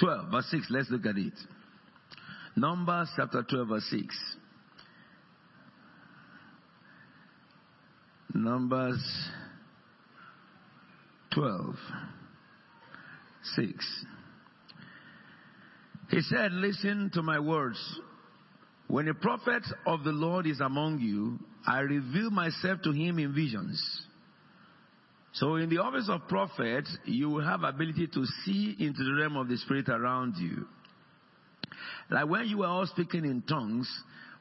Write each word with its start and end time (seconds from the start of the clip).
12, 0.00 0.30
verse 0.30 0.46
6. 0.50 0.66
Let's 0.70 0.90
look 0.90 1.06
at 1.06 1.16
it. 1.16 1.34
Numbers 2.56 3.08
chapter 3.16 3.42
12, 3.42 3.68
verse 3.68 3.86
6. 3.90 4.36
Numbers 8.34 9.02
12, 11.34 11.74
6. 13.56 14.04
He 16.10 16.20
said, 16.20 16.52
Listen 16.52 17.10
to 17.14 17.22
my 17.22 17.38
words. 17.38 17.78
When 18.86 19.08
a 19.08 19.14
prophet 19.14 19.62
of 19.86 20.04
the 20.04 20.12
Lord 20.12 20.46
is 20.46 20.60
among 20.60 21.00
you, 21.00 21.38
I 21.66 21.80
reveal 21.80 22.30
myself 22.30 22.80
to 22.82 22.92
him 22.92 23.18
in 23.18 23.34
visions. 23.34 23.82
So 25.34 25.56
in 25.56 25.68
the 25.68 25.78
office 25.78 26.08
of 26.08 26.28
prophet, 26.28 26.88
you 27.04 27.28
will 27.28 27.44
have 27.44 27.64
ability 27.64 28.06
to 28.06 28.24
see 28.44 28.76
into 28.78 29.02
the 29.02 29.14
realm 29.14 29.36
of 29.36 29.48
the 29.48 29.56
spirit 29.56 29.88
around 29.88 30.36
you. 30.36 30.66
Like 32.10 32.28
when 32.28 32.46
you 32.46 32.58
were 32.58 32.66
all 32.66 32.86
speaking 32.86 33.24
in 33.24 33.42
tongues, 33.42 33.90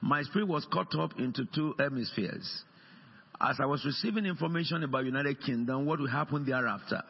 my 0.01 0.21
spirit 0.23 0.47
was 0.47 0.67
cut 0.71 0.93
up 0.99 1.17
into 1.17 1.45
two 1.55 1.73
hemispheres. 1.79 2.63
As 3.41 3.55
I 3.59 3.65
was 3.65 3.83
receiving 3.83 4.25
information 4.25 4.83
about 4.83 5.05
United 5.05 5.41
Kingdom, 5.41 5.85
what 5.85 5.99
will 5.99 6.09
happen 6.09 6.45
thereafter? 6.45 7.01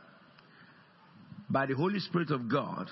By 1.49 1.65
the 1.65 1.75
Holy 1.75 1.99
Spirit 1.99 2.31
of 2.31 2.49
God, 2.49 2.88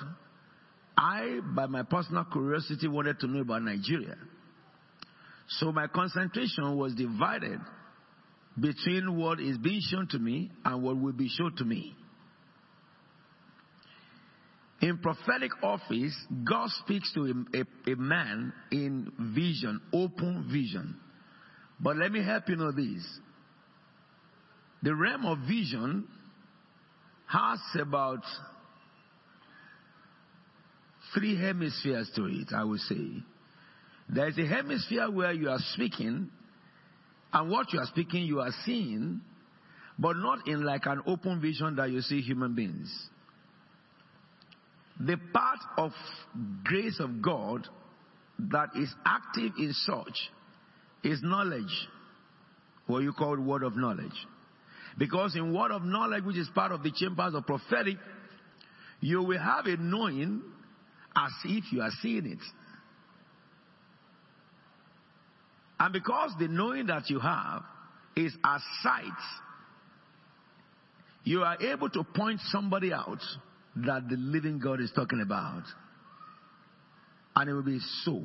I, 0.98 1.40
by 1.56 1.68
my 1.68 1.84
personal 1.84 2.26
curiosity, 2.26 2.90
wanted 2.90 3.20
to 3.20 3.28
know 3.28 3.42
about 3.42 3.64
Nigeria. 3.64 4.18
So 5.48 5.72
my 5.72 5.88
concentration 5.88 6.76
was 6.76 6.94
divided 6.96 7.60
between 8.60 9.18
what 9.18 9.40
is 9.40 9.58
being 9.58 9.82
shown 9.90 10.08
to 10.10 10.20
me 10.20 10.52
and 10.66 10.84
what 10.84 11.00
will 11.00 11.14
be 11.14 11.30
shown 11.30 11.56
to 11.58 11.66
me. 11.66 11.96
In 14.82 14.98
prophetic 14.98 15.52
office, 15.62 16.16
God 16.44 16.70
speaks 16.84 17.14
to 17.14 17.46
a, 17.54 17.60
a, 17.60 17.94
a, 17.94 17.96
man 17.96 18.52
in 18.72 19.12
vision, 19.36 19.80
open 19.94 20.50
vision. 20.52 21.00
But 21.80 21.98
let 21.98 22.12
me 22.12 22.24
help 22.24 22.50
you 22.50 22.56
know 22.56 22.72
this. 22.72 23.06
The 24.82 24.96
realm 24.96 25.26
of 25.26 25.38
vision 25.48 26.08
has 27.28 27.60
about 27.80 28.24
three 31.14 31.40
hemispheres 31.40 32.10
to 32.16 32.26
it, 32.26 32.48
I 32.54 32.64
would 32.64 32.80
say. 32.82 33.24
There 34.10 34.28
is 34.28 34.38
a 34.40 34.46
hemisphere 34.48 35.10
where 35.12 35.32
you 35.32 35.50
are 35.50 35.60
speaking, 35.74 36.32
and 37.34 37.50
what 37.50 37.72
you 37.72 37.80
are 37.80 37.86
speaking, 37.86 38.24
you 38.24 38.40
are 38.42 38.52
seeing, 38.66 39.22
but 39.98 40.18
not 40.18 40.48
in 40.48 40.64
like 40.64 40.86
an 40.86 41.02
open 41.06 41.40
vision 41.42 41.76
that 41.76 41.92
you 41.92 42.02
see 42.02 42.22
human 42.22 42.56
beings. 42.56 42.92
The 45.00 45.18
part 45.34 45.60
of 45.78 45.92
grace 46.64 47.00
of 47.00 47.22
God 47.22 47.68
that 48.38 48.70
is 48.76 48.94
active 49.06 49.54
in 49.58 49.74
such 49.74 50.18
is 51.04 51.22
knowledge, 51.24 51.88
what 52.88 53.00
you 53.00 53.14
call 53.14 53.40
word 53.40 53.64
of 53.64 53.76
knowledge. 53.76 54.28
Because 54.98 55.36
in 55.36 55.54
word 55.54 55.72
of 55.72 55.84
knowledge, 55.84 56.24
which 56.26 56.38
is 56.38 56.50
part 56.54 56.72
of 56.72 56.84
the 56.84 56.92
chambers 56.92 57.34
of 57.34 57.46
prophetic, 57.46 57.98
you 59.00 59.24
will 59.24 59.40
have 59.40 59.66
a 59.66 59.78
knowing 59.78 60.42
as 61.16 61.32
if 61.46 61.72
you 61.72 61.82
are 61.82 61.92
seeing 62.02 62.26
it. 62.26 62.40
And 65.82 65.92
because 65.92 66.32
the 66.38 66.48
knowing 66.48 66.86
that 66.86 67.10
you 67.10 67.18
have 67.18 67.64
is 68.16 68.32
a 68.44 68.60
sight, 68.84 69.04
you 71.24 71.42
are 71.42 71.60
able 71.60 71.90
to 71.90 72.04
point 72.04 72.40
somebody 72.52 72.94
out 72.94 73.18
that 73.78 74.08
the 74.08 74.16
living 74.16 74.60
God 74.60 74.80
is 74.80 74.92
talking 74.96 75.22
about. 75.22 75.64
And 77.36 77.50
it 77.50 77.54
will 77.54 77.64
be 77.64 77.80
so. 78.04 78.22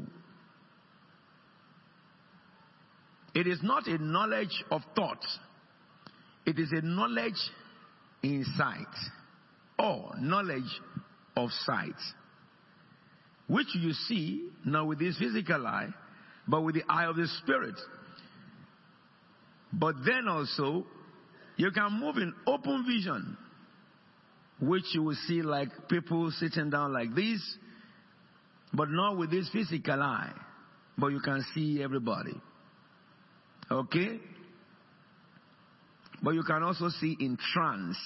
It 3.35 3.47
is 3.47 3.61
not 3.63 3.87
a 3.87 3.97
knowledge 3.97 4.63
of 4.71 4.83
thought. 4.95 5.25
It 6.45 6.59
is 6.59 6.73
a 6.73 6.83
knowledge 6.83 7.41
in 8.23 8.45
sight 8.59 8.85
or 9.79 10.13
knowledge 10.19 10.79
of 11.35 11.49
sight 11.65 11.95
which 13.47 13.69
you 13.75 13.93
see 13.93 14.49
now 14.65 14.85
with 14.85 14.99
this 14.99 15.17
physical 15.19 15.67
eye, 15.67 15.89
but 16.49 16.63
with 16.63 16.75
the 16.75 16.85
eye 16.89 17.07
of 17.07 17.17
the 17.17 17.29
Spirit. 17.43 17.75
But 19.73 19.97
then 20.05 20.29
also, 20.29 20.87
you 21.57 21.71
can 21.71 22.01
move 22.01 22.17
in 22.17 22.33
open 22.47 22.85
vision, 22.87 23.37
which 24.61 24.85
you 24.93 25.03
will 25.03 25.17
see 25.27 25.43
like 25.43 25.89
people 25.89 26.31
sitting 26.31 26.71
down 26.71 26.93
like 26.93 27.15
this, 27.15 27.43
but 28.73 28.91
not 28.91 29.17
with 29.17 29.31
this 29.31 29.49
physical 29.53 30.03
eye, 30.03 30.33
but 30.97 31.09
you 31.09 31.21
can 31.21 31.45
see 31.55 31.83
everybody. 31.83 32.41
Okay? 33.71 34.21
But 36.23 36.35
you 36.35 36.43
can 36.43 36.63
also 36.63 36.89
see 37.01 37.17
in 37.21 37.37
trance. 37.53 37.99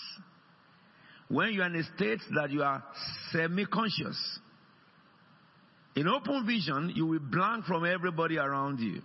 When 1.29 1.53
you 1.53 1.63
are 1.63 1.67
in 1.67 1.77
a 1.77 1.85
state 1.97 2.21
that 2.35 2.51
you 2.51 2.63
are 2.63 2.83
semi-conscious, 3.31 4.41
in 5.97 6.07
open 6.07 6.47
vision, 6.47 6.93
you 6.95 7.07
will 7.07 7.19
blank 7.21 7.65
from 7.65 7.85
everybody 7.85 8.39
around 8.39 8.81
you. 8.81 9.03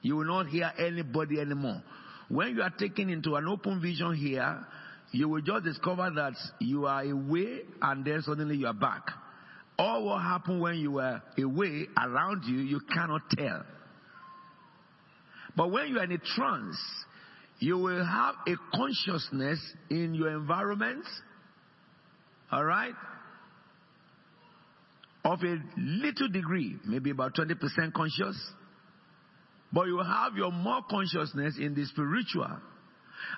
You 0.00 0.16
will 0.16 0.26
not 0.26 0.48
hear 0.48 0.72
anybody 0.78 1.40
anymore. 1.40 1.82
When 2.28 2.56
you 2.56 2.62
are 2.62 2.70
taken 2.70 3.10
into 3.10 3.36
an 3.36 3.46
open 3.46 3.80
vision 3.80 4.14
here, 4.14 4.66
you 5.12 5.28
will 5.28 5.42
just 5.42 5.64
discover 5.64 6.10
that 6.16 6.32
you 6.58 6.86
are 6.86 7.02
away 7.02 7.60
and 7.82 8.04
then 8.04 8.22
suddenly 8.22 8.56
you 8.56 8.66
are 8.66 8.74
back. 8.74 9.02
All 9.78 10.06
what 10.06 10.22
happened 10.22 10.60
when 10.60 10.76
you 10.76 10.92
were 10.92 11.22
away 11.38 11.86
around 12.02 12.44
you, 12.44 12.58
you 12.58 12.80
cannot 12.92 13.22
tell. 13.30 13.64
But 15.54 15.70
when 15.70 15.88
you 15.88 15.98
are 15.98 16.04
in 16.04 16.12
a 16.12 16.18
trance, 16.18 16.78
you 17.58 17.76
will 17.78 18.04
have 18.04 18.34
a 18.46 18.56
consciousness 18.74 19.60
in 19.90 20.14
your 20.14 20.30
environment. 20.30 21.04
Alright? 22.52 22.94
Of 25.24 25.40
a 25.42 25.56
little 25.76 26.28
degree, 26.28 26.76
maybe 26.84 27.10
about 27.10 27.34
20% 27.34 27.92
conscious, 27.92 28.36
but 29.72 29.86
you 29.86 29.98
have 29.98 30.36
your 30.36 30.52
more 30.52 30.82
consciousness 30.90 31.56
in 31.58 31.74
the 31.74 31.84
spiritual. 31.86 32.50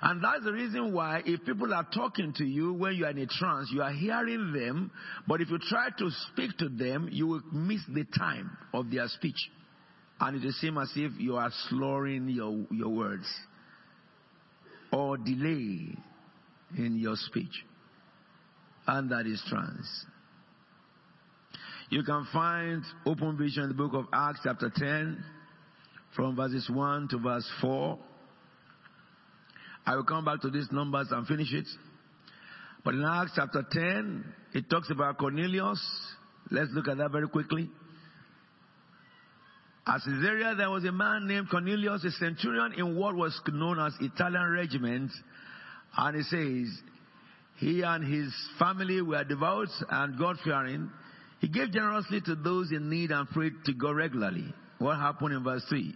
And 0.01 0.23
that's 0.23 0.43
the 0.43 0.51
reason 0.51 0.93
why 0.93 1.21
if 1.25 1.45
people 1.45 1.73
are 1.73 1.87
talking 1.93 2.33
to 2.37 2.43
you 2.43 2.73
when 2.73 2.95
you 2.95 3.05
are 3.05 3.11
in 3.11 3.19
a 3.19 3.27
trance, 3.27 3.69
you 3.71 3.81
are 3.81 3.91
hearing 3.91 4.51
them, 4.51 4.91
but 5.27 5.41
if 5.41 5.49
you 5.49 5.59
try 5.59 5.89
to 5.97 6.09
speak 6.31 6.57
to 6.57 6.69
them, 6.69 7.07
you 7.11 7.27
will 7.27 7.41
miss 7.51 7.81
the 7.93 8.03
time 8.17 8.57
of 8.73 8.89
their 8.91 9.07
speech. 9.07 9.49
And 10.19 10.37
it 10.37 10.45
will 10.45 10.53
seem 10.53 10.77
as 10.77 10.91
if 10.95 11.11
you 11.19 11.35
are 11.35 11.51
slurring 11.69 12.29
your, 12.29 12.65
your 12.71 12.89
words 12.89 13.27
or 14.91 15.17
delay 15.17 15.95
in 16.77 16.97
your 16.97 17.15
speech. 17.15 17.63
And 18.87 19.11
that 19.11 19.25
is 19.27 19.41
trance. 19.49 20.05
You 21.89 22.03
can 22.03 22.27
find 22.33 22.83
open 23.05 23.37
vision 23.37 23.63
in 23.63 23.69
the 23.69 23.75
book 23.75 23.93
of 23.93 24.05
Acts 24.11 24.39
chapter 24.43 24.71
10 24.75 25.23
from 26.15 26.35
verses 26.35 26.67
1 26.67 27.09
to 27.09 27.19
verse 27.19 27.47
4. 27.61 27.99
I 29.85 29.95
will 29.95 30.03
come 30.03 30.25
back 30.25 30.41
to 30.41 30.49
these 30.49 30.67
numbers 30.71 31.09
and 31.11 31.27
finish 31.27 31.53
it. 31.53 31.67
But 32.83 32.95
in 32.95 33.03
Acts 33.03 33.33
chapter 33.35 33.63
10, 33.71 34.25
it 34.53 34.69
talks 34.69 34.89
about 34.89 35.19
Cornelius. 35.19 35.79
Let's 36.49 36.71
look 36.73 36.87
at 36.87 36.97
that 36.97 37.11
very 37.11 37.27
quickly. 37.27 37.69
At 39.85 40.01
Caesarea, 40.03 40.55
there 40.55 40.71
was 40.71 40.83
a 40.85 40.91
man 40.91 41.27
named 41.27 41.49
Cornelius, 41.51 42.03
a 42.03 42.11
centurion 42.11 42.73
in 42.77 42.95
what 42.95 43.15
was 43.15 43.39
known 43.51 43.79
as 43.79 43.93
Italian 44.01 44.49
regiment. 44.49 45.11
And 45.95 46.17
he 46.17 46.23
says, 46.23 46.81
he 47.57 47.83
and 47.83 48.03
his 48.11 48.33
family 48.57 49.03
were 49.03 49.23
devout 49.23 49.69
and 49.91 50.17
God-fearing 50.17 50.89
he 51.45 51.51
gave 51.51 51.71
generously 51.71 52.21
to 52.21 52.33
those 52.33 52.71
in 52.71 52.89
need 52.89 53.11
and 53.11 53.29
prayed 53.29 53.53
to 53.65 53.73
God 53.73 53.91
regularly. 53.91 54.51
What 54.79 54.95
happened 54.95 55.31
in 55.31 55.43
verse 55.43 55.63
3? 55.69 55.93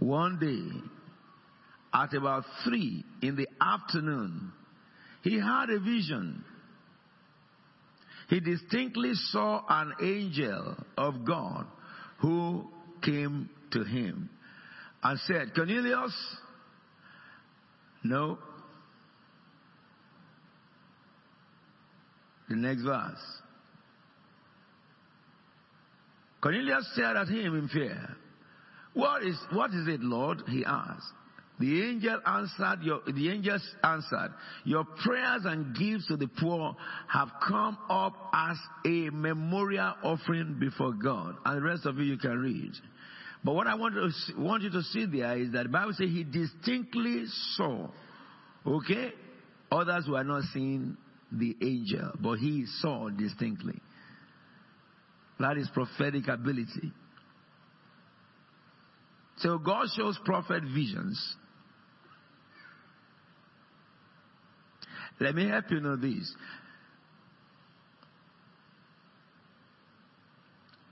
One 0.00 0.38
day, 0.38 0.80
at 1.94 2.12
about 2.12 2.44
3 2.64 3.02
in 3.22 3.34
the 3.34 3.48
afternoon, 3.58 4.52
he 5.22 5.40
had 5.40 5.70
a 5.70 5.80
vision. 5.80 6.44
He 8.28 8.40
distinctly 8.40 9.12
saw 9.30 9.62
an 9.66 9.94
angel 10.02 10.76
of 10.98 11.24
God 11.24 11.64
who 12.18 12.68
came 13.02 13.48
to 13.70 13.84
him 13.84 14.28
and 15.02 15.18
said, 15.20 15.54
Cornelius, 15.54 16.12
no. 18.04 18.36
The 22.50 22.56
next 22.56 22.82
verse. 22.82 23.41
Cornelius 26.42 26.90
stared 26.92 27.16
at 27.16 27.28
him 27.28 27.56
in 27.56 27.68
fear. 27.68 28.16
What 28.94 29.22
is, 29.22 29.38
what 29.52 29.70
is 29.70 29.86
it, 29.88 30.00
Lord? 30.00 30.42
He 30.48 30.64
asked. 30.64 31.12
The 31.58 31.82
angel 31.82 32.18
answered, 32.26 32.82
your, 32.82 33.00
the 33.06 33.30
angels 33.30 33.62
answered, 33.84 34.32
your 34.64 34.84
prayers 34.84 35.42
and 35.44 35.76
gifts 35.76 36.08
to 36.08 36.16
the 36.16 36.26
poor 36.26 36.74
have 37.08 37.28
come 37.46 37.78
up 37.88 38.14
as 38.32 38.56
a 38.84 39.10
memorial 39.10 39.94
offering 40.02 40.56
before 40.58 40.92
God. 40.92 41.36
And 41.44 41.58
the 41.58 41.62
rest 41.62 41.86
of 41.86 41.98
it 41.98 42.04
you 42.04 42.18
can 42.18 42.38
read. 42.38 42.72
But 43.44 43.54
what 43.54 43.66
I 43.66 43.76
want, 43.76 43.94
to, 43.94 44.40
want 44.40 44.62
you 44.64 44.70
to 44.70 44.82
see 44.82 45.06
there 45.06 45.36
is 45.36 45.52
that 45.52 45.64
the 45.64 45.68
Bible 45.68 45.92
says 45.92 46.08
he 46.08 46.24
distinctly 46.24 47.26
saw. 47.56 47.88
Okay? 48.66 49.12
Others 49.70 50.06
were 50.08 50.24
not 50.24 50.42
seeing 50.52 50.96
the 51.30 51.56
angel, 51.62 52.12
but 52.20 52.38
he 52.38 52.66
saw 52.80 53.08
distinctly. 53.08 53.80
That 55.42 55.58
is 55.58 55.68
prophetic 55.74 56.28
ability. 56.28 56.92
So 59.38 59.58
God 59.58 59.88
shows 59.96 60.16
prophet 60.24 60.62
visions. 60.62 61.20
Let 65.18 65.34
me 65.34 65.48
help 65.48 65.64
you 65.70 65.80
know 65.80 65.96
this. 65.96 66.32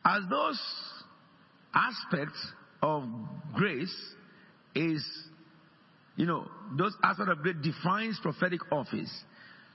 As 0.05 0.23
those 0.29 0.61
aspects 1.73 2.44
of 2.82 3.05
grace 3.55 3.94
is, 4.75 5.06
you 6.17 6.26
know, 6.26 6.49
those 6.76 6.96
aspects 7.05 7.31
of 7.31 7.43
grace 7.44 7.55
defines 7.62 8.19
prophetic 8.20 8.61
office. 8.73 9.12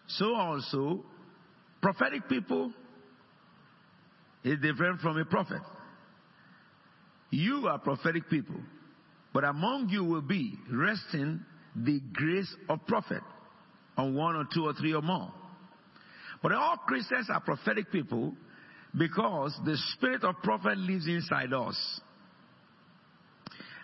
So 0.07 0.35
also, 0.35 1.05
prophetic 1.81 2.27
people 2.27 2.73
is 4.45 4.59
different 4.61 5.01
from 5.01 5.17
a 5.17 5.25
prophet. 5.25 5.61
You 7.31 7.67
are 7.67 7.79
prophetic 7.79 8.29
people, 8.29 8.55
but 9.33 9.43
among 9.43 9.89
you 9.89 10.05
will 10.05 10.21
be 10.21 10.53
resting 10.71 11.41
the 11.75 11.99
grace 12.13 12.55
of 12.69 12.85
prophet 12.87 13.23
on 13.97 14.15
one 14.15 14.35
or 14.35 14.45
two 14.53 14.65
or 14.65 14.73
three 14.73 14.93
or 14.93 15.01
more. 15.01 15.33
But 16.41 16.53
all 16.53 16.77
Christians 16.77 17.27
are 17.29 17.41
prophetic 17.41 17.91
people 17.91 18.33
because 18.97 19.57
the 19.65 19.77
spirit 19.93 20.23
of 20.23 20.35
prophet 20.43 20.77
lives 20.77 21.07
inside 21.07 21.51
us. 21.51 21.75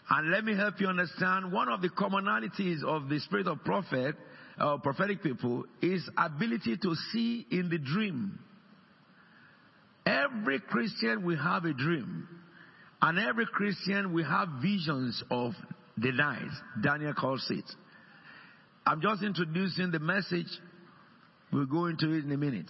And 0.10 0.30
let 0.30 0.44
me 0.44 0.56
help 0.56 0.80
you 0.80 0.88
understand 0.88 1.52
one 1.52 1.70
of 1.70 1.82
the 1.82 1.90
commonalities 1.90 2.84
of 2.84 3.10
the 3.10 3.20
spirit 3.22 3.48
of 3.48 3.64
prophet, 3.64 4.16
uh, 4.60 4.78
prophetic 4.78 5.24
people, 5.24 5.66
is 5.82 6.08
ability 6.18 6.78
to 6.78 6.96
see 7.12 7.48
in 7.50 7.70
the 7.70 7.80
dream. 7.80 8.38
Every 10.06 10.60
Christian 10.60 11.24
will 11.24 11.38
have 11.38 11.66
a 11.66 11.74
dream. 11.74 12.28
And 13.02 13.18
every 13.20 13.46
Christian 13.48 14.14
will 14.14 14.26
have 14.26 14.48
visions 14.62 15.24
of 15.32 15.54
the 15.98 16.12
night. 16.12 16.50
Daniel 16.84 17.14
calls 17.14 17.46
it. 17.50 17.66
I'm 18.86 19.02
just 19.02 19.24
introducing 19.24 19.92
the 19.92 20.00
message. 20.00 20.48
We'll 21.52 21.66
go 21.66 21.86
into 21.86 22.12
it 22.12 22.26
in 22.26 22.32
a 22.32 22.38
minute. 22.38 22.70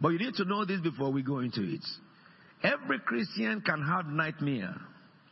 But 0.00 0.10
you 0.10 0.18
need 0.18 0.34
to 0.34 0.44
know 0.44 0.64
this 0.64 0.80
before 0.80 1.10
we 1.10 1.22
go 1.22 1.38
into 1.38 1.62
it. 1.62 1.84
Every 2.62 2.98
Christian 3.00 3.60
can 3.60 3.82
have 3.82 4.06
nightmare. 4.06 4.74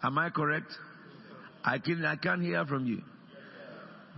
Am 0.02 0.18
I 0.18 0.30
correct? 0.30 0.72
I 1.64 1.78
can 1.78 2.04
I 2.04 2.16
can't 2.16 2.42
hear 2.42 2.64
from 2.66 2.86
you. 2.86 3.02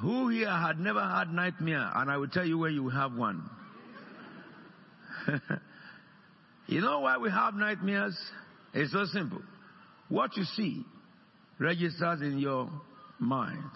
Who 0.01 0.29
here 0.29 0.51
had 0.51 0.79
never 0.79 1.01
had 1.01 1.33
nightmare? 1.33 1.91
And 1.95 2.11
I 2.11 2.17
will 2.17 2.29
tell 2.29 2.47
you 2.47 2.59
where 2.59 2.71
you 2.71 2.89
have 2.89 3.15
one. 3.15 3.49
you 6.73 6.81
know 6.81 7.01
why 7.01 7.19
we 7.19 7.31
have 7.31 7.55
nightmares? 7.55 8.19
It's 8.75 8.93
so 8.93 9.05
simple. 9.07 9.43
What 10.09 10.37
you 10.37 10.45
see 10.45 10.85
registers 11.59 12.23
in 12.23 12.39
your 12.39 12.71
mind. 13.19 13.71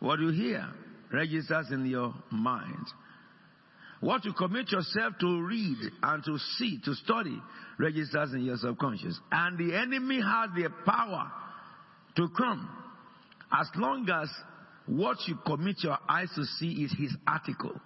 What 0.00 0.20
you 0.20 0.28
hear 0.28 0.66
registers 1.12 1.66
in 1.70 1.86
your 1.86 2.14
mind. 2.30 2.86
What 4.00 4.24
you 4.24 4.32
commit 4.32 4.70
yourself 4.70 5.14
to 5.20 5.42
read 5.42 5.78
and 6.02 6.24
to 6.24 6.38
see, 6.56 6.80
to 6.84 6.94
study, 6.94 7.36
registers 7.78 8.32
in 8.32 8.44
your 8.44 8.56
subconscious. 8.56 9.18
And 9.32 9.58
the 9.58 9.76
enemy 9.76 10.20
has 10.20 10.50
the 10.54 10.70
power 10.86 11.30
to 12.16 12.28
come 12.36 12.68
as 13.52 13.68
long 13.76 14.08
as 14.08 14.28
what 14.86 15.16
you 15.26 15.36
commit 15.44 15.82
your 15.82 15.98
eyes 16.08 16.28
to 16.36 16.44
see 16.44 16.84
is 16.84 16.94
his 16.96 17.14
article. 17.26 17.80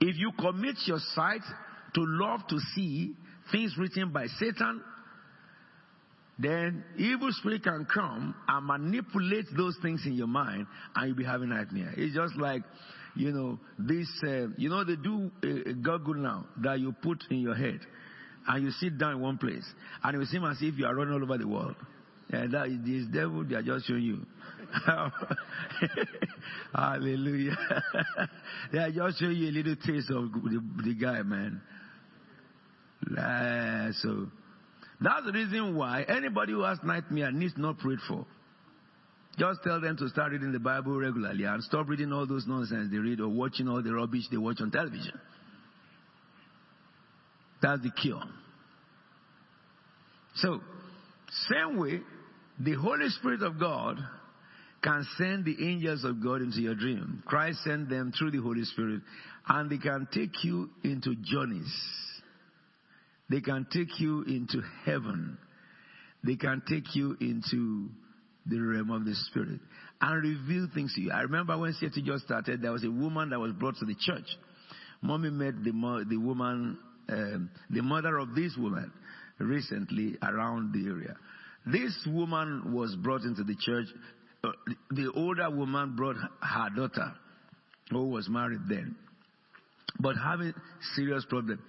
If 0.00 0.16
you 0.16 0.32
commit 0.38 0.76
your 0.86 0.98
sight 1.14 1.42
to 1.94 2.00
love 2.04 2.40
to 2.48 2.58
see 2.74 3.14
things 3.52 3.74
written 3.78 4.12
by 4.12 4.26
Satan, 4.38 4.82
then 6.38 6.84
evil 6.96 7.28
spirit 7.32 7.62
can 7.62 7.86
come 7.92 8.34
and 8.48 8.66
manipulate 8.66 9.44
those 9.56 9.76
things 9.82 10.02
in 10.06 10.14
your 10.14 10.26
mind 10.26 10.66
and 10.94 11.08
you'll 11.08 11.16
be 11.16 11.24
having 11.24 11.50
nightmare. 11.50 11.92
It's 11.96 12.14
just 12.14 12.34
like, 12.36 12.62
you 13.14 13.30
know, 13.30 13.58
this, 13.78 14.08
uh, 14.24 14.46
you 14.56 14.70
know, 14.70 14.84
they 14.84 14.96
do 14.96 15.30
a, 15.42 15.70
a 15.70 15.74
goggle 15.74 16.14
now 16.14 16.46
that 16.62 16.80
you 16.80 16.92
put 17.02 17.22
in 17.30 17.40
your 17.40 17.54
head 17.54 17.80
and 18.48 18.64
you 18.64 18.70
sit 18.70 18.96
down 18.96 19.16
in 19.16 19.20
one 19.20 19.36
place 19.36 19.66
and 20.02 20.14
it 20.14 20.18
will 20.18 20.26
seem 20.26 20.44
as 20.44 20.56
if 20.62 20.78
you 20.78 20.86
are 20.86 20.94
running 20.94 21.12
all 21.12 21.22
over 21.22 21.36
the 21.36 21.46
world. 21.46 21.76
And 22.30 22.54
that 22.54 22.68
is 22.68 22.78
this 22.86 23.06
devil, 23.12 23.44
they 23.44 23.56
are 23.56 23.62
just 23.62 23.86
showing 23.86 24.02
you. 24.02 24.26
Hallelujah. 26.74 27.56
yeah, 28.72 28.90
just 28.90 29.18
show 29.18 29.28
you 29.28 29.48
a 29.48 29.52
little 29.52 29.76
taste 29.76 30.10
of 30.10 30.32
the, 30.32 30.62
the 30.84 30.94
guy, 30.94 31.22
man. 31.22 31.60
Uh, 33.16 33.92
so, 34.02 34.26
that's 35.00 35.24
the 35.24 35.32
reason 35.32 35.74
why 35.74 36.02
anybody 36.02 36.52
who 36.52 36.62
has 36.62 36.78
nightmare 36.84 37.32
needs 37.32 37.54
not 37.56 37.78
prayed 37.78 37.98
for. 38.06 38.26
Just 39.38 39.62
tell 39.62 39.80
them 39.80 39.96
to 39.96 40.08
start 40.08 40.32
reading 40.32 40.52
the 40.52 40.58
Bible 40.58 40.98
regularly 40.98 41.44
and 41.44 41.62
stop 41.62 41.88
reading 41.88 42.12
all 42.12 42.26
those 42.26 42.46
nonsense 42.46 42.90
they 42.90 42.98
read 42.98 43.20
or 43.20 43.28
watching 43.28 43.68
all 43.68 43.82
the 43.82 43.92
rubbish 43.92 44.24
they 44.30 44.36
watch 44.36 44.60
on 44.60 44.70
television. 44.70 45.18
That's 47.62 47.82
the 47.82 47.90
cure. 47.90 48.22
So, 50.36 50.60
same 51.48 51.78
way, 51.78 52.00
the 52.58 52.74
Holy 52.74 53.08
Spirit 53.08 53.42
of 53.42 53.58
God 53.58 53.98
can 54.82 55.06
send 55.18 55.44
the 55.44 55.56
angels 55.68 56.04
of 56.04 56.22
God 56.22 56.40
into 56.42 56.60
your 56.60 56.74
dream. 56.74 57.22
Christ 57.26 57.58
sent 57.64 57.88
them 57.88 58.12
through 58.18 58.30
the 58.30 58.40
Holy 58.40 58.64
Spirit 58.64 59.02
and 59.48 59.70
they 59.70 59.78
can 59.78 60.08
take 60.12 60.42
you 60.42 60.70
into 60.82 61.14
journeys 61.22 61.70
they 63.30 63.40
can 63.40 63.66
take 63.72 64.00
you 64.00 64.22
into 64.22 64.60
heaven. 64.84 65.38
They 66.24 66.34
can 66.34 66.62
take 66.68 66.94
you 66.94 67.16
into 67.20 67.88
the 68.44 68.58
realm 68.58 68.90
of 68.90 69.04
the 69.04 69.14
spirit 69.14 69.60
and 70.00 70.22
reveal 70.22 70.66
things 70.74 70.94
to 70.94 71.00
you. 71.00 71.12
I 71.12 71.20
remember 71.20 71.56
when 71.56 71.72
CFT 71.72 72.04
just 72.04 72.24
started, 72.24 72.60
there 72.60 72.72
was 72.72 72.84
a 72.84 72.90
woman 72.90 73.30
that 73.30 73.38
was 73.38 73.52
brought 73.52 73.76
to 73.76 73.84
the 73.84 73.94
church. 73.94 74.26
Mommy 75.00 75.30
met 75.30 75.62
the, 75.62 76.04
the 76.08 76.16
woman, 76.16 76.78
um, 77.08 77.50
the 77.70 77.82
mother 77.82 78.18
of 78.18 78.34
this 78.34 78.56
woman 78.58 78.92
recently 79.38 80.16
around 80.22 80.72
the 80.72 80.90
area. 80.90 81.14
This 81.66 81.96
woman 82.10 82.72
was 82.74 82.96
brought 82.96 83.22
into 83.22 83.44
the 83.44 83.54
church. 83.60 83.86
Uh, 84.42 84.52
the 84.90 85.12
older 85.14 85.50
woman 85.50 85.94
brought 85.96 86.16
her 86.16 86.68
daughter, 86.74 87.12
who 87.90 88.08
was 88.08 88.28
married 88.28 88.60
then, 88.68 88.96
but 89.98 90.16
having 90.16 90.54
serious 90.94 91.24
problem 91.28 91.60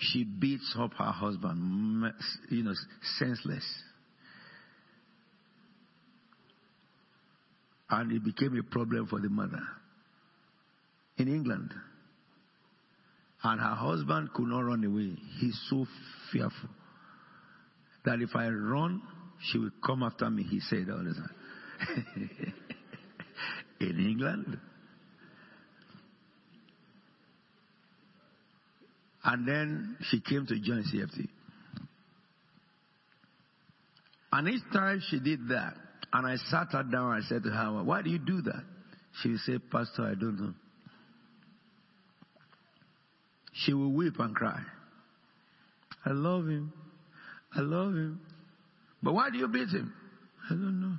she 0.00 0.24
beats 0.24 0.74
up 0.78 0.92
her 0.94 1.12
husband, 1.12 2.12
you 2.48 2.62
know, 2.62 2.72
senseless. 3.18 3.64
And 7.90 8.12
it 8.12 8.24
became 8.24 8.58
a 8.58 8.62
problem 8.62 9.06
for 9.08 9.20
the 9.20 9.28
mother 9.28 9.60
in 11.18 11.28
England. 11.28 11.74
And 13.42 13.60
her 13.60 13.74
husband 13.74 14.30
could 14.32 14.46
not 14.46 14.60
run 14.60 14.84
away. 14.84 15.16
He's 15.38 15.58
so 15.68 15.86
fearful 16.32 16.70
that 18.04 18.20
if 18.20 18.34
I 18.34 18.48
run, 18.48 19.02
she 19.50 19.58
will 19.58 19.70
come 19.84 20.02
after 20.02 20.30
me, 20.30 20.44
he 20.44 20.60
said 20.60 20.88
all 20.90 21.04
the 21.04 21.12
time. 21.14 21.34
in 23.80 23.98
England. 23.98 24.58
And 29.24 29.46
then 29.46 29.96
she 30.10 30.20
came 30.20 30.46
to 30.46 30.58
join 30.58 30.84
CFT. 30.84 31.28
And 34.32 34.48
each 34.48 34.62
time 34.72 35.02
she 35.10 35.20
did 35.20 35.48
that, 35.48 35.74
and 36.12 36.26
I 36.26 36.36
sat 36.36 36.68
her 36.72 36.82
down, 36.82 37.12
I 37.12 37.20
said 37.28 37.42
to 37.42 37.50
her, 37.50 37.82
Why 37.82 38.02
do 38.02 38.10
you 38.10 38.18
do 38.18 38.40
that? 38.42 38.62
She 39.22 39.30
would 39.30 39.40
say, 39.40 39.58
Pastor, 39.58 40.02
I 40.02 40.14
don't 40.14 40.40
know. 40.40 40.54
She 43.52 43.74
will 43.74 43.92
weep 43.92 44.18
and 44.18 44.34
cry. 44.34 44.60
I 46.06 46.10
love 46.10 46.46
him. 46.46 46.72
I 47.54 47.60
love 47.60 47.92
him. 47.92 48.20
But 49.02 49.12
why 49.12 49.30
do 49.30 49.38
you 49.38 49.48
beat 49.48 49.68
him? 49.68 49.92
I 50.46 50.50
don't 50.50 50.80
know. 50.80 50.96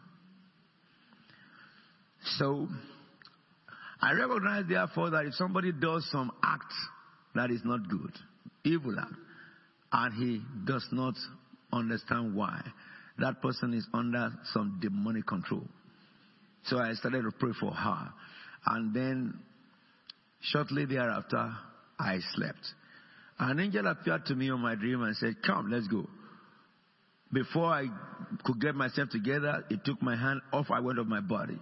So, 2.37 2.67
I 4.01 4.13
recognize 4.13 4.65
therefore 4.67 5.11
that 5.11 5.25
if 5.25 5.33
somebody 5.35 5.71
does 5.71 6.07
some 6.11 6.31
act 6.43 6.73
that 7.35 7.51
is 7.51 7.61
not 7.63 7.87
good, 7.87 8.13
evil 8.63 8.99
act, 8.99 9.13
and 9.91 10.13
he 10.13 10.41
does 10.65 10.85
not 10.91 11.15
understand 11.71 12.35
why, 12.35 12.61
that 13.19 13.41
person 13.41 13.73
is 13.73 13.85
under 13.93 14.31
some 14.53 14.79
demonic 14.81 15.27
control. 15.27 15.63
So 16.65 16.79
I 16.79 16.93
started 16.93 17.23
to 17.23 17.31
pray 17.31 17.51
for 17.59 17.71
her. 17.71 18.09
And 18.65 18.93
then 18.93 19.39
shortly 20.41 20.85
thereafter, 20.85 21.51
I 21.99 22.19
slept. 22.33 22.59
An 23.39 23.59
angel 23.59 23.87
appeared 23.87 24.25
to 24.27 24.35
me 24.35 24.49
on 24.49 24.59
my 24.59 24.75
dream 24.75 25.01
and 25.01 25.15
said, 25.15 25.35
Come, 25.45 25.71
let's 25.71 25.87
go. 25.87 26.07
Before 27.33 27.67
I 27.67 27.85
could 28.43 28.59
get 28.59 28.75
myself 28.75 29.09
together, 29.09 29.63
it 29.69 29.83
took 29.85 30.01
my 30.01 30.15
hand 30.15 30.41
off, 30.51 30.67
I 30.69 30.79
went 30.79 30.99
off 30.99 31.07
my 31.07 31.21
body. 31.21 31.59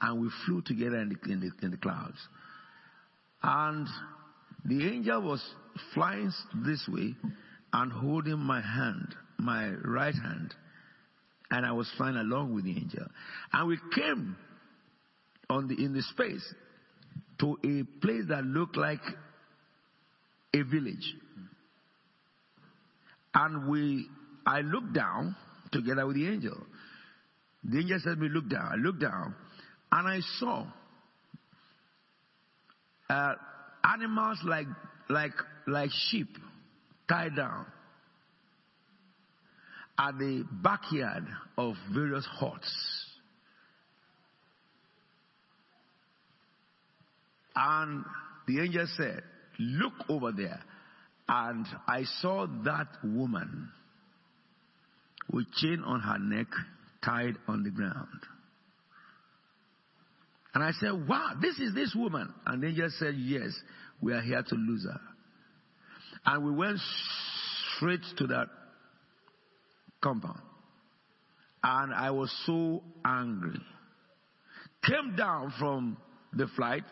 And 0.00 0.20
we 0.20 0.30
flew 0.44 0.62
together 0.62 0.98
in 0.98 1.08
the, 1.10 1.32
in 1.32 1.40
the, 1.40 1.50
in 1.64 1.70
the 1.70 1.76
clouds. 1.76 2.18
And 3.42 3.86
the 4.64 4.86
angel 4.86 5.22
was 5.22 5.42
flying 5.92 6.32
this 6.64 6.86
way 6.88 7.14
and 7.72 7.92
holding 7.92 8.38
my 8.38 8.60
hand, 8.60 9.14
my 9.38 9.68
right 9.84 10.14
hand. 10.14 10.54
And 11.50 11.66
I 11.66 11.72
was 11.72 11.90
flying 11.96 12.16
along 12.16 12.54
with 12.54 12.64
the 12.64 12.70
angel. 12.70 13.06
And 13.52 13.68
we 13.68 13.78
came 13.94 14.36
on 15.50 15.68
the, 15.68 15.74
in 15.74 15.92
the 15.92 16.02
space 16.02 16.54
to 17.40 17.58
a 17.64 18.00
place 18.00 18.24
that 18.28 18.44
looked 18.44 18.76
like 18.76 19.02
a 20.54 20.62
village. 20.62 21.14
And 23.34 23.68
we, 23.68 24.06
I 24.46 24.60
looked 24.60 24.94
down 24.94 25.36
together 25.72 26.06
with 26.06 26.16
the 26.16 26.28
angel. 26.28 26.56
The 27.64 27.78
angel 27.78 27.98
said 28.02 28.18
me, 28.18 28.28
look 28.28 28.48
down. 28.48 28.70
I 28.72 28.76
looked 28.76 29.00
down 29.00 29.34
and 29.94 30.08
I 30.08 30.18
saw 30.40 30.66
uh, 33.08 33.34
animals 33.84 34.40
like, 34.44 34.66
like, 35.08 35.34
like 35.68 35.90
sheep 36.08 36.26
tied 37.08 37.36
down 37.36 37.66
at 39.96 40.18
the 40.18 40.44
backyard 40.50 41.24
of 41.56 41.76
various 41.94 42.26
huts. 42.26 42.68
And 47.54 48.04
the 48.48 48.62
angel 48.62 48.88
said, 48.96 49.22
Look 49.60 49.92
over 50.08 50.32
there. 50.32 50.60
And 51.28 51.64
I 51.86 52.02
saw 52.20 52.48
that 52.64 52.88
woman 53.04 53.68
with 55.32 55.46
chain 55.52 55.84
on 55.86 56.00
her 56.00 56.18
neck 56.18 56.48
tied 57.04 57.36
on 57.46 57.62
the 57.62 57.70
ground. 57.70 58.33
And 60.54 60.62
I 60.62 60.70
said, 60.80 61.08
Wow, 61.08 61.32
this 61.40 61.58
is 61.58 61.74
this 61.74 61.94
woman. 61.94 62.32
And 62.46 62.62
the 62.62 62.68
angel 62.68 62.88
said, 62.98 63.14
Yes, 63.16 63.50
we 64.00 64.12
are 64.12 64.22
here 64.22 64.42
to 64.42 64.54
lose 64.54 64.84
her. 64.84 65.00
And 66.26 66.44
we 66.44 66.52
went 66.52 66.78
straight 67.76 68.00
to 68.18 68.26
that 68.28 68.46
compound. 70.00 70.40
And 71.62 71.92
I 71.92 72.10
was 72.10 72.32
so 72.46 72.82
angry. 73.04 73.60
Came 74.84 75.16
down 75.16 75.52
from 75.58 75.96
the 76.32 76.46
flight, 76.56 76.84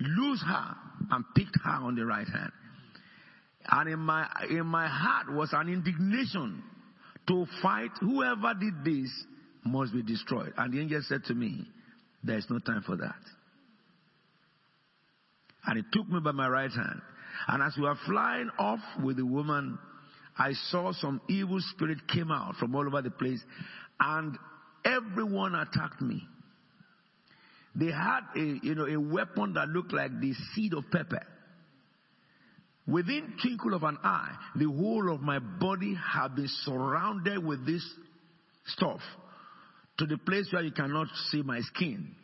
lose 0.00 0.42
her, 0.42 0.76
and 1.10 1.24
picked 1.34 1.56
her 1.64 1.70
on 1.70 1.96
the 1.96 2.06
right 2.06 2.26
hand. 2.26 2.52
And 3.66 3.90
in 3.90 3.98
my, 3.98 4.28
in 4.50 4.66
my 4.66 4.86
heart 4.86 5.32
was 5.32 5.50
an 5.52 5.68
indignation 5.68 6.62
to 7.26 7.46
fight 7.62 7.90
whoever 8.00 8.54
did 8.54 8.84
this 8.84 9.10
must 9.64 9.92
be 9.92 10.02
destroyed. 10.02 10.52
And 10.56 10.72
the 10.72 10.80
angel 10.80 11.00
said 11.08 11.24
to 11.24 11.34
me, 11.34 11.66
There 12.24 12.38
is 12.38 12.46
no 12.48 12.58
time 12.58 12.82
for 12.86 12.96
that. 12.96 13.14
And 15.66 15.78
he 15.78 15.84
took 15.92 16.08
me 16.08 16.20
by 16.20 16.32
my 16.32 16.48
right 16.48 16.70
hand. 16.70 17.00
And 17.48 17.62
as 17.62 17.74
we 17.76 17.82
were 17.82 17.98
flying 18.06 18.50
off 18.58 18.80
with 19.02 19.16
the 19.16 19.26
woman, 19.26 19.78
I 20.38 20.52
saw 20.70 20.92
some 20.92 21.20
evil 21.28 21.58
spirit 21.60 21.98
came 22.08 22.30
out 22.30 22.56
from 22.56 22.74
all 22.74 22.86
over 22.86 23.02
the 23.02 23.10
place 23.10 23.42
and 24.00 24.36
everyone 24.84 25.54
attacked 25.54 26.00
me. 26.00 26.22
They 27.74 27.86
had 27.86 28.20
a, 28.36 28.58
you 28.62 28.74
know, 28.74 28.86
a 28.86 28.98
weapon 28.98 29.54
that 29.54 29.68
looked 29.68 29.92
like 29.92 30.20
the 30.20 30.32
seed 30.54 30.74
of 30.74 30.84
pepper. 30.90 31.22
Within 32.86 33.34
twinkle 33.40 33.74
of 33.74 33.82
an 33.82 33.98
eye, 34.04 34.36
the 34.56 34.66
whole 34.66 35.12
of 35.12 35.20
my 35.20 35.38
body 35.38 35.94
had 35.94 36.36
been 36.36 36.48
surrounded 36.64 37.44
with 37.44 37.66
this 37.66 37.84
stuff 38.66 39.00
to 39.98 40.06
the 40.06 40.18
place 40.18 40.48
where 40.52 40.62
you 40.62 40.72
cannot 40.72 41.08
see 41.30 41.42
my 41.42 41.60
skin. 41.60 42.14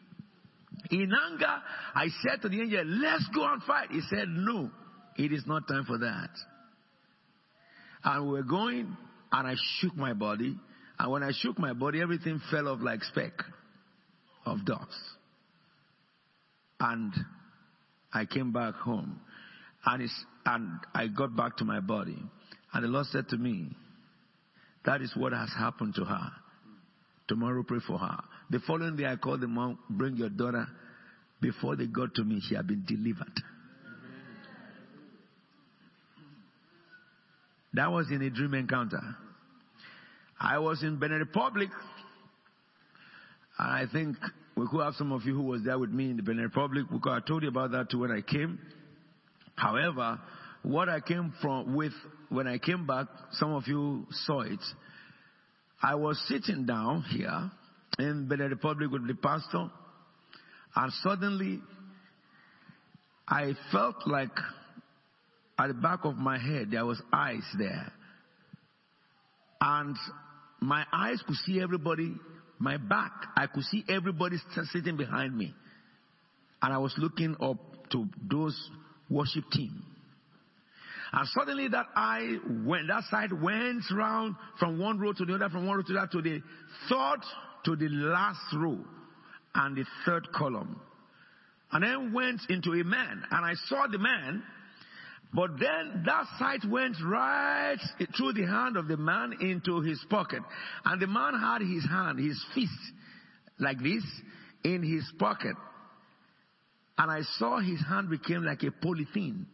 In 0.91 1.13
anger, 1.31 1.63
I 1.95 2.09
said 2.23 2.43
to 2.43 2.49
the 2.49 2.61
angel, 2.61 2.85
let's 2.85 3.29
go 3.35 3.45
and 3.53 3.63
fight. 3.63 3.91
He 3.91 4.01
said, 4.09 4.29
no, 4.29 4.71
it 5.17 5.33
is 5.33 5.45
not 5.47 5.69
time 5.69 5.85
for 5.85 5.99
that. 5.99 6.31
And 8.03 8.27
we 8.27 8.33
were 8.33 8.43
going, 8.43 8.97
and 9.33 9.49
I 9.49 9.55
shook 9.79 9.95
my 9.97 10.15
body. 10.15 10.57
And 10.99 11.11
when 11.11 11.23
I 11.23 11.33
shook 11.33 11.59
my 11.59 11.73
body, 11.73 12.01
everything 12.01 12.41
fell 12.51 12.69
off 12.69 12.81
like 12.81 13.03
speck 13.05 13.33
of 14.47 14.65
dust. 14.65 14.89
And 16.79 17.13
I 18.13 18.25
came 18.25 18.53
back 18.53 18.75
home. 18.75 19.21
And, 19.85 20.09
and 20.47 20.81
I 20.95 21.07
got 21.09 21.37
back 21.37 21.59
to 21.59 21.65
my 21.65 21.81
body. 21.81 22.19
And 22.73 22.85
the 22.85 22.89
Lord 22.89 23.07
said 23.07 23.29
to 23.29 23.37
me, 23.37 23.69
That 24.85 25.03
is 25.03 25.13
what 25.17 25.33
has 25.33 25.51
happened 25.57 25.95
to 25.97 26.05
her. 26.05 26.31
Tomorrow, 27.31 27.63
pray 27.63 27.79
for 27.87 27.97
her. 27.97 28.19
The 28.51 28.59
following 28.67 28.97
day, 28.97 29.07
I 29.07 29.15
called 29.15 29.41
the 29.41 29.47
mom, 29.47 29.79
Bring 29.89 30.17
your 30.17 30.31
daughter. 30.31 30.67
Before 31.41 31.77
they 31.77 31.87
got 31.87 32.13
to 32.17 32.25
me, 32.25 32.43
she 32.43 32.57
had 32.57 32.67
been 32.67 32.85
delivered. 32.85 33.41
That 37.75 37.93
was 37.93 38.11
in 38.11 38.21
a 38.21 38.31
dream 38.31 38.55
encounter. 38.55 39.01
I 40.41 40.59
was 40.59 40.83
in 40.83 40.99
Benin 40.99 41.21
Republic, 41.21 41.69
I 43.57 43.85
think 43.93 44.17
we 44.57 44.67
could 44.69 44.83
have 44.83 44.95
some 44.95 45.13
of 45.13 45.23
you 45.25 45.35
who 45.37 45.43
was 45.43 45.63
there 45.63 45.79
with 45.79 45.91
me 45.91 46.11
in 46.11 46.17
the 46.17 46.25
Benin 46.25 46.43
Republic. 46.43 46.87
Could 47.01 47.13
have 47.13 47.27
told 47.27 47.45
you 47.45 47.49
about 47.51 47.71
that 47.71 47.95
when 47.97 48.11
I 48.11 48.23
came. 48.23 48.59
However, 49.55 50.19
what 50.63 50.89
I 50.89 50.99
came 50.99 51.33
from 51.41 51.77
with 51.77 51.93
when 52.29 52.49
I 52.49 52.59
came 52.59 52.89
back, 52.89 53.07
some 53.33 53.53
of 53.53 53.69
you 53.69 54.07
saw 54.11 54.41
it. 54.41 54.59
I 55.83 55.95
was 55.95 56.21
sitting 56.29 56.67
down 56.67 57.03
here 57.03 57.51
in 57.99 58.29
Benin 58.29 58.51
Republic 58.51 58.91
with 58.91 59.07
the 59.07 59.15
pastor, 59.15 59.71
and 60.77 60.93
suddenly 61.03 61.61
I 63.27 63.55
felt 63.73 64.07
like 64.07 64.37
at 65.59 65.69
the 65.69 65.75
back 65.75 66.05
of 66.05 66.17
my 66.17 66.39
head, 66.39 66.71
there 66.71 66.87
was 66.87 67.01
eyes 67.13 67.45
there. 67.59 67.93
And 69.61 69.97
my 70.61 70.85
eyes 70.93 71.23
could 71.27 71.37
see 71.37 71.61
everybody, 71.61 72.15
my 72.59 72.79
back, 72.79 73.13
I 73.37 73.47
could 73.47 73.65
see 73.65 73.85
everybody 73.89 74.39
sitting 74.73 74.97
behind 74.97 75.37
me. 75.37 75.55
And 76.63 76.73
I 76.73 76.79
was 76.79 76.95
looking 76.97 77.37
up 77.41 77.59
to 77.91 78.07
those 78.31 78.59
worship 79.11 79.45
team. 79.51 79.85
And 81.13 81.29
suddenly 81.29 81.69
that 81.69 81.87
eye 81.97 82.37
went, 82.65 82.89
that 82.89 83.05
side 83.11 83.33
went 83.33 83.83
round 83.93 84.37
from 84.59 84.79
one 84.79 84.99
row 84.99 85.13
to 85.13 85.25
the 85.25 85.35
other, 85.35 85.49
from 85.49 85.67
one 85.67 85.79
row 85.79 85.83
to 85.83 85.93
the 85.93 85.99
other, 85.99 86.13
to 86.13 86.23
the 86.23 86.43
third, 86.89 87.21
to 87.65 87.77
the 87.77 87.89
last 87.89 88.55
row, 88.55 88.79
and 89.55 89.77
the 89.77 89.85
third 90.07 90.33
column. 90.33 90.81
And 91.73 91.85
then 91.85 92.13
went 92.13 92.41
into 92.49 92.73
a 92.73 92.85
man, 92.85 93.23
and 93.31 93.45
I 93.45 93.55
saw 93.69 93.87
the 93.87 93.99
man 93.99 94.43
but 95.33 95.51
then 95.61 96.03
that 96.07 96.25
sight 96.39 96.65
went 96.69 96.97
right 97.05 97.79
through 98.17 98.33
the 98.33 98.47
hand 98.47 98.77
of 98.77 98.89
the 98.89 98.97
man 98.97 99.35
into 99.41 99.81
his 99.81 100.05
pocket. 100.11 100.43
And 100.85 101.01
the 101.01 101.07
man 101.07 101.35
had 101.35 101.63
his 101.63 101.85
hand, 101.89 102.19
his 102.19 102.43
fist, 102.55 102.73
like 103.59 103.79
this, 103.79 104.03
in 104.65 104.83
his 104.83 105.05
pocket. 105.19 105.55
And 106.99 107.11
I 107.11 107.21
saw 107.39 107.61
his 107.61 107.81
hand 107.81 108.11
became 108.11 108.43
like 108.43 108.63
a 108.65 108.71
polythene. 108.71 109.47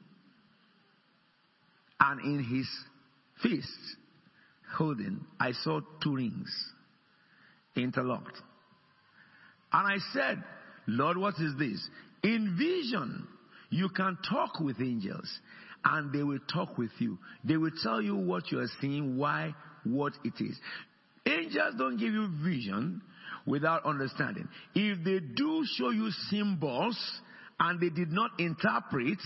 And 2.01 2.21
in 2.21 2.45
his 2.45 2.69
fist, 3.43 3.97
holding, 4.77 5.25
I 5.41 5.53
saw 5.53 5.81
two 6.03 6.17
rings 6.17 6.51
interlocked. 7.75 8.37
And 9.73 9.87
I 9.87 9.97
said, 10.13 10.43
Lord, 10.87 11.17
what 11.17 11.35
is 11.39 11.55
this? 11.59 11.89
In 12.23 12.57
vision, 12.59 13.27
you 13.71 13.89
can 13.89 14.19
talk 14.29 14.61
with 14.61 14.81
angels 14.81 15.29
and 15.85 16.13
they 16.13 16.23
will 16.23 16.39
talk 16.53 16.79
with 16.79 16.91
you. 16.99 17.19
They 17.45 17.57
will 17.57 17.73
tell 17.83 18.01
you 18.01 18.17
what 18.17 18.51
you 18.51 18.61
are 18.61 18.69
seeing, 18.81 19.17
why, 19.17 19.55
what 19.85 20.13
it 20.25 20.35
is. 20.41 20.59
Angels 21.27 21.75
don't 21.79 21.97
give 21.97 22.13
you 22.13 22.29
vision 22.43 23.03
without 23.47 23.85
understanding. 23.85 24.49
If 24.75 25.05
they 25.05 25.21
do 25.21 25.65
show 25.77 25.91
you 25.91 26.11
symbols 26.31 26.99
and 27.59 27.81
they 27.81 27.91
did 27.91 28.11
not 28.11 28.31
interpret, 28.39 29.19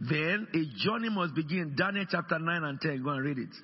then 0.00 0.48
a 0.52 0.84
journey 0.84 1.08
must 1.08 1.34
begin. 1.34 1.74
Daniel 1.76 2.04
chapter 2.08 2.38
9 2.38 2.64
and 2.64 2.80
10. 2.80 3.02
Go 3.02 3.10
and 3.10 3.24
read 3.24 3.38
it. 3.38 3.54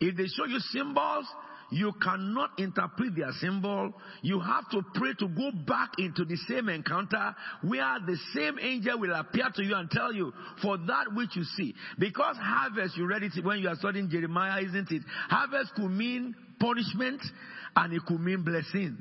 If 0.00 0.16
they 0.16 0.26
show 0.26 0.46
you 0.46 0.58
symbols, 0.58 1.26
you 1.70 1.92
cannot 2.02 2.58
interpret 2.58 3.14
their 3.16 3.30
symbol. 3.40 3.92
You 4.22 4.40
have 4.40 4.68
to 4.70 4.82
pray 4.94 5.14
to 5.18 5.28
go 5.28 5.50
back 5.66 5.92
into 5.98 6.24
the 6.24 6.36
same 6.48 6.68
encounter 6.68 7.34
where 7.62 7.98
the 8.04 8.16
same 8.34 8.58
angel 8.60 8.98
will 8.98 9.14
appear 9.14 9.48
to 9.54 9.62
you 9.62 9.74
and 9.76 9.90
tell 9.90 10.12
you 10.12 10.32
for 10.62 10.78
that 10.78 11.14
which 11.14 11.36
you 11.36 11.44
see. 11.56 11.74
Because 11.98 12.36
harvest, 12.38 12.96
you 12.96 13.06
read 13.06 13.22
it 13.22 13.44
when 13.44 13.60
you 13.60 13.68
are 13.68 13.76
studying 13.76 14.10
Jeremiah, 14.10 14.62
isn't 14.62 14.90
it? 14.90 15.02
Harvest 15.28 15.74
could 15.76 15.90
mean 15.90 16.34
punishment 16.58 17.22
and 17.76 17.92
it 17.92 18.02
could 18.06 18.20
mean 18.20 18.42
blessing. 18.42 18.98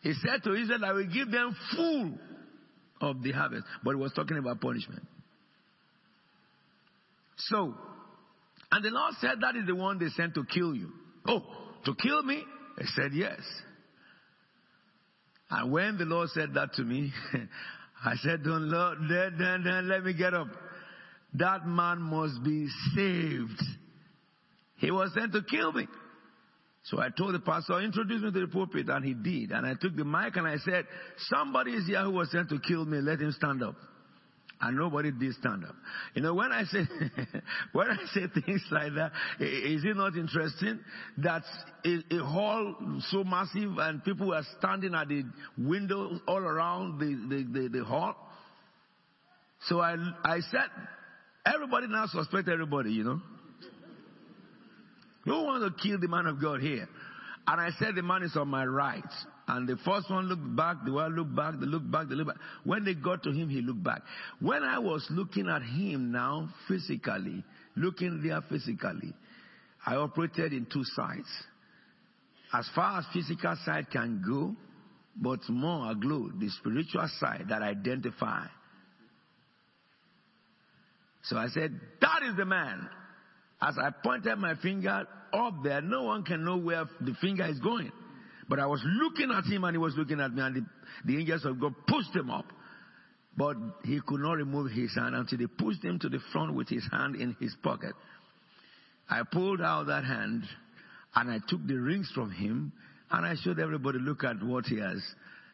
He 0.00 0.14
said 0.14 0.42
to 0.44 0.54
Israel, 0.54 0.84
I 0.84 0.92
will 0.92 1.06
give 1.06 1.30
them 1.30 1.54
full 1.74 2.12
of 3.00 3.22
the 3.22 3.32
harvest. 3.32 3.64
But 3.84 3.92
he 3.92 3.96
was 3.96 4.12
talking 4.12 4.38
about 4.38 4.60
punishment. 4.60 5.02
So, 7.36 7.74
and 8.70 8.84
the 8.84 8.90
Lord 8.90 9.14
said, 9.20 9.38
That 9.40 9.56
is 9.56 9.66
the 9.66 9.74
one 9.74 9.98
they 9.98 10.08
sent 10.08 10.34
to 10.34 10.44
kill 10.44 10.74
you. 10.74 10.90
Oh, 11.26 11.42
to 11.84 11.94
kill 11.94 12.22
me? 12.22 12.42
I 12.78 12.84
said, 12.94 13.12
Yes. 13.12 13.40
And 15.50 15.72
when 15.72 15.98
the 15.98 16.04
Lord 16.04 16.28
said 16.30 16.54
that 16.54 16.74
to 16.74 16.82
me, 16.82 17.12
I 18.04 18.14
said, 18.16 18.42
Don't 18.44 18.70
let 18.70 20.04
me 20.04 20.14
get 20.14 20.34
up. 20.34 20.48
That 21.34 21.66
man 21.66 22.00
must 22.00 22.42
be 22.42 22.68
saved. 22.94 23.62
He 24.76 24.90
was 24.90 25.12
sent 25.14 25.32
to 25.32 25.42
kill 25.42 25.72
me. 25.72 25.86
So 26.84 27.00
I 27.00 27.10
told 27.10 27.34
the 27.34 27.40
pastor, 27.40 27.74
oh, 27.74 27.78
introduce 27.78 28.22
me 28.22 28.32
to 28.32 28.40
the 28.40 28.46
pulpit, 28.46 28.88
and 28.88 29.04
he 29.04 29.14
did. 29.14 29.50
And 29.50 29.66
I 29.66 29.74
took 29.74 29.94
the 29.96 30.04
mic 30.04 30.36
and 30.36 30.46
I 30.46 30.56
said, 30.56 30.86
Somebody 31.28 31.72
is 31.72 31.86
here 31.86 32.02
who 32.02 32.12
was 32.12 32.30
sent 32.30 32.48
to 32.48 32.58
kill 32.58 32.86
me, 32.86 33.00
let 33.00 33.20
him 33.20 33.32
stand 33.32 33.62
up. 33.62 33.76
And 34.62 34.76
nobody 34.76 35.10
did 35.10 35.34
stand 35.36 35.64
up. 35.64 35.74
You 36.14 36.20
know, 36.20 36.34
when 36.34 36.52
I 36.52 36.64
say, 36.64 36.80
when 37.72 37.90
I 37.90 37.96
say 38.12 38.26
things 38.44 38.62
like 38.70 38.92
that, 38.94 39.12
is 39.40 39.84
it 39.84 39.96
not 39.96 40.16
interesting 40.16 40.80
that 41.18 41.42
a, 41.84 42.18
hall 42.18 42.74
so 43.10 43.24
massive 43.24 43.78
and 43.78 44.04
people 44.04 44.28
were 44.28 44.42
standing 44.58 44.94
at 44.94 45.08
the 45.08 45.24
windows 45.56 46.20
all 46.28 46.38
around 46.38 46.98
the, 46.98 47.06
the, 47.06 47.60
the, 47.60 47.78
the 47.78 47.84
hall? 47.84 48.14
So 49.66 49.80
I, 49.80 49.96
I 50.24 50.40
said, 50.50 50.68
everybody 51.46 51.86
now 51.88 52.06
suspect 52.06 52.48
everybody, 52.48 52.92
you 52.92 53.04
know. 53.04 53.20
Who 55.24 55.44
one 55.44 55.60
to 55.60 55.70
kill 55.70 55.98
the 55.98 56.08
man 56.08 56.26
of 56.26 56.40
God 56.40 56.60
here? 56.60 56.88
And 57.46 57.60
I 57.60 57.70
said 57.78 57.94
the 57.94 58.02
man 58.02 58.22
is 58.22 58.36
on 58.36 58.48
my 58.48 58.64
right. 58.64 59.04
And 59.48 59.68
the 59.68 59.76
first 59.84 60.08
one 60.10 60.28
looked 60.28 60.56
back, 60.56 60.76
the 60.84 60.92
one 60.92 61.16
looked 61.16 61.34
back, 61.34 61.54
they 61.58 61.66
looked 61.66 61.90
back, 61.90 62.08
they 62.08 62.14
looked 62.14 62.28
back. 62.28 62.38
When 62.64 62.84
they 62.84 62.94
got 62.94 63.22
to 63.24 63.32
him, 63.32 63.48
he 63.48 63.60
looked 63.60 63.82
back. 63.82 64.02
When 64.40 64.62
I 64.62 64.78
was 64.78 65.04
looking 65.10 65.48
at 65.48 65.62
him 65.62 66.12
now 66.12 66.48
physically, 66.68 67.42
looking 67.76 68.22
there 68.22 68.40
physically, 68.48 69.12
I 69.84 69.96
operated 69.96 70.52
in 70.52 70.66
two 70.66 70.84
sides. 70.84 71.28
As 72.52 72.68
far 72.74 72.98
as 72.98 73.06
physical 73.12 73.56
side 73.64 73.90
can 73.90 74.22
go, 74.26 74.54
but 75.16 75.40
more 75.48 75.90
aglow, 75.90 76.30
the 76.38 76.48
spiritual 76.50 77.08
side 77.18 77.46
that 77.48 77.62
identify. 77.62 78.46
So 81.24 81.36
I 81.36 81.48
said, 81.48 81.78
that 82.00 82.22
is 82.28 82.36
the 82.36 82.44
man. 82.44 82.88
As 83.62 83.76
I 83.78 83.90
pointed 83.90 84.38
my 84.38 84.54
finger 84.56 85.06
up 85.32 85.54
there, 85.62 85.82
no 85.82 86.04
one 86.04 86.24
can 86.24 86.44
know 86.44 86.56
where 86.56 86.84
the 87.00 87.14
finger 87.20 87.44
is 87.46 87.58
going. 87.58 87.92
But 88.48 88.58
I 88.58 88.66
was 88.66 88.82
looking 88.84 89.30
at 89.30 89.44
him 89.44 89.64
and 89.64 89.74
he 89.74 89.78
was 89.78 89.94
looking 89.96 90.20
at 90.20 90.32
me 90.32 90.42
and 90.42 90.56
the, 90.56 90.66
the 91.04 91.18
angels 91.18 91.44
of 91.44 91.60
God 91.60 91.74
pushed 91.86 92.14
him 92.14 92.30
up. 92.30 92.46
But 93.36 93.56
he 93.84 94.00
could 94.04 94.20
not 94.20 94.32
remove 94.32 94.72
his 94.72 94.94
hand 94.94 95.14
until 95.14 95.38
they 95.38 95.46
pushed 95.46 95.84
him 95.84 95.98
to 96.00 96.08
the 96.08 96.18
front 96.32 96.54
with 96.54 96.68
his 96.68 96.84
hand 96.90 97.16
in 97.16 97.36
his 97.38 97.54
pocket. 97.62 97.94
I 99.08 99.22
pulled 99.30 99.60
out 99.60 99.86
that 99.86 100.04
hand 100.04 100.44
and 101.14 101.30
I 101.30 101.38
took 101.46 101.64
the 101.66 101.76
rings 101.76 102.10
from 102.14 102.32
him 102.32 102.72
and 103.10 103.26
I 103.26 103.34
showed 103.42 103.58
everybody, 103.58 103.98
look 103.98 104.24
at 104.24 104.42
what 104.42 104.66
he 104.66 104.78
has, 104.78 105.02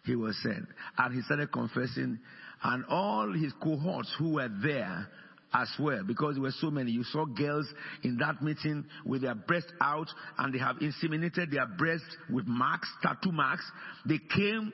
he 0.04 0.14
was 0.14 0.36
said. 0.42 0.66
And 0.96 1.14
he 1.14 1.22
started 1.22 1.52
confessing 1.52 2.18
and 2.62 2.84
all 2.86 3.32
his 3.32 3.52
cohorts 3.62 4.14
who 4.18 4.34
were 4.34 4.50
there 4.62 5.06
as 5.52 5.68
well 5.78 6.02
because 6.06 6.34
there 6.34 6.42
were 6.42 6.54
so 6.60 6.70
many. 6.70 6.90
You 6.90 7.04
saw 7.04 7.24
girls 7.24 7.66
in 8.02 8.18
that 8.18 8.42
meeting 8.42 8.84
with 9.04 9.22
their 9.22 9.34
breasts 9.34 9.72
out 9.80 10.08
and 10.38 10.52
they 10.52 10.58
have 10.58 10.76
inseminated 10.76 11.50
their 11.50 11.66
breasts 11.66 12.16
with 12.30 12.46
marks, 12.46 12.88
tattoo 13.02 13.32
marks. 13.32 13.64
They 14.06 14.18
came 14.18 14.72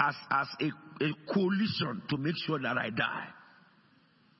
as, 0.00 0.14
as 0.30 0.46
a, 0.60 1.04
a 1.04 1.32
coalition 1.32 2.02
to 2.10 2.16
make 2.16 2.36
sure 2.46 2.58
that 2.60 2.78
I 2.78 2.90
die. 2.90 3.26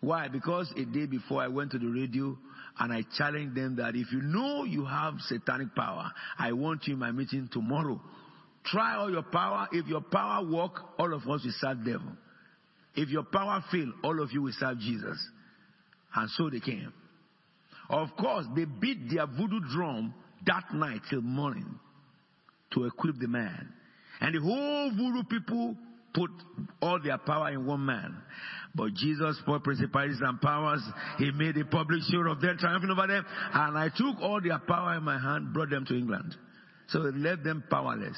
Why? 0.01 0.29
Because 0.29 0.73
a 0.77 0.85
day 0.85 1.07
before 1.07 1.43
I 1.43 1.49
went 1.49 1.71
to 1.73 1.79
the 1.79 1.87
radio 1.87 2.37
and 2.79 2.93
I 2.93 3.05
challenged 3.17 3.55
them 3.55 3.77
that 3.77 3.95
if 3.95 4.11
you 4.13 4.21
know 4.21 4.65
you 4.65 4.85
have 4.85 5.15
satanic 5.21 5.75
power, 5.77 6.11
I 6.39 6.53
want 6.53 6.87
you 6.87 6.95
in 6.95 6.99
my 6.99 7.13
meeting 7.13 7.49
tomorrow. 7.53 8.01
Try 8.65 8.97
all 8.97 9.11
your 9.11 9.23
power. 9.23 9.69
If 9.73 9.87
your 9.87 10.01
power 10.01 10.45
work, 10.49 10.73
all 10.99 11.13
of 11.13 11.23
us 11.23 11.45
will 11.45 11.53
serve 11.59 11.85
devil. 11.85 12.13
If 12.95 13.11
your 13.11 13.25
power 13.25 13.63
fail, 13.71 13.93
all 14.03 14.21
of 14.21 14.33
you 14.33 14.43
will 14.43 14.53
serve 14.59 14.79
Jesus. 14.79 15.19
And 16.15 16.31
so 16.31 16.51
they 16.51 16.61
came. 16.61 16.93
Of 17.89 18.09
course, 18.17 18.47
they 18.55 18.65
beat 18.65 19.11
their 19.11 19.27
voodoo 19.27 19.61
drum 19.73 20.15
that 20.47 20.73
night 20.73 21.01
till 21.11 21.23
morning 21.23 21.79
to 22.75 22.85
equip 22.85 23.19
the 23.19 23.29
man. 23.29 23.73
And 24.21 24.35
the 24.35 24.41
whole 24.41 24.91
voodoo 24.91 25.25
people 25.29 25.77
put 26.15 26.31
all 26.81 27.01
their 27.03 27.19
power 27.19 27.51
in 27.51 27.67
one 27.67 27.85
man. 27.85 28.17
But 28.75 28.95
Jesus 28.95 29.41
put 29.45 29.63
principalities 29.65 30.21
and 30.23 30.41
powers. 30.41 30.83
He 31.19 31.31
made 31.33 31.57
a 31.57 31.65
public 31.65 32.01
show 32.11 32.21
of 32.31 32.41
them 32.41 32.57
triumphing 32.59 32.91
over 32.91 33.07
them. 33.07 33.25
And 33.53 33.77
I 33.77 33.89
took 33.89 34.21
all 34.21 34.41
their 34.41 34.59
power 34.59 34.97
in 34.97 35.03
my 35.03 35.19
hand, 35.19 35.53
brought 35.53 35.71
them 35.71 35.85
to 35.87 35.95
England. 35.95 36.35
So 36.89 37.05
it 37.07 37.17
left 37.17 37.45
them 37.45 37.65
powerless. 37.71 38.17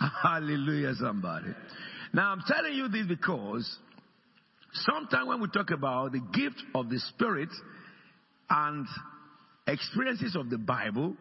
Hallelujah, 0.22 0.94
somebody. 1.00 1.48
Now 2.12 2.32
I'm 2.32 2.42
telling 2.46 2.74
you 2.74 2.88
this 2.88 3.06
because 3.06 3.78
Sometimes 4.84 5.28
when 5.28 5.40
we 5.40 5.48
talk 5.48 5.70
about 5.70 6.12
the 6.12 6.20
gift 6.20 6.62
of 6.74 6.88
the 6.90 6.98
Spirit 6.98 7.48
and 8.50 8.86
experiences 9.66 10.36
of 10.36 10.50
the 10.50 10.58
Bible, 10.58 11.16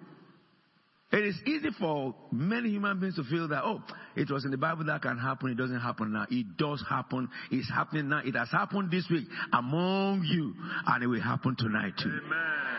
it 1.11 1.23
is 1.23 1.35
easy 1.45 1.69
for 1.79 2.13
many 2.31 2.69
human 2.69 2.99
beings 2.99 3.15
to 3.15 3.23
feel 3.23 3.47
that, 3.47 3.63
oh, 3.63 3.81
it 4.15 4.29
was 4.29 4.43
in 4.43 4.51
the 4.51 4.57
Bible 4.57 4.85
that 4.85 5.01
can 5.01 5.17
happen, 5.17 5.49
it 5.49 5.57
doesn't 5.57 5.79
happen 5.79 6.11
now. 6.11 6.25
It 6.29 6.57
does 6.57 6.83
happen, 6.89 7.29
it's 7.51 7.69
happening 7.69 8.09
now, 8.09 8.21
it 8.25 8.35
has 8.35 8.49
happened 8.51 8.91
this 8.91 9.05
week 9.09 9.25
among 9.53 10.23
you, 10.25 10.53
and 10.87 11.03
it 11.03 11.07
will 11.07 11.21
happen 11.21 11.55
tonight 11.57 11.93
too. 12.01 12.09
Amen. 12.09 12.75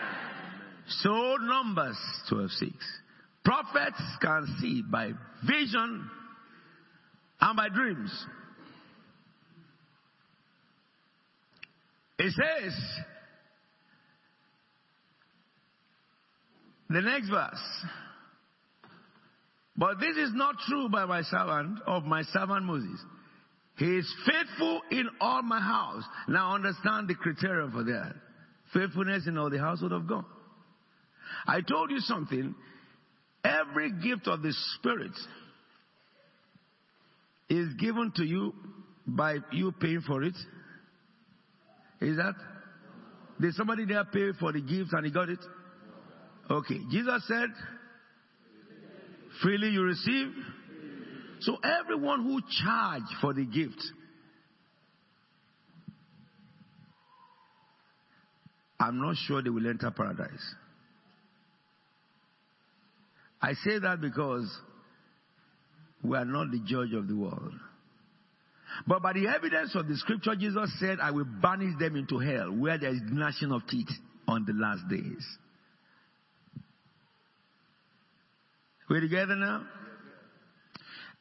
So, 0.87 1.37
Numbers 1.41 1.97
12 2.29 2.51
6. 2.51 2.71
Prophets 3.43 4.01
can 4.21 4.57
see 4.61 4.83
by 4.89 5.11
vision 5.45 6.09
and 7.41 7.57
by 7.57 7.69
dreams. 7.69 8.11
It 12.19 12.33
says, 12.33 12.73
the 16.89 17.01
next 17.01 17.29
verse, 17.29 17.85
but 19.77 19.99
this 19.99 20.17
is 20.17 20.31
not 20.33 20.55
true 20.67 20.89
by 20.89 21.05
my 21.05 21.21
servant, 21.21 21.79
of 21.85 22.03
my 22.05 22.23
servant 22.23 22.65
Moses. 22.65 22.99
He 23.77 23.85
is 23.85 24.11
faithful 24.25 24.81
in 24.89 25.07
all 25.21 25.43
my 25.43 25.59
house. 25.59 26.03
Now 26.27 26.55
understand 26.55 27.07
the 27.07 27.13
criterion 27.13 27.71
for 27.71 27.83
that. 27.83 28.15
Faithfulness 28.73 29.27
in 29.27 29.37
all 29.37 29.51
the 29.51 29.59
household 29.59 29.91
of 29.91 30.07
God. 30.07 30.25
I 31.45 31.61
told 31.61 31.91
you 31.91 31.99
something. 31.99 32.55
Every 33.43 33.91
gift 33.91 34.27
of 34.27 34.41
the 34.41 34.53
Spirit 34.75 35.11
is 37.49 37.71
given 37.75 38.11
to 38.15 38.25
you 38.25 38.53
by 39.05 39.37
you 39.51 39.71
paying 39.73 40.01
for 40.01 40.23
it 40.23 40.33
is 42.01 42.17
that? 42.17 42.35
Did 43.39 43.53
somebody 43.53 43.85
there 43.85 44.05
pay 44.05 44.31
for 44.39 44.51
the 44.51 44.61
gift 44.61 44.93
and 44.93 45.05
he 45.05 45.11
got 45.11 45.29
it? 45.29 45.39
Okay. 46.49 46.79
Jesus 46.91 47.23
said, 47.27 47.49
freely 49.41 49.69
you 49.69 49.83
receive. 49.83 50.27
So 51.41 51.57
everyone 51.63 52.23
who 52.23 52.41
charge 52.63 53.03
for 53.21 53.33
the 53.33 53.45
gift, 53.45 53.81
I'm 58.79 58.99
not 59.01 59.15
sure 59.27 59.41
they 59.41 59.49
will 59.49 59.67
enter 59.67 59.91
paradise. 59.91 60.55
I 63.41 63.53
say 63.53 63.79
that 63.79 64.01
because 64.01 64.51
we 66.03 66.17
are 66.17 66.25
not 66.25 66.51
the 66.51 66.59
judge 66.65 66.93
of 66.93 67.07
the 67.07 67.15
world. 67.15 67.53
But 68.85 69.01
by 69.01 69.13
the 69.13 69.27
evidence 69.27 69.75
of 69.75 69.87
the 69.87 69.95
scripture, 69.95 70.35
Jesus 70.35 70.71
said, 70.79 70.99
I 70.99 71.11
will 71.11 71.25
banish 71.25 71.77
them 71.79 71.95
into 71.95 72.19
hell 72.19 72.51
where 72.51 72.77
there 72.77 72.91
is 72.91 73.01
gnashing 73.03 73.51
of 73.51 73.65
teeth 73.67 73.89
on 74.27 74.45
the 74.45 74.53
last 74.53 74.87
days. 74.89 75.25
We're 78.89 79.01
together 79.01 79.35
now? 79.35 79.63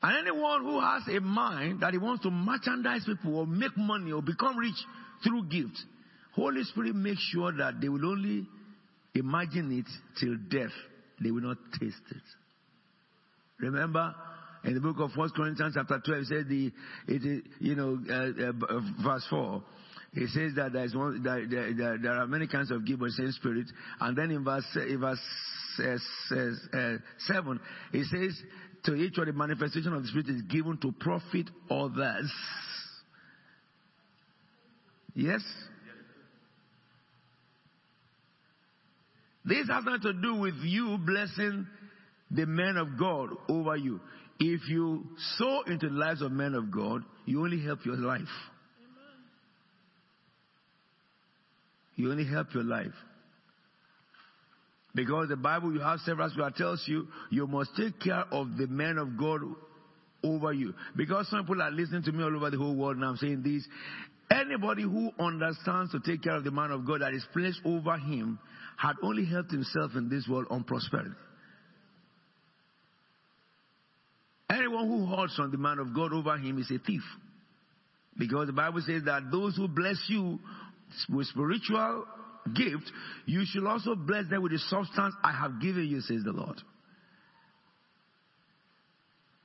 And 0.02 0.28
anyone 0.28 0.62
who 0.62 0.80
has 0.80 1.02
a 1.08 1.20
mind 1.20 1.80
that 1.80 1.92
he 1.92 1.98
wants 1.98 2.22
to 2.24 2.30
merchandise 2.30 3.04
people 3.06 3.38
or 3.38 3.46
make 3.46 3.76
money 3.76 4.12
or 4.12 4.22
become 4.22 4.56
rich 4.56 4.76
through 5.24 5.48
gifts, 5.48 5.82
Holy 6.34 6.62
Spirit 6.64 6.94
makes 6.94 7.22
sure 7.32 7.50
that 7.56 7.80
they 7.80 7.88
will 7.88 8.04
only 8.06 8.46
imagine 9.14 9.72
it 9.78 9.86
till 10.20 10.36
death, 10.50 10.74
they 11.22 11.30
will 11.30 11.42
not 11.42 11.56
taste 11.80 11.96
it. 12.10 12.22
Remember, 13.58 14.14
in 14.66 14.74
the 14.74 14.80
book 14.80 14.96
of 14.98 15.12
First 15.12 15.34
Corinthians 15.34 15.74
chapter 15.76 16.02
12, 16.04 16.22
it 16.22 16.26
says 16.26 16.44
the, 16.48 16.72
it 17.06 17.24
is, 17.24 17.42
you 17.60 17.76
know, 17.76 17.98
uh, 18.10 18.48
uh, 18.48 18.80
verse 19.02 19.24
4, 19.30 19.62
it 20.14 20.28
says 20.30 20.52
that 20.56 20.72
there, 20.72 20.84
is 20.84 20.94
one, 20.94 21.22
that 21.22 21.46
there, 21.48 21.98
there, 22.02 22.12
are 22.12 22.26
many 22.26 22.48
kinds 22.48 22.72
of 22.72 22.84
gift 22.84 22.98
but 22.98 23.10
same 23.10 23.30
spirit. 23.30 23.66
And 24.00 24.18
then 24.18 24.32
in 24.32 24.42
verse, 24.42 24.66
in 24.74 24.98
verse 24.98 25.20
uh, 25.78 26.36
uh, 26.36 26.96
7, 27.28 27.60
it 27.92 28.06
says, 28.06 28.42
to 28.84 28.94
each 28.94 29.16
of 29.18 29.26
the 29.26 29.32
manifestation 29.32 29.92
of 29.92 30.02
the 30.02 30.08
spirit 30.08 30.28
is 30.28 30.42
given 30.42 30.78
to 30.78 30.92
profit 30.92 31.48
others. 31.70 32.32
Yes? 35.14 35.42
This 39.44 39.68
has 39.68 39.84
nothing 39.84 40.02
to 40.02 40.12
do 40.12 40.34
with 40.34 40.56
you 40.62 40.98
blessing 40.98 41.66
the 42.30 42.46
men 42.46 42.76
of 42.76 42.98
God 42.98 43.30
over 43.48 43.76
you. 43.76 44.00
If 44.38 44.68
you 44.68 45.06
sow 45.38 45.62
into 45.66 45.88
the 45.88 45.94
lives 45.94 46.20
of 46.20 46.32
men 46.32 46.54
of 46.54 46.70
God, 46.70 47.02
you 47.24 47.42
only 47.42 47.62
help 47.62 47.84
your 47.86 47.96
life. 47.96 48.22
You 51.94 52.10
only 52.10 52.26
help 52.26 52.52
your 52.52 52.64
life. 52.64 52.92
Because 54.94 55.28
the 55.28 55.36
Bible, 55.36 55.72
you 55.72 55.80
have 55.80 56.00
several 56.00 56.28
scriptures 56.30 56.58
tells 56.58 56.84
you, 56.86 57.08
you 57.30 57.46
must 57.46 57.70
take 57.76 58.00
care 58.00 58.24
of 58.30 58.56
the 58.56 58.66
men 58.66 58.98
of 58.98 59.18
God 59.18 59.40
over 60.22 60.52
you. 60.52 60.74
Because 60.96 61.28
some 61.28 61.40
people 61.40 61.62
are 61.62 61.70
listening 61.70 62.02
to 62.04 62.12
me 62.12 62.22
all 62.22 62.34
over 62.34 62.50
the 62.50 62.58
whole 62.58 62.74
world 62.74 62.96
and 62.96 63.04
I'm 63.04 63.16
saying 63.16 63.42
this. 63.42 63.66
Anybody 64.30 64.82
who 64.82 65.10
understands 65.18 65.92
to 65.92 66.00
take 66.00 66.22
care 66.22 66.34
of 66.36 66.44
the 66.44 66.50
man 66.50 66.70
of 66.70 66.86
God 66.86 67.00
that 67.02 67.14
is 67.14 67.24
placed 67.32 67.60
over 67.64 67.96
him 67.96 68.38
had 68.76 68.94
only 69.02 69.24
helped 69.24 69.50
himself 69.50 69.92
in 69.94 70.08
this 70.08 70.26
world 70.28 70.46
on 70.50 70.64
prosperity. 70.64 71.14
Anyone 74.76 74.98
who 74.98 75.06
holds 75.06 75.38
on 75.38 75.50
the 75.50 75.58
man 75.58 75.78
of 75.78 75.94
God 75.94 76.12
over 76.12 76.36
him 76.36 76.58
is 76.58 76.70
a 76.70 76.78
thief. 76.78 77.02
Because 78.18 78.46
the 78.46 78.52
Bible 78.52 78.80
says 78.86 79.02
that 79.04 79.30
those 79.30 79.56
who 79.56 79.68
bless 79.68 79.96
you 80.08 80.38
with 81.08 81.26
spiritual 81.28 82.04
gift, 82.54 82.90
you 83.26 83.44
should 83.46 83.66
also 83.66 83.94
bless 83.94 84.28
them 84.28 84.42
with 84.42 84.52
the 84.52 84.58
substance 84.58 85.14
I 85.22 85.32
have 85.32 85.60
given 85.60 85.86
you, 85.86 86.00
says 86.00 86.22
the 86.24 86.32
Lord. 86.32 86.60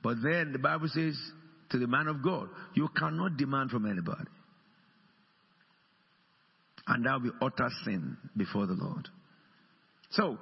But 0.02 0.16
then 0.22 0.52
the 0.52 0.58
Bible 0.58 0.88
says 0.88 1.16
to 1.70 1.78
the 1.78 1.86
man 1.86 2.08
of 2.08 2.22
God, 2.22 2.48
you 2.74 2.88
cannot 2.96 3.36
demand 3.36 3.70
from 3.70 3.90
anybody. 3.90 4.30
And 6.86 7.06
that 7.06 7.12
will 7.12 7.30
be 7.30 7.36
utter 7.40 7.68
sin 7.84 8.16
before 8.36 8.66
the 8.66 8.74
Lord. 8.74 9.08
So, 10.10 10.38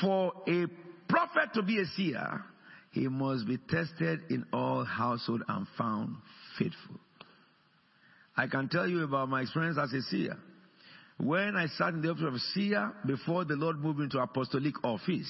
for 0.00 0.32
a 0.48 0.66
prophet 1.08 1.50
to 1.54 1.62
be 1.62 1.80
a 1.80 1.86
seer, 1.96 2.44
he 2.94 3.08
must 3.08 3.44
be 3.48 3.58
tested 3.68 4.20
in 4.30 4.46
all 4.52 4.84
household 4.84 5.42
and 5.48 5.66
found 5.76 6.14
faithful. 6.56 7.00
I 8.36 8.46
can 8.46 8.68
tell 8.68 8.88
you 8.88 9.02
about 9.02 9.28
my 9.28 9.42
experience 9.42 9.76
as 9.82 9.92
a 9.92 10.00
seer. 10.02 10.36
When 11.18 11.56
I 11.56 11.66
sat 11.66 11.88
in 11.88 12.02
the 12.02 12.10
office 12.10 12.22
of 12.24 12.40
seer 12.54 12.92
before 13.04 13.44
the 13.44 13.54
Lord 13.56 13.80
moved 13.80 14.00
into 14.00 14.20
apostolic 14.20 14.74
office, 14.84 15.28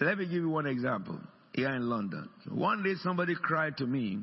let 0.00 0.18
me 0.18 0.26
give 0.26 0.34
you 0.34 0.50
one 0.50 0.66
example 0.66 1.18
here 1.52 1.70
in 1.70 1.90
London. 1.90 2.28
One 2.48 2.84
day 2.84 2.94
somebody 3.02 3.34
cried 3.34 3.76
to 3.78 3.86
me. 3.86 4.20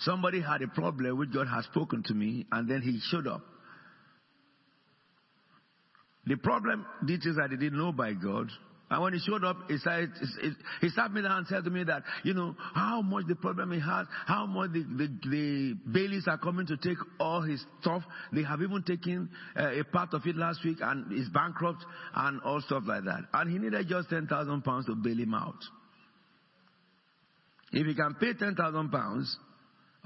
Somebody 0.00 0.42
had 0.42 0.60
a 0.60 0.68
problem 0.68 1.16
which 1.16 1.32
God 1.32 1.48
had 1.48 1.64
spoken 1.64 2.02
to 2.02 2.14
me, 2.14 2.44
and 2.52 2.68
then 2.68 2.82
he 2.82 3.00
showed 3.10 3.26
up. 3.26 3.40
The 6.26 6.36
problem 6.36 6.84
details 7.06 7.36
I 7.42 7.48
didn't 7.48 7.76
know 7.76 7.92
by 7.92 8.12
God. 8.12 8.50
And 8.88 9.02
when 9.02 9.14
he 9.14 9.18
showed 9.18 9.42
up, 9.42 9.56
he 9.68 9.78
said, 9.78 10.12
he 10.80 10.90
sat 10.90 11.12
me 11.12 11.20
down 11.20 11.38
and 11.38 11.46
said 11.48 11.64
to 11.64 11.70
me 11.70 11.82
that, 11.84 12.04
you 12.22 12.34
know, 12.34 12.54
how 12.72 13.02
much 13.02 13.24
the 13.26 13.34
problem 13.34 13.72
he 13.72 13.80
has, 13.80 14.06
how 14.26 14.46
much 14.46 14.72
the, 14.72 14.82
the, 14.82 15.28
the 15.28 15.74
Baileys 15.92 16.28
are 16.28 16.38
coming 16.38 16.66
to 16.68 16.76
take 16.76 16.98
all 17.18 17.42
his 17.42 17.64
stuff. 17.80 18.04
They 18.32 18.44
have 18.44 18.62
even 18.62 18.84
taken 18.84 19.28
uh, 19.58 19.72
a 19.72 19.82
part 19.82 20.14
of 20.14 20.22
it 20.24 20.36
last 20.36 20.64
week 20.64 20.78
and 20.80 21.12
is 21.12 21.28
bankrupt 21.30 21.84
and 22.14 22.40
all 22.42 22.60
stuff 22.60 22.84
like 22.86 23.04
that. 23.04 23.22
And 23.34 23.50
he 23.50 23.58
needed 23.58 23.88
just 23.88 24.08
10,000 24.08 24.62
pounds 24.62 24.86
to 24.86 24.94
bail 24.94 25.18
him 25.18 25.34
out. 25.34 25.58
If 27.72 27.86
he 27.86 27.94
can 27.94 28.14
pay 28.14 28.34
10,000 28.34 28.90
pounds, 28.90 29.36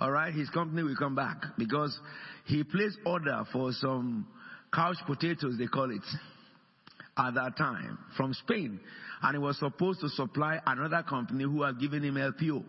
alright, 0.00 0.33
his 0.33 0.48
company 0.48 0.83
will 0.85 0.96
come 0.96 1.14
back 1.14 1.37
because 1.59 1.98
he 2.46 2.64
placed 2.64 2.96
order 3.04 3.44
for 3.52 3.72
some 3.72 4.26
couch 4.72 4.96
potatoes, 5.06 5.56
they 5.59 5.66
call 5.66 5.90
it, 5.90 6.02
at 7.16 7.35
that 7.35 7.56
time 7.56 7.98
from 8.16 8.35
Spain. 8.35 8.80
And 9.22 9.35
he 9.35 9.38
was 9.38 9.59
supposed 9.59 10.00
to 10.00 10.09
supply 10.09 10.59
another 10.66 11.02
company 11.02 11.44
who 11.44 11.62
had 11.62 11.78
given 11.78 12.02
him 12.02 12.14
LPO. 12.14 12.64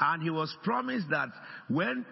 And 0.00 0.22
he 0.22 0.30
was 0.30 0.54
promised 0.62 1.06
that 1.10 1.28
when, 1.68 2.04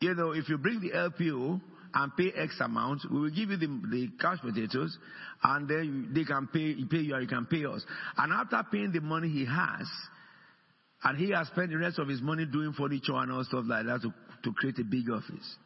you 0.00 0.14
know, 0.14 0.32
if 0.32 0.48
you 0.48 0.58
bring 0.58 0.80
the 0.80 0.90
LPO 0.90 1.60
and 1.94 2.16
pay 2.16 2.32
X 2.36 2.56
amount, 2.60 3.02
we 3.10 3.20
will 3.20 3.30
give 3.30 3.50
you 3.50 3.56
the, 3.56 3.66
the 3.66 4.08
couch 4.20 4.38
potatoes 4.40 4.96
and 5.42 5.68
then 5.68 5.84
you, 5.84 6.14
they 6.14 6.24
can 6.24 6.48
pay, 6.48 6.74
pay 6.90 6.98
you 6.98 7.14
or 7.14 7.20
you 7.20 7.28
can 7.28 7.46
pay 7.46 7.64
us. 7.64 7.84
And 8.16 8.32
after 8.32 8.62
paying 8.70 8.92
the 8.92 9.00
money 9.00 9.28
he 9.28 9.44
has, 9.44 9.86
and 11.04 11.16
he 11.16 11.30
has 11.30 11.46
spent 11.48 11.70
the 11.70 11.78
rest 11.78 11.98
of 11.98 12.08
his 12.08 12.20
money 12.20 12.44
doing 12.44 12.72
furniture 12.72 13.14
and 13.14 13.30
all 13.30 13.44
stuff 13.44 13.64
like 13.66 13.86
that 13.86 14.02
to, 14.02 14.12
to 14.42 14.52
create 14.54 14.78
a 14.80 14.84
big 14.84 15.08
office, 15.10 15.56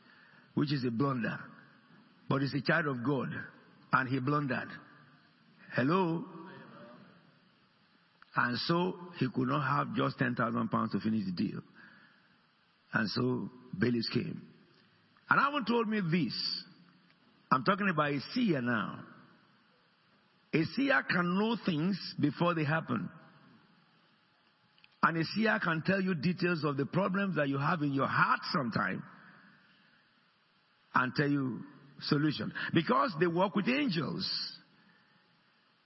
which 0.55 0.73
is 0.73 0.85
a 0.85 0.91
blunder 0.91 1.39
but 2.33 2.41
he's 2.41 2.55
a 2.55 2.63
child 2.63 2.87
of 2.87 3.05
God 3.05 3.29
and 3.93 4.09
he 4.09 4.19
blundered. 4.19 4.69
Hello? 5.75 6.25
And 8.35 8.57
so 8.61 8.95
he 9.19 9.29
could 9.29 9.49
not 9.49 9.61
have 9.61 9.95
just 9.95 10.19
10,000 10.19 10.71
pounds 10.71 10.93
to 10.93 11.01
finish 11.01 11.27
the 11.27 11.33
deal. 11.33 11.61
And 12.95 13.11
so 13.11 13.51
Baileys 13.79 14.09
came. 14.15 14.41
And 15.29 15.41
haven't 15.41 15.67
told 15.67 15.89
me 15.89 16.01
this. 16.01 16.33
I'm 17.53 17.65
talking 17.65 17.91
about 17.91 18.13
a 18.13 18.21
seer 18.33 18.63
now. 18.63 19.01
A 20.55 20.65
seer 20.75 21.03
can 21.11 21.39
know 21.39 21.59
things 21.67 21.99
before 22.19 22.55
they 22.55 22.65
happen. 22.65 23.11
And 25.03 25.19
a 25.19 25.25
seer 25.37 25.61
can 25.63 25.83
tell 25.85 26.01
you 26.01 26.15
details 26.15 26.65
of 26.65 26.79
the 26.79 26.87
problems 26.87 27.37
that 27.37 27.51
you 27.51 27.59
have 27.59 27.83
in 27.83 27.93
your 27.93 28.09
heart 28.09 28.41
sometime 28.55 29.03
and 30.95 31.15
tell 31.15 31.29
you 31.29 31.61
solution. 32.09 32.53
Because 32.73 33.13
they 33.21 33.27
work 33.27 33.55
with 33.55 33.69
angels. 33.69 34.29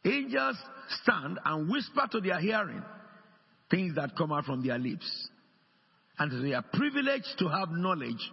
Angels 0.05 0.57
stand 1.03 1.39
and 1.45 1.71
whisper 1.71 2.07
to 2.13 2.21
their 2.21 2.39
hearing 2.39 2.83
things 3.71 3.97
that 3.97 4.17
come 4.17 4.33
out 4.33 4.45
from 4.45 4.65
their 4.65 4.79
lips. 4.79 5.29
And 6.19 6.45
they 6.45 6.55
are 6.55 6.65
privileged 6.73 7.39
to 7.39 7.49
have 7.49 7.71
knowledge 7.71 8.31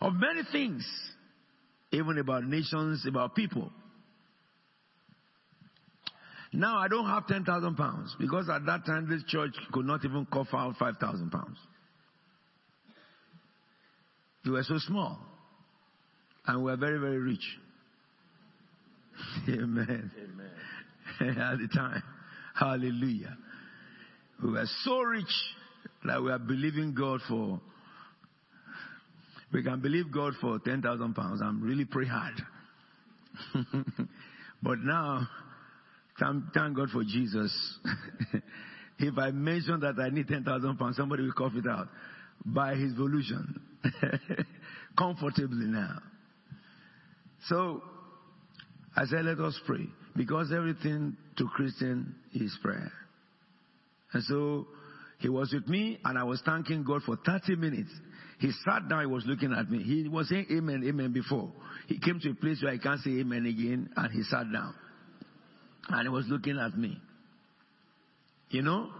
of 0.00 0.14
many 0.14 0.42
things, 0.50 0.86
even 1.92 2.18
about 2.18 2.44
nations, 2.44 3.04
about 3.06 3.34
people. 3.34 3.70
Now 6.52 6.78
I 6.78 6.88
don't 6.88 7.06
have 7.06 7.26
10,000 7.26 7.76
pounds 7.76 8.16
because 8.18 8.48
at 8.48 8.64
that 8.66 8.86
time 8.86 9.08
this 9.08 9.22
church 9.28 9.54
could 9.72 9.84
not 9.84 10.04
even 10.04 10.26
cough 10.26 10.48
out 10.54 10.76
5,000 10.78 11.30
pounds. 11.30 11.58
We 14.44 14.52
were 14.52 14.62
so 14.62 14.78
small. 14.78 15.18
And 16.48 16.64
we're 16.64 16.76
very, 16.76 16.98
very 16.98 17.18
rich. 17.18 17.46
Amen. 19.48 20.10
Amen. 21.20 21.38
At 21.38 21.58
the 21.58 21.68
time. 21.74 22.02
Hallelujah. 22.54 23.36
We 24.42 24.52
were 24.52 24.64
so 24.82 25.00
rich 25.00 25.26
that 26.06 26.22
we 26.22 26.32
are 26.32 26.38
believing 26.38 26.94
God 26.94 27.20
for. 27.28 27.60
We 29.52 29.62
can 29.62 29.80
believe 29.80 30.10
God 30.10 30.34
for 30.40 30.58
10,000 30.58 31.14
pounds 31.14 31.42
I'm 31.44 31.62
really 31.62 31.84
pray 31.84 32.06
hard. 32.06 32.34
but 34.62 34.78
now, 34.78 35.28
thank, 36.18 36.44
thank 36.54 36.76
God 36.76 36.88
for 36.90 37.02
Jesus. 37.02 37.54
if 38.98 39.18
I 39.18 39.32
mention 39.32 39.80
that 39.80 39.98
I 40.00 40.08
need 40.08 40.28
10,000 40.28 40.78
pounds, 40.78 40.96
somebody 40.96 41.24
will 41.24 41.32
cough 41.32 41.52
it 41.56 41.66
out 41.68 41.88
by 42.44 42.74
his 42.74 42.94
volition. 42.94 43.60
Comfortably 44.96 45.66
now. 45.66 45.98
So 47.46 47.82
I 48.96 49.04
said, 49.06 49.24
let 49.24 49.38
us 49.38 49.58
pray. 49.66 49.86
Because 50.16 50.52
everything 50.52 51.16
to 51.36 51.48
Christian 51.54 52.14
is 52.34 52.56
prayer. 52.62 52.90
And 54.12 54.22
so 54.24 54.66
he 55.20 55.28
was 55.28 55.52
with 55.52 55.68
me 55.68 55.98
and 56.04 56.18
I 56.18 56.24
was 56.24 56.42
thanking 56.44 56.82
God 56.82 57.02
for 57.04 57.16
30 57.24 57.56
minutes. 57.56 57.90
He 58.40 58.50
sat 58.64 58.88
down, 58.88 59.00
he 59.00 59.06
was 59.06 59.24
looking 59.26 59.52
at 59.52 59.70
me. 59.70 59.82
He 59.82 60.08
was 60.08 60.28
saying 60.28 60.46
amen, 60.50 60.82
amen 60.86 61.12
before. 61.12 61.52
He 61.86 61.98
came 61.98 62.20
to 62.20 62.30
a 62.30 62.34
place 62.34 62.62
where 62.62 62.72
I 62.72 62.78
can't 62.78 63.00
say 63.00 63.10
amen 63.20 63.46
again 63.46 63.90
and 63.96 64.12
he 64.12 64.22
sat 64.24 64.52
down. 64.52 64.74
And 65.88 66.02
he 66.02 66.08
was 66.08 66.26
looking 66.28 66.58
at 66.58 66.76
me. 66.76 67.00
You 68.50 68.62
know, 68.62 68.90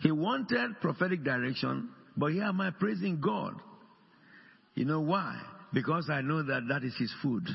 he 0.00 0.10
wanted 0.12 0.80
prophetic 0.80 1.24
direction 1.24 1.90
But 2.18 2.32
here 2.32 2.44
am 2.44 2.60
I 2.60 2.70
praising 2.70 3.20
God. 3.20 3.54
You 4.74 4.84
know 4.84 5.00
why? 5.00 5.40
Because 5.72 6.08
I 6.10 6.20
know 6.22 6.42
that 6.42 6.62
that 6.68 6.84
is 6.84 6.94
His 6.98 7.12
food. 7.22 7.46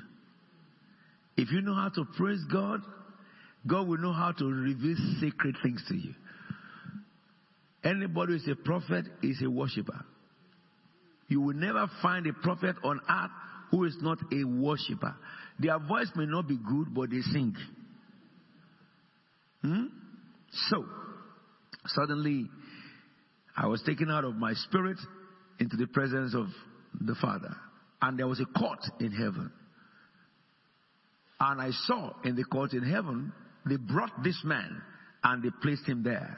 If 1.35 1.51
you 1.51 1.61
know 1.61 1.73
how 1.73 1.89
to 1.89 2.05
praise 2.17 2.43
God, 2.51 2.81
God 3.65 3.87
will 3.87 3.97
know 3.97 4.13
how 4.13 4.31
to 4.33 4.45
reveal 4.45 4.97
sacred 5.19 5.55
things 5.63 5.83
to 5.87 5.95
you. 5.95 6.13
Anybody 7.83 8.33
who 8.33 8.37
is 8.37 8.47
a 8.47 8.55
prophet 8.55 9.05
is 9.21 9.41
a 9.43 9.49
worshiper. 9.49 10.05
You 11.27 11.41
will 11.41 11.55
never 11.55 11.89
find 12.01 12.27
a 12.27 12.33
prophet 12.33 12.75
on 12.83 12.99
earth 13.09 13.31
who 13.71 13.85
is 13.85 13.97
not 14.01 14.19
a 14.31 14.43
worshiper. 14.43 15.15
Their 15.59 15.79
voice 15.79 16.11
may 16.15 16.25
not 16.25 16.47
be 16.47 16.57
good, 16.57 16.93
but 16.93 17.09
they 17.09 17.21
sing. 17.21 17.55
Hmm? 19.61 19.85
So, 20.69 20.85
suddenly, 21.87 22.49
I 23.55 23.67
was 23.67 23.81
taken 23.81 24.11
out 24.11 24.25
of 24.25 24.35
my 24.35 24.53
spirit 24.53 24.97
into 25.59 25.77
the 25.77 25.87
presence 25.87 26.35
of 26.35 26.47
the 27.01 27.15
Father. 27.15 27.55
And 28.03 28.19
there 28.19 28.27
was 28.27 28.41
a 28.41 28.45
court 28.45 28.81
in 28.99 29.13
heaven. 29.13 29.49
And 31.39 31.61
I 31.61 31.71
saw 31.87 32.11
in 32.25 32.35
the 32.35 32.43
court 32.43 32.73
in 32.73 32.83
heaven, 32.83 33.31
they 33.65 33.77
brought 33.77 34.21
this 34.21 34.37
man 34.43 34.81
and 35.23 35.41
they 35.41 35.47
placed 35.61 35.85
him 35.85 36.03
there. 36.03 36.37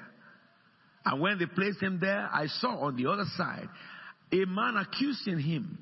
And 1.06 1.20
when 1.20 1.40
they 1.40 1.48
placed 1.48 1.82
him 1.82 1.98
there, 2.00 2.30
I 2.32 2.46
saw 2.60 2.82
on 2.82 2.96
the 2.96 3.10
other 3.10 3.26
side 3.36 3.68
a 4.32 4.46
man 4.46 4.76
accusing 4.78 5.40
him. 5.40 5.80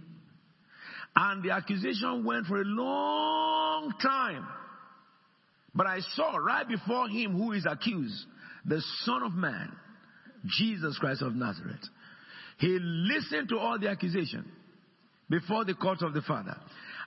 And 1.17 1.43
the 1.43 1.51
accusation 1.51 2.23
went 2.23 2.45
for 2.45 2.61
a 2.61 2.65
long 2.65 3.91
time. 4.01 4.47
But 5.75 5.87
I 5.87 5.99
saw 6.15 6.37
right 6.37 6.67
before 6.67 7.09
him 7.09 7.37
who 7.37 7.51
is 7.51 7.65
accused, 7.69 8.25
the 8.63 8.81
Son 9.03 9.21
of 9.21 9.33
Man, 9.33 9.75
Jesus 10.45 10.97
Christ 10.97 11.21
of 11.21 11.35
Nazareth. 11.35 11.83
He 12.59 12.79
listened 12.79 13.49
to 13.49 13.57
all 13.57 13.77
the 13.77 13.89
accusation 13.89 14.49
before 15.29 15.65
the 15.65 15.73
court 15.73 16.01
of 16.01 16.13
the 16.13 16.21
Father. 16.21 16.57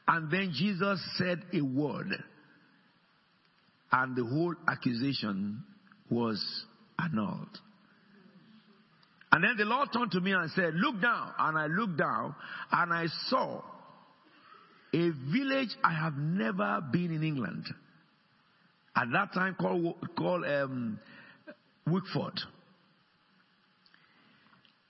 And 0.09 0.31
then 0.31 0.53
Jesus 0.55 1.01
said 1.17 1.43
a 1.53 1.61
word. 1.61 2.13
And 3.93 4.17
the 4.17 4.25
whole 4.25 4.55
accusation 4.69 5.63
was 6.11 6.43
annulled. 6.99 7.59
And 9.33 9.45
then 9.45 9.57
the 9.57 9.65
Lord 9.65 9.89
turned 9.93 10.13
to 10.13 10.21
me 10.21 10.33
and 10.33 10.51
said, 10.53 10.75
Look 10.75 11.01
down. 11.01 11.33
And 11.39 11.59
I 11.59 11.67
looked 11.67 11.99
down 11.99 12.35
and 12.73 12.93
I 12.93 13.07
saw 13.29 13.63
a 14.93 15.11
village 15.33 15.71
I 15.85 15.93
have 15.93 16.15
never 16.17 16.81
been 16.93 17.13
in 17.13 17.23
England. 17.23 17.67
At 18.97 19.09
that 19.13 19.35
time 19.35 19.57
called, 19.61 19.95
called 20.17 20.45
um, 20.47 20.99
Wickford. 21.87 22.41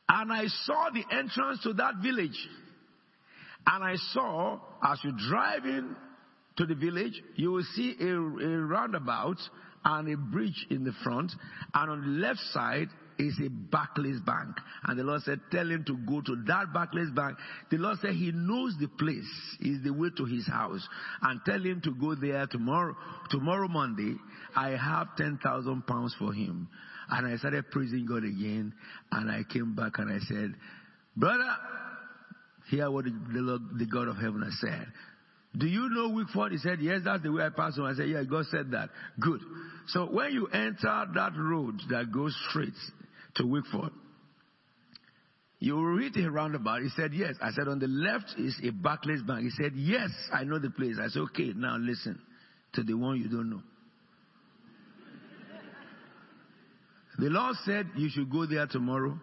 And 0.08 0.32
I 0.32 0.44
saw 0.64 0.90
the 0.90 1.02
entrance 1.10 1.62
to 1.64 1.72
that 1.74 1.96
village. 2.02 2.48
And 3.66 3.84
I 3.84 3.96
saw, 4.12 4.60
as 4.82 4.98
you 5.02 5.12
drive 5.28 5.64
in 5.64 5.96
to 6.56 6.66
the 6.66 6.74
village, 6.74 7.20
you 7.34 7.52
will 7.52 7.64
see 7.74 7.96
a, 8.00 8.06
a 8.06 8.58
roundabout 8.64 9.38
and 9.84 10.12
a 10.12 10.16
bridge 10.16 10.66
in 10.70 10.84
the 10.84 10.92
front. 11.02 11.32
And 11.74 11.90
on 11.90 12.00
the 12.00 12.26
left 12.26 12.40
side 12.52 12.88
is 13.18 13.34
a 13.44 13.48
Barclays 13.48 14.20
Bank. 14.20 14.56
And 14.84 14.98
the 14.98 15.04
Lord 15.04 15.22
said, 15.22 15.40
tell 15.50 15.68
him 15.68 15.84
to 15.86 15.96
go 16.06 16.20
to 16.20 16.36
that 16.46 16.72
Barclays 16.72 17.10
Bank. 17.10 17.38
The 17.70 17.78
Lord 17.78 17.98
said 18.00 18.14
he 18.14 18.32
knows 18.32 18.74
the 18.80 18.88
place, 18.88 19.30
is 19.60 19.82
the 19.82 19.92
way 19.92 20.08
to 20.16 20.24
his 20.24 20.46
house. 20.46 20.86
And 21.22 21.40
tell 21.44 21.60
him 21.60 21.80
to 21.84 21.94
go 21.94 22.14
there 22.14 22.46
tomorrow, 22.46 22.96
tomorrow 23.30 23.68
Monday. 23.68 24.16
I 24.54 24.70
have 24.70 25.16
10,000 25.16 25.86
pounds 25.86 26.14
for 26.18 26.32
him. 26.32 26.68
And 27.08 27.26
I 27.26 27.36
started 27.36 27.70
praising 27.70 28.06
God 28.06 28.24
again. 28.24 28.74
And 29.12 29.30
I 29.30 29.42
came 29.50 29.74
back 29.74 29.98
and 29.98 30.10
I 30.10 30.18
said, 30.26 30.54
brother, 31.16 31.56
hear 32.70 32.90
what 32.90 33.04
the, 33.04 33.12
Lord, 33.32 33.62
the 33.78 33.86
God 33.86 34.08
of 34.08 34.16
heaven 34.16 34.42
has 34.42 34.58
said. 34.60 34.86
Do 35.56 35.66
you 35.66 35.88
know 35.88 36.10
Wickford? 36.10 36.52
He 36.52 36.58
said, 36.58 36.80
Yes, 36.80 37.00
that's 37.04 37.22
the 37.22 37.32
way 37.32 37.44
I 37.44 37.48
pass 37.48 37.78
on. 37.78 37.86
I 37.86 37.94
said, 37.94 38.08
Yeah, 38.08 38.22
God 38.24 38.44
said 38.50 38.72
that. 38.72 38.90
Good. 39.18 39.40
So 39.88 40.06
when 40.06 40.32
you 40.32 40.46
enter 40.48 41.06
that 41.14 41.32
road 41.36 41.80
that 41.90 42.12
goes 42.12 42.36
straight 42.50 42.74
to 43.36 43.46
Wickford, 43.46 43.92
you 45.58 45.74
will 45.74 45.84
read 45.84 46.14
a 46.18 46.30
roundabout. 46.30 46.82
He 46.82 46.90
said, 46.90 47.12
Yes. 47.14 47.34
I 47.40 47.52
said, 47.52 47.68
On 47.68 47.78
the 47.78 47.86
left 47.86 48.34
is 48.38 48.58
a 48.62 48.70
Barclays 48.70 49.22
Bank. 49.22 49.44
He 49.44 49.50
said, 49.50 49.72
Yes, 49.74 50.10
I 50.32 50.44
know 50.44 50.58
the 50.58 50.70
place. 50.70 50.96
I 51.00 51.08
said, 51.08 51.20
Okay, 51.30 51.52
now 51.56 51.76
listen 51.78 52.20
to 52.74 52.82
the 52.82 52.94
one 52.94 53.18
you 53.18 53.28
don't 53.28 53.48
know. 53.48 53.62
the 57.18 57.30
Lord 57.30 57.56
said, 57.64 57.86
You 57.96 58.10
should 58.10 58.30
go 58.30 58.44
there 58.44 58.66
tomorrow 58.66 59.18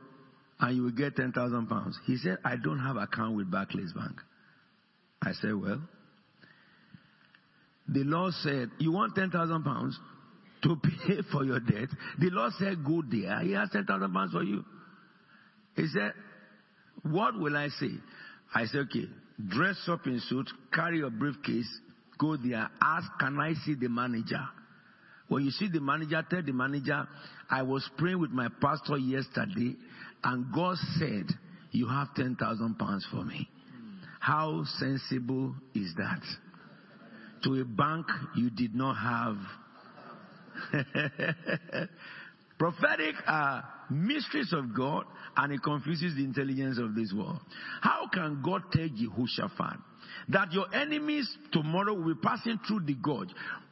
and 0.63 0.77
you 0.77 0.83
will 0.83 0.91
get 0.91 1.17
10,000 1.17 1.67
pounds. 1.67 1.99
He 2.05 2.15
said, 2.15 2.37
I 2.45 2.55
don't 2.55 2.79
have 2.79 2.95
account 2.95 3.35
with 3.35 3.51
Barclays 3.51 3.91
Bank. 3.91 4.15
I 5.21 5.33
said, 5.33 5.55
Well, 5.55 5.81
the 7.89 8.05
Lord 8.05 8.33
said, 8.35 8.69
You 8.79 8.93
want 8.93 9.13
10,000 9.13 9.61
pounds 9.61 9.99
to 10.63 10.77
pay 11.07 11.17
for 11.33 11.43
your 11.43 11.59
debt? 11.59 11.89
The 12.17 12.29
Lord 12.29 12.53
said, 12.57 12.77
Go 12.85 13.03
there. 13.11 13.41
He 13.41 13.51
has 13.51 13.71
10,000 13.71 14.13
pounds 14.13 14.31
for 14.31 14.41
you. 14.41 14.63
He 15.75 15.85
said, 15.87 16.13
What 17.11 17.37
will 17.37 17.57
I 17.57 17.67
say? 17.67 17.91
I 18.55 18.65
said, 18.65 18.85
Okay, 18.89 19.09
dress 19.45 19.75
up 19.89 20.07
in 20.07 20.21
suit, 20.29 20.49
carry 20.73 20.99
your 20.99 21.09
briefcase, 21.09 21.67
go 22.17 22.37
there, 22.37 22.69
ask, 22.81 23.05
Can 23.19 23.37
I 23.37 23.53
see 23.65 23.75
the 23.75 23.89
manager? 23.89 24.45
When 25.27 25.43
you 25.43 25.51
see 25.51 25.67
the 25.67 25.81
manager, 25.81 26.25
tell 26.29 26.41
the 26.41 26.53
manager, 26.53 27.05
I 27.49 27.63
was 27.63 27.89
praying 27.97 28.19
with 28.19 28.31
my 28.31 28.47
pastor 28.61 28.97
yesterday, 28.97 29.75
and 30.23 30.53
God 30.53 30.77
said, 30.99 31.27
You 31.71 31.87
have 31.87 32.13
10,000 32.15 32.75
pounds 32.79 33.05
for 33.11 33.23
me. 33.23 33.49
How 34.19 34.63
sensible 34.77 35.53
is 35.75 35.93
that? 35.97 36.21
To 37.43 37.59
a 37.59 37.65
bank 37.65 38.05
you 38.35 38.49
did 38.49 38.73
not 38.73 38.93
have. 38.93 39.37
Prophetic 42.57 43.15
are 43.27 43.67
mysteries 43.89 44.53
of 44.53 44.73
God 44.73 45.05
and 45.35 45.51
it 45.51 45.61
confuses 45.61 46.15
the 46.15 46.23
intelligence 46.23 46.77
of 46.79 46.95
this 46.95 47.11
world. 47.13 47.39
How 47.81 48.07
can 48.13 48.41
God 48.41 48.61
tell 48.71 48.87
Jehoshaphat 48.87 49.77
that 50.29 50.53
your 50.53 50.73
enemies 50.73 51.29
tomorrow 51.51 51.93
will 51.93 52.13
be 52.13 52.21
passing 52.23 52.59
through 52.65 52.85
the 52.85 52.93
gorge? 52.93 53.29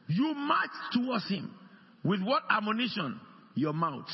You 0.08 0.34
march 0.34 0.70
towards 0.92 1.26
him 1.28 1.54
with 2.04 2.22
what 2.22 2.42
ammunition? 2.50 3.18
Your 3.54 3.72
mouth. 3.72 4.08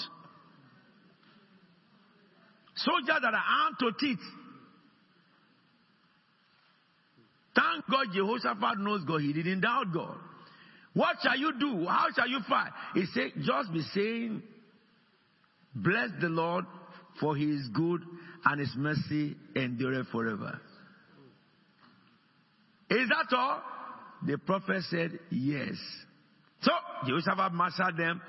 Soldiers 2.84 3.18
that 3.22 3.34
are 3.34 3.44
armed 3.64 3.76
to 3.80 3.92
teeth. 3.98 4.24
Thank 7.54 7.84
God 7.90 8.06
Jehoshaphat 8.14 8.78
knows 8.78 9.04
God. 9.04 9.20
He 9.20 9.32
didn't 9.32 9.60
doubt 9.60 9.92
God. 9.92 10.16
What 10.94 11.16
shall 11.22 11.36
you 11.36 11.52
do? 11.58 11.86
How 11.86 12.06
shall 12.14 12.28
you 12.28 12.40
fight? 12.48 12.70
He 12.94 13.04
said, 13.14 13.32
just 13.36 13.72
be 13.72 13.82
saying, 13.94 14.42
bless 15.74 16.10
the 16.20 16.28
Lord 16.28 16.64
for 17.20 17.36
he 17.36 17.44
is 17.44 17.68
good 17.74 18.02
and 18.44 18.60
his 18.60 18.72
mercy 18.76 19.36
endureth 19.56 20.08
forever. 20.08 20.60
Is 22.90 23.08
that 23.08 23.36
all? 23.36 23.62
The 24.26 24.38
prophet 24.38 24.82
said, 24.90 25.18
yes. 25.30 25.74
So, 26.62 26.72
Jehoshaphat 27.06 27.52
marshaled 27.52 27.96
them. 27.96 28.20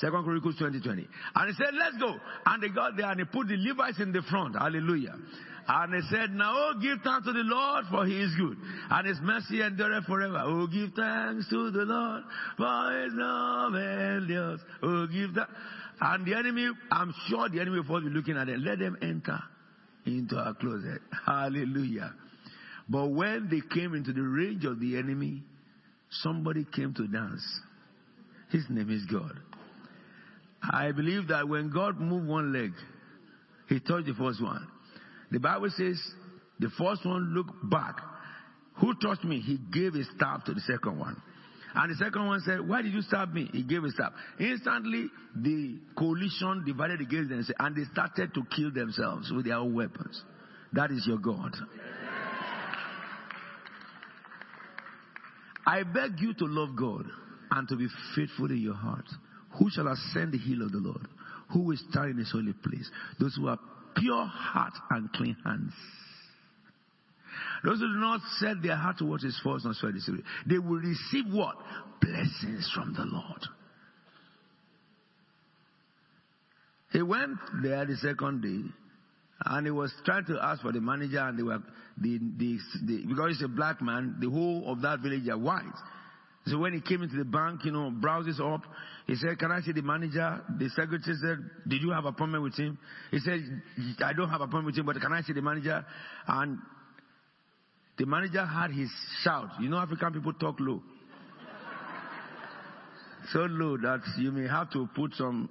Second 0.00 0.24
Chronicles 0.24 0.56
2020. 0.58 1.08
And 1.34 1.50
he 1.50 1.54
said, 1.56 1.74
let's 1.74 1.96
go. 1.96 2.16
And 2.46 2.62
they 2.62 2.68
got 2.68 2.96
there 2.96 3.10
and 3.10 3.20
he 3.20 3.24
put 3.26 3.48
the 3.48 3.56
Levites 3.56 4.00
in 4.00 4.12
the 4.12 4.22
front. 4.22 4.56
Hallelujah. 4.56 5.14
And 5.68 5.94
he 5.94 6.08
said, 6.14 6.30
Now, 6.30 6.52
oh, 6.54 6.74
give 6.80 6.98
thanks 7.02 7.26
to 7.26 7.32
the 7.32 7.42
Lord, 7.42 7.86
for 7.90 8.06
he 8.06 8.20
is 8.20 8.30
good. 8.38 8.56
And 8.88 9.06
his 9.06 9.18
mercy 9.20 9.62
endureth 9.62 10.04
forever. 10.04 10.40
Oh, 10.44 10.66
give 10.68 10.90
thanks 10.94 11.48
to 11.50 11.70
the 11.72 11.82
Lord, 11.82 12.22
for 12.56 13.02
his 13.02 13.12
love 13.14 13.74
endures. 13.74 14.60
Oh, 14.82 15.06
give 15.08 15.34
that. 15.34 15.48
And 16.00 16.24
the 16.24 16.36
enemy, 16.36 16.70
I'm 16.92 17.12
sure 17.28 17.48
the 17.48 17.60
enemy 17.60 17.80
will 17.80 18.00
be 18.00 18.10
looking 18.10 18.36
at 18.36 18.48
it. 18.48 18.60
Let 18.60 18.78
them 18.78 18.96
enter 19.02 19.40
into 20.04 20.36
our 20.36 20.54
closet. 20.54 21.00
Hallelujah. 21.26 22.14
But 22.88 23.08
when 23.08 23.48
they 23.50 23.62
came 23.74 23.94
into 23.94 24.12
the 24.12 24.22
range 24.22 24.64
of 24.64 24.78
the 24.78 24.96
enemy, 24.96 25.42
somebody 26.10 26.64
came 26.76 26.94
to 26.94 27.08
dance. 27.08 27.42
His 28.50 28.64
name 28.70 28.90
is 28.90 29.04
God. 29.06 29.36
I 30.62 30.92
believe 30.92 31.28
that 31.28 31.48
when 31.48 31.70
God 31.70 32.00
moved 32.00 32.26
one 32.26 32.52
leg, 32.52 32.72
he 33.68 33.80
touched 33.80 34.06
the 34.06 34.14
first 34.14 34.42
one. 34.42 34.66
The 35.30 35.40
Bible 35.40 35.70
says 35.76 36.00
the 36.58 36.70
first 36.78 37.04
one 37.04 37.34
looked 37.34 37.70
back. 37.70 37.96
Who 38.80 38.94
touched 38.94 39.24
me? 39.24 39.40
He 39.40 39.58
gave 39.72 39.94
a 39.94 40.04
stab 40.16 40.44
to 40.44 40.54
the 40.54 40.60
second 40.60 40.98
one. 40.98 41.20
And 41.74 41.92
the 41.92 41.96
second 41.96 42.26
one 42.26 42.40
said, 42.40 42.66
Why 42.66 42.82
did 42.82 42.92
you 42.92 43.02
stab 43.02 43.32
me? 43.32 43.50
He 43.52 43.62
gave 43.62 43.84
a 43.84 43.90
stab. 43.90 44.12
Instantly, 44.38 45.08
the 45.34 45.78
coalition 45.96 46.64
divided 46.64 47.00
against 47.00 47.28
them 47.30 47.44
and 47.58 47.76
they 47.76 47.84
started 47.92 48.32
to 48.34 48.42
kill 48.54 48.70
themselves 48.70 49.30
with 49.30 49.44
their 49.44 49.56
own 49.56 49.74
weapons. 49.74 50.22
That 50.72 50.90
is 50.90 51.06
your 51.06 51.18
God. 51.18 51.54
I 55.66 55.82
beg 55.82 56.20
you 56.20 56.32
to 56.34 56.44
love 56.46 56.76
God 56.76 57.06
and 57.50 57.68
to 57.68 57.76
be 57.76 57.88
faithful 58.14 58.50
in 58.50 58.58
your 58.58 58.74
heart. 58.74 59.06
Who 59.58 59.70
shall 59.70 59.88
ascend 59.88 60.32
the 60.32 60.38
hill 60.38 60.62
of 60.62 60.72
the 60.72 60.78
Lord? 60.78 61.06
Who 61.52 61.62
will 61.62 61.76
stand 61.90 62.10
in 62.10 62.18
his 62.18 62.30
holy 62.30 62.52
place? 62.52 62.90
Those 63.20 63.36
who 63.36 63.48
are 63.48 63.58
pure 63.96 64.26
heart 64.26 64.74
and 64.90 65.12
clean 65.12 65.36
hands. 65.44 65.72
Those 67.64 67.78
who 67.78 67.88
do 67.88 68.00
not 68.00 68.20
set 68.38 68.62
their 68.62 68.76
heart 68.76 68.98
to 68.98 69.04
what 69.04 69.24
is 69.24 69.38
false 69.42 69.64
nor 69.64 69.74
swear 69.74 69.92
deceitfully, 69.92 70.24
they 70.46 70.58
will 70.58 70.78
receive 70.78 71.24
what? 71.32 71.56
Blessings 72.00 72.70
from 72.74 72.94
the 72.94 73.04
Lord. 73.04 73.42
He 76.92 77.02
went 77.02 77.38
there 77.62 77.84
the 77.84 77.96
second 77.96 78.42
day 78.42 78.70
and 79.44 79.66
he 79.66 79.70
was 79.70 79.92
trying 80.04 80.24
to 80.26 80.38
ask 80.42 80.62
for 80.62 80.72
the 80.72 80.80
manager 80.80 81.18
and 81.18 81.38
they 81.38 81.42
were 81.42 81.62
the, 81.98 82.18
the, 82.38 82.58
the 82.84 83.06
because 83.06 83.36
he's 83.36 83.44
a 83.44 83.48
black 83.48 83.82
man, 83.82 84.16
the 84.20 84.30
whole 84.30 84.70
of 84.70 84.80
that 84.82 85.00
village 85.00 85.28
are 85.28 85.38
white. 85.38 85.64
So 86.46 86.58
when 86.58 86.72
he 86.72 86.80
came 86.80 87.02
into 87.02 87.16
the 87.16 87.24
bank, 87.24 87.64
you 87.64 87.72
know, 87.72 87.90
browses 87.90 88.40
up, 88.40 88.62
he 89.06 89.14
said, 89.14 89.38
Can 89.38 89.52
I 89.52 89.60
see 89.60 89.72
the 89.72 89.82
manager? 89.82 90.42
The 90.58 90.68
secretary 90.70 91.16
said, 91.20 91.38
Did 91.68 91.80
you 91.80 91.90
have 91.92 92.04
appointment 92.06 92.42
with 92.42 92.56
him? 92.56 92.76
He 93.12 93.20
said, 93.20 93.40
I 94.04 94.12
don't 94.12 94.28
have 94.28 94.40
appointment 94.40 94.66
with 94.66 94.76
him, 94.78 94.86
but 94.86 95.00
can 95.00 95.12
I 95.12 95.22
see 95.22 95.32
the 95.32 95.42
manager? 95.42 95.84
And 96.26 96.58
the 97.98 98.06
manager 98.06 98.44
had 98.44 98.72
his 98.72 98.90
shout. 99.22 99.48
You 99.60 99.68
know, 99.68 99.78
African 99.78 100.12
people 100.12 100.32
talk 100.32 100.56
low. 100.58 100.82
so 103.32 103.40
low 103.40 103.76
that 103.76 104.00
you 104.18 104.32
may 104.32 104.48
have 104.48 104.70
to 104.72 104.88
put 104.94 105.14
some, 105.14 105.50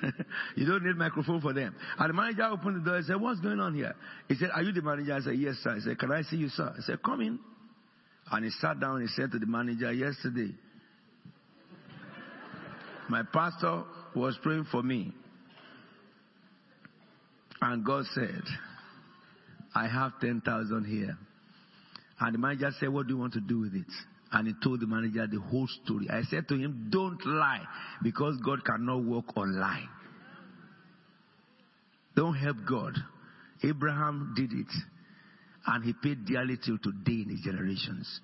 you 0.56 0.64
don't 0.64 0.84
need 0.84 0.96
microphone 0.96 1.40
for 1.40 1.52
them. 1.52 1.74
And 1.98 2.10
the 2.10 2.14
manager 2.14 2.44
opened 2.44 2.76
the 2.76 2.84
door 2.88 2.96
and 2.98 3.06
said, 3.06 3.20
What's 3.20 3.40
going 3.40 3.58
on 3.58 3.74
here? 3.74 3.94
He 4.28 4.36
said, 4.36 4.50
Are 4.54 4.62
you 4.62 4.72
the 4.72 4.82
manager? 4.82 5.14
I 5.14 5.20
said, 5.20 5.34
Yes, 5.34 5.56
sir. 5.64 5.74
He 5.74 5.80
said, 5.80 5.98
Can 5.98 6.12
I 6.12 6.22
see 6.22 6.36
you, 6.36 6.48
sir? 6.48 6.72
I 6.78 6.80
said, 6.82 7.02
Come 7.02 7.22
in. 7.22 7.40
And 8.30 8.44
he 8.44 8.50
sat 8.52 8.78
down 8.78 9.00
and 9.00 9.10
said 9.10 9.32
to 9.32 9.40
the 9.40 9.46
manager, 9.46 9.92
Yesterday, 9.92 10.54
my 13.08 13.22
pastor 13.32 13.84
was 14.14 14.38
praying 14.42 14.66
for 14.70 14.82
me. 14.82 15.12
And 17.60 17.84
God 17.84 18.04
said, 18.14 18.42
I 19.74 19.88
have 19.88 20.12
10,000 20.20 20.84
here. 20.84 21.16
And 22.20 22.34
the 22.34 22.38
manager 22.38 22.70
said, 22.78 22.90
What 22.90 23.06
do 23.06 23.14
you 23.14 23.18
want 23.18 23.32
to 23.34 23.40
do 23.40 23.60
with 23.60 23.74
it? 23.74 23.92
And 24.32 24.48
he 24.48 24.54
told 24.62 24.80
the 24.80 24.86
manager 24.86 25.26
the 25.26 25.40
whole 25.40 25.68
story. 25.84 26.08
I 26.10 26.22
said 26.22 26.48
to 26.48 26.54
him, 26.54 26.88
Don't 26.90 27.24
lie, 27.26 27.62
because 28.02 28.36
God 28.44 28.64
cannot 28.64 29.04
work 29.04 29.26
on 29.36 29.58
lie. 29.58 29.86
Don't 32.16 32.34
help 32.34 32.58
God. 32.68 32.94
Abraham 33.62 34.34
did 34.36 34.52
it, 34.52 34.72
and 35.66 35.84
he 35.84 35.92
paid 35.92 36.26
dearly 36.26 36.58
till 36.64 36.78
today 36.78 37.22
in 37.22 37.30
his 37.30 37.40
generations. 37.40 38.20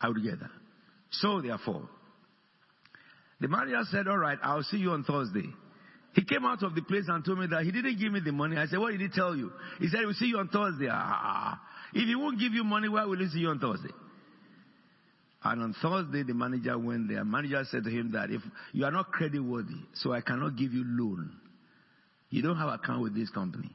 Are 0.00 0.12
we 0.12 0.22
together? 0.22 0.50
So, 1.10 1.40
therefore, 1.40 1.88
the 3.40 3.48
manager 3.48 3.82
said, 3.90 4.08
All 4.08 4.18
right, 4.18 4.38
I'll 4.42 4.62
see 4.62 4.78
you 4.78 4.92
on 4.92 5.04
Thursday. 5.04 5.48
He 6.14 6.24
came 6.24 6.46
out 6.46 6.62
of 6.62 6.74
the 6.74 6.82
place 6.82 7.04
and 7.08 7.24
told 7.24 7.38
me 7.38 7.46
that 7.48 7.64
he 7.64 7.70
didn't 7.70 7.98
give 7.98 8.10
me 8.10 8.20
the 8.20 8.32
money. 8.32 8.56
I 8.56 8.66
said, 8.66 8.78
What 8.78 8.92
did 8.92 9.00
he 9.00 9.08
tell 9.08 9.36
you? 9.36 9.52
He 9.78 9.88
said, 9.88 10.00
We'll 10.04 10.14
see 10.14 10.26
you 10.26 10.38
on 10.38 10.48
Thursday. 10.48 10.88
Ah, 10.90 11.60
if 11.92 12.06
he 12.06 12.14
won't 12.14 12.38
give 12.38 12.52
you 12.52 12.64
money, 12.64 12.88
why 12.88 13.04
will 13.04 13.18
he 13.18 13.28
see 13.28 13.40
you 13.40 13.48
on 13.48 13.58
Thursday? 13.58 13.92
And 15.44 15.62
on 15.62 15.74
Thursday, 15.80 16.22
the 16.24 16.34
manager 16.34 16.76
went 16.78 17.08
there. 17.08 17.24
Manager 17.24 17.62
said 17.70 17.84
to 17.84 17.90
him 17.90 18.12
that 18.12 18.30
if 18.30 18.40
you 18.72 18.84
are 18.84 18.90
not 18.90 19.12
credit 19.12 19.40
worthy, 19.40 19.80
so 19.94 20.12
I 20.12 20.20
cannot 20.20 20.56
give 20.56 20.72
you 20.72 20.82
loan. 20.84 21.36
You 22.30 22.42
don't 22.42 22.56
have 22.56 22.68
account 22.68 23.02
with 23.02 23.14
this 23.14 23.30
company, 23.30 23.70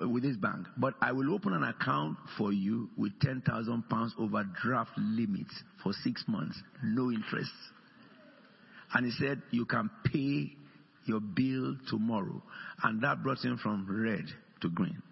with 0.00 0.22
this 0.22 0.36
bank. 0.36 0.66
But 0.78 0.94
I 1.02 1.12
will 1.12 1.34
open 1.34 1.52
an 1.52 1.64
account 1.64 2.16
for 2.38 2.52
you 2.52 2.88
with 2.96 3.12
10,000 3.20 3.88
pounds 3.90 4.14
overdraft 4.18 4.92
limit 4.96 5.46
for 5.82 5.92
six 6.02 6.24
months, 6.26 6.58
no 6.82 7.10
interest. 7.10 7.52
And 8.94 9.06
he 9.06 9.12
said, 9.12 9.42
you 9.50 9.66
can 9.66 9.90
pay 10.04 10.52
your 11.04 11.20
bill 11.20 11.76
tomorrow. 11.88 12.42
And 12.82 13.02
that 13.02 13.22
brought 13.22 13.44
him 13.44 13.58
from 13.58 13.86
red 13.88 14.24
to 14.62 14.68
green. 14.70 15.02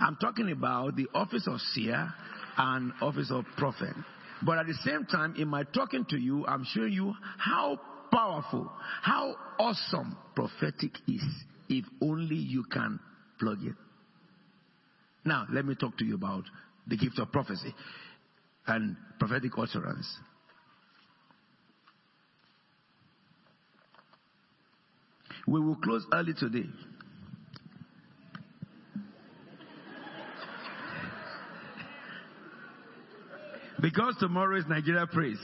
I'm 0.00 0.16
talking 0.20 0.50
about 0.50 0.96
the 0.96 1.08
office 1.14 1.46
of 1.46 1.60
seer 1.72 2.12
and 2.56 2.92
office 3.00 3.30
of 3.30 3.44
prophet. 3.56 3.94
But 4.42 4.58
at 4.58 4.66
the 4.66 4.74
same 4.84 5.06
time, 5.06 5.34
in 5.36 5.48
my 5.48 5.64
talking 5.64 6.04
to 6.10 6.18
you, 6.18 6.46
I'm 6.46 6.64
showing 6.72 6.92
you 6.92 7.14
how 7.38 7.80
powerful, 8.12 8.70
how 9.02 9.34
awesome 9.58 10.16
prophetic 10.34 10.92
is 11.08 11.22
if 11.68 11.84
only 12.00 12.36
you 12.36 12.64
can 12.64 13.00
plug 13.40 13.58
it. 13.62 13.74
Now, 15.24 15.46
let 15.50 15.64
me 15.64 15.74
talk 15.74 15.96
to 15.98 16.04
you 16.04 16.14
about 16.14 16.44
the 16.86 16.96
gift 16.96 17.18
of 17.18 17.32
prophecy 17.32 17.74
and 18.66 18.96
prophetic 19.18 19.52
utterance. 19.56 20.18
We 25.46 25.60
will 25.60 25.76
close 25.76 26.04
early 26.12 26.32
today. 26.34 26.68
Because 33.80 34.16
tomorrow 34.18 34.56
is 34.58 34.64
Nigeria 34.66 35.06
Praise. 35.06 35.38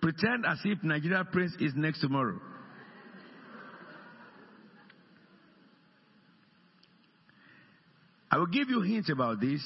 Pretend 0.00 0.44
as 0.44 0.58
if 0.64 0.82
Nigeria 0.82 1.24
Praise 1.24 1.54
is 1.60 1.72
next 1.76 2.00
tomorrow. 2.00 2.40
I 8.28 8.38
will 8.38 8.46
give 8.46 8.70
you 8.70 8.80
hints 8.80 9.10
about 9.10 9.40
this, 9.40 9.62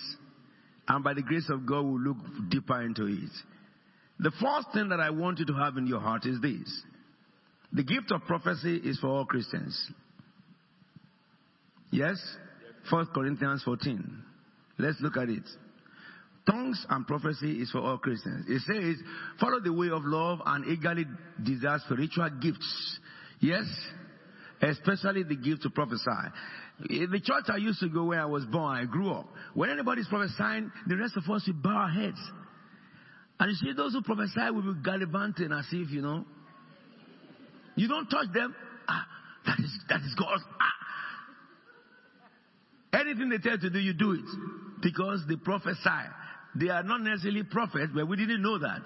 and 0.89 1.03
by 1.03 1.15
the 1.15 1.23
grace 1.23 1.49
of 1.49 1.65
God, 1.65 1.85
we'll 1.85 2.01
look 2.01 2.17
deeper 2.51 2.83
into 2.83 3.07
it. 3.07 3.31
The 4.19 4.33
first 4.41 4.69
thing 4.73 4.89
that 4.89 5.01
I 5.01 5.11
want 5.11 5.39
you 5.39 5.47
to 5.47 5.55
have 5.55 5.77
in 5.77 5.87
your 5.87 6.01
heart 6.01 6.25
is 6.27 6.41
this 6.41 6.83
the 7.73 7.83
gift 7.83 8.11
of 8.11 8.25
prophecy 8.25 8.77
is 8.77 8.99
for 8.99 9.09
all 9.09 9.27
Christians. 9.27 9.91
Yes? 11.91 12.17
1 12.91 13.07
Corinthians 13.15 13.63
14. 13.65 14.23
Let's 14.79 15.01
look 15.01 15.17
at 15.17 15.29
it. 15.29 15.43
Tongues 16.49 16.87
and 16.89 17.07
prophecy 17.07 17.61
is 17.61 17.71
for 17.71 17.81
all 17.81 17.99
Christians. 17.99 18.47
It 18.49 18.63
says, 18.63 19.05
follow 19.41 19.61
the 19.61 19.73
way 19.73 19.89
of 19.89 20.05
love 20.05 20.41
and 20.47 20.65
eagerly 20.67 21.05
desire 21.43 21.81
spiritual 21.85 22.31
gifts. 22.41 22.99
Yes? 23.41 23.65
Especially 24.63 25.25
the 25.25 25.37
gift 25.37 25.63
to 25.63 25.71
prophesy. 25.71 26.07
In 26.89 27.11
the 27.11 27.21
church 27.21 27.45
I 27.49 27.57
used 27.57 27.81
to 27.81 27.89
go 27.89 28.05
where 28.05 28.21
I 28.21 28.27
was 28.27 28.45
born, 28.45 28.77
I 28.77 28.85
grew 28.85 29.11
up. 29.11 29.27
When 29.55 29.71
anybody's 29.71 30.07
prophesying, 30.09 30.71
the 30.87 30.97
rest 30.97 31.17
of 31.17 31.25
us 31.29 31.47
will 31.47 31.55
bow 31.55 31.71
our 31.71 31.91
heads. 31.91 32.21
And 33.39 33.51
you 33.51 33.57
see, 33.57 33.73
those 33.77 33.93
who 33.93 34.03
prophesy 34.03 34.51
will 34.51 34.75
be 34.75 34.81
gallivanting 34.83 35.53
as 35.53 35.67
if, 35.71 35.91
you 35.91 36.01
know, 36.01 36.25
you 37.75 37.89
don't 37.89 38.09
touch 38.09 38.33
them. 38.33 38.55
Ah, 38.89 39.07
that 39.45 39.59
is, 39.59 39.79
that 39.89 40.01
is 40.01 40.15
God. 40.19 40.39
Ah. 40.61 40.77
Anything 43.01 43.29
they 43.29 43.39
tell 43.39 43.53
you 43.53 43.59
to 43.59 43.71
do, 43.71 43.79
you 43.79 43.93
do 43.93 44.13
it. 44.13 44.25
Because 44.81 45.23
they 45.29 45.37
prophesy. 45.37 46.09
They 46.55 46.71
are 46.71 46.83
not 46.83 47.03
necessarily 47.03 47.43
prophets, 47.43 47.93
but 47.95 48.09
we 48.09 48.17
didn't 48.17 48.41
know 48.43 48.59
that. 48.59 48.83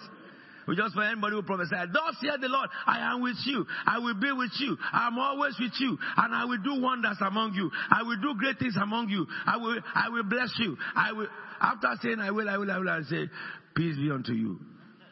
We 0.71 0.77
just 0.77 0.95
for 0.95 1.03
anybody 1.03 1.35
who 1.35 1.43
prophesy, 1.43 1.75
thus 1.93 2.15
hear 2.21 2.39
the 2.41 2.47
Lord, 2.47 2.71
I 2.87 3.13
am 3.13 3.23
with 3.23 3.39
you, 3.45 3.67
I 3.85 3.99
will 3.99 4.15
be 4.15 4.31
with 4.31 4.53
you, 4.61 4.77
I 4.93 5.09
am 5.09 5.19
always 5.19 5.57
with 5.59 5.73
you, 5.81 5.99
and 6.17 6.33
I 6.33 6.45
will 6.45 6.63
do 6.63 6.81
wonders 6.81 7.17
among 7.21 7.55
you, 7.55 7.69
I 7.91 8.05
will 8.05 8.21
do 8.21 8.39
great 8.39 8.61
things 8.61 8.77
among 8.81 9.09
you, 9.09 9.27
I 9.47 9.57
will 9.57 9.81
I 9.97 10.09
will 10.11 10.23
bless 10.23 10.55
you. 10.61 10.77
I 10.95 11.11
will 11.11 11.27
after 11.61 11.89
saying 12.01 12.21
I 12.21 12.31
will, 12.31 12.49
I 12.49 12.57
will, 12.57 12.71
I 12.71 12.79
will, 12.79 12.89
I 12.89 13.01
say, 13.03 13.29
Peace 13.75 13.97
be 13.97 14.13
unto 14.13 14.33
you. 14.33 14.61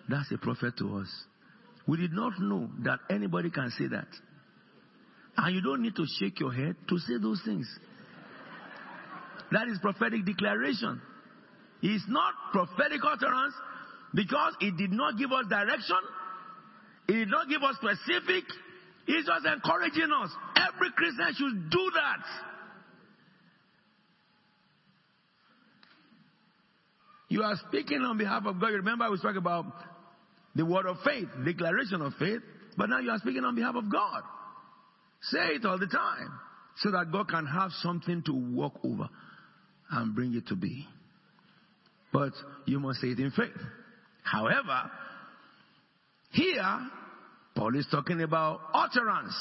That's 0.08 0.30
a 0.30 0.38
prophet 0.38 0.76
to 0.78 0.98
us. 0.98 1.08
We 1.88 1.96
did 1.96 2.12
not 2.12 2.38
know 2.38 2.70
that 2.84 3.00
anybody 3.10 3.50
can 3.50 3.72
say 3.76 3.88
that. 3.88 4.06
And 5.38 5.56
you 5.56 5.60
don't 5.60 5.82
need 5.82 5.96
to 5.96 6.06
shake 6.20 6.38
your 6.38 6.52
head 6.52 6.76
to 6.88 6.98
say 6.98 7.14
those 7.20 7.42
things. 7.44 7.68
That 9.50 9.66
is 9.66 9.78
prophetic 9.82 10.24
declaration. 10.24 11.02
It's 11.82 12.04
not 12.06 12.34
prophetic 12.52 13.00
utterance 13.04 13.54
because 14.14 14.54
it 14.60 14.76
did 14.76 14.92
not 14.92 15.18
give 15.18 15.32
us 15.32 15.46
direction. 15.48 16.02
It 17.08 17.12
did 17.12 17.28
not 17.28 17.48
give 17.48 17.62
us 17.62 17.76
specific. 17.76 18.44
It's 19.06 19.26
just 19.26 19.46
encouraging 19.46 20.10
us. 20.22 20.30
Every 20.56 20.90
Christian 20.92 21.34
should 21.36 21.70
do 21.70 21.90
that. 21.94 22.24
You 27.28 27.42
are 27.42 27.56
speaking 27.68 28.00
on 28.00 28.16
behalf 28.16 28.44
of 28.46 28.60
God. 28.60 28.68
You 28.68 28.76
Remember, 28.76 29.10
we 29.10 29.18
spoke 29.18 29.36
about 29.36 29.66
the 30.54 30.64
word 30.64 30.86
of 30.86 30.96
faith, 31.04 31.28
declaration 31.44 32.00
of 32.00 32.14
faith, 32.18 32.40
but 32.76 32.88
now 32.88 32.98
you 32.98 33.10
are 33.10 33.18
speaking 33.18 33.44
on 33.44 33.54
behalf 33.54 33.74
of 33.74 33.90
God. 33.90 34.22
Say 35.22 35.56
it 35.56 35.64
all 35.64 35.78
the 35.78 35.86
time 35.86 36.38
so 36.78 36.90
that 36.90 37.10
God 37.12 37.28
can 37.28 37.46
have 37.46 37.70
something 37.82 38.22
to 38.26 38.32
walk 38.32 38.80
over 38.84 39.08
and 39.90 40.14
bring 40.14 40.34
it 40.34 40.46
to 40.48 40.56
be. 40.56 40.86
But 42.12 42.32
you 42.66 42.80
must 42.80 43.00
say 43.00 43.08
it 43.08 43.18
in 43.18 43.30
faith. 43.30 43.48
However, 44.30 44.90
here, 46.30 46.90
Paul 47.54 47.76
is 47.76 47.86
talking 47.90 48.22
about 48.22 48.60
utterance. 48.74 49.34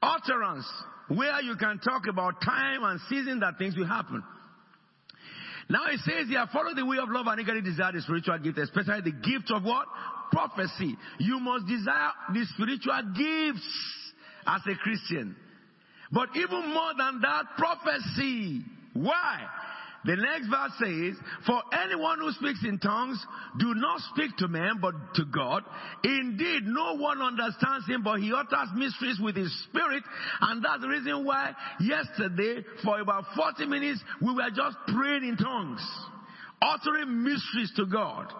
Utterance, 0.00 0.66
where 1.08 1.40
you 1.42 1.56
can 1.56 1.78
talk 1.78 2.02
about 2.08 2.40
time 2.40 2.82
and 2.82 3.00
season 3.08 3.40
that 3.40 3.58
things 3.58 3.76
will 3.76 3.86
happen. 3.86 4.22
Now 5.68 5.86
it 5.86 6.00
says 6.00 6.28
here, 6.28 6.44
follow 6.52 6.74
the 6.74 6.84
way 6.84 6.98
of 6.98 7.08
love 7.08 7.26
and 7.28 7.40
eagerly 7.40 7.60
desire 7.60 7.92
the 7.92 8.00
spiritual 8.00 8.38
gift, 8.38 8.58
especially 8.58 9.00
the 9.02 9.12
gift 9.12 9.50
of 9.50 9.62
what? 9.62 9.86
Prophecy. 10.32 10.96
You 11.18 11.38
must 11.38 11.66
desire 11.66 12.10
the 12.32 12.44
spiritual 12.54 13.02
gifts. 13.16 14.02
as 14.46 14.62
a 14.66 14.74
Christian. 14.76 15.36
But 16.10 16.28
even 16.36 16.74
more 16.74 16.92
than 16.98 17.20
that, 17.22 17.44
prophecy. 17.56 18.62
Why? 18.92 19.46
The 20.04 20.16
next 20.16 20.48
verse 20.48 20.72
says, 20.80 21.16
For 21.46 21.62
anyone 21.72 22.18
who 22.18 22.32
speaks 22.32 22.64
in 22.64 22.78
tongues, 22.78 23.24
do 23.58 23.72
not 23.74 24.00
speak 24.12 24.36
to 24.38 24.48
men, 24.48 24.78
but 24.80 24.94
to 25.14 25.24
God. 25.24 25.62
Indeed, 26.02 26.62
no 26.64 26.96
one 26.96 27.22
understands 27.22 27.86
him, 27.86 28.02
but 28.02 28.20
he 28.20 28.32
utters 28.32 28.70
mysteries 28.74 29.20
with 29.22 29.36
his 29.36 29.52
spirit. 29.64 30.02
And 30.40 30.64
that's 30.64 30.80
the 30.80 30.88
reason 30.88 31.24
why 31.24 31.52
yesterday, 31.80 32.64
for 32.82 33.00
about 33.00 33.26
40 33.36 33.66
minutes, 33.66 34.02
we 34.20 34.34
were 34.34 34.50
just 34.50 34.76
praying 34.88 35.22
in 35.24 35.36
tongues, 35.36 35.86
uttering 36.60 37.22
mysteries 37.22 37.72
to 37.76 37.86
God. 37.86 38.32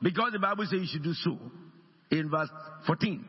Because 0.00 0.32
the 0.32 0.38
Bible 0.38 0.64
says 0.64 0.80
you 0.80 0.88
should 0.90 1.04
do 1.04 1.14
so. 1.14 1.38
In 2.10 2.30
verse 2.30 2.48
14. 2.86 3.24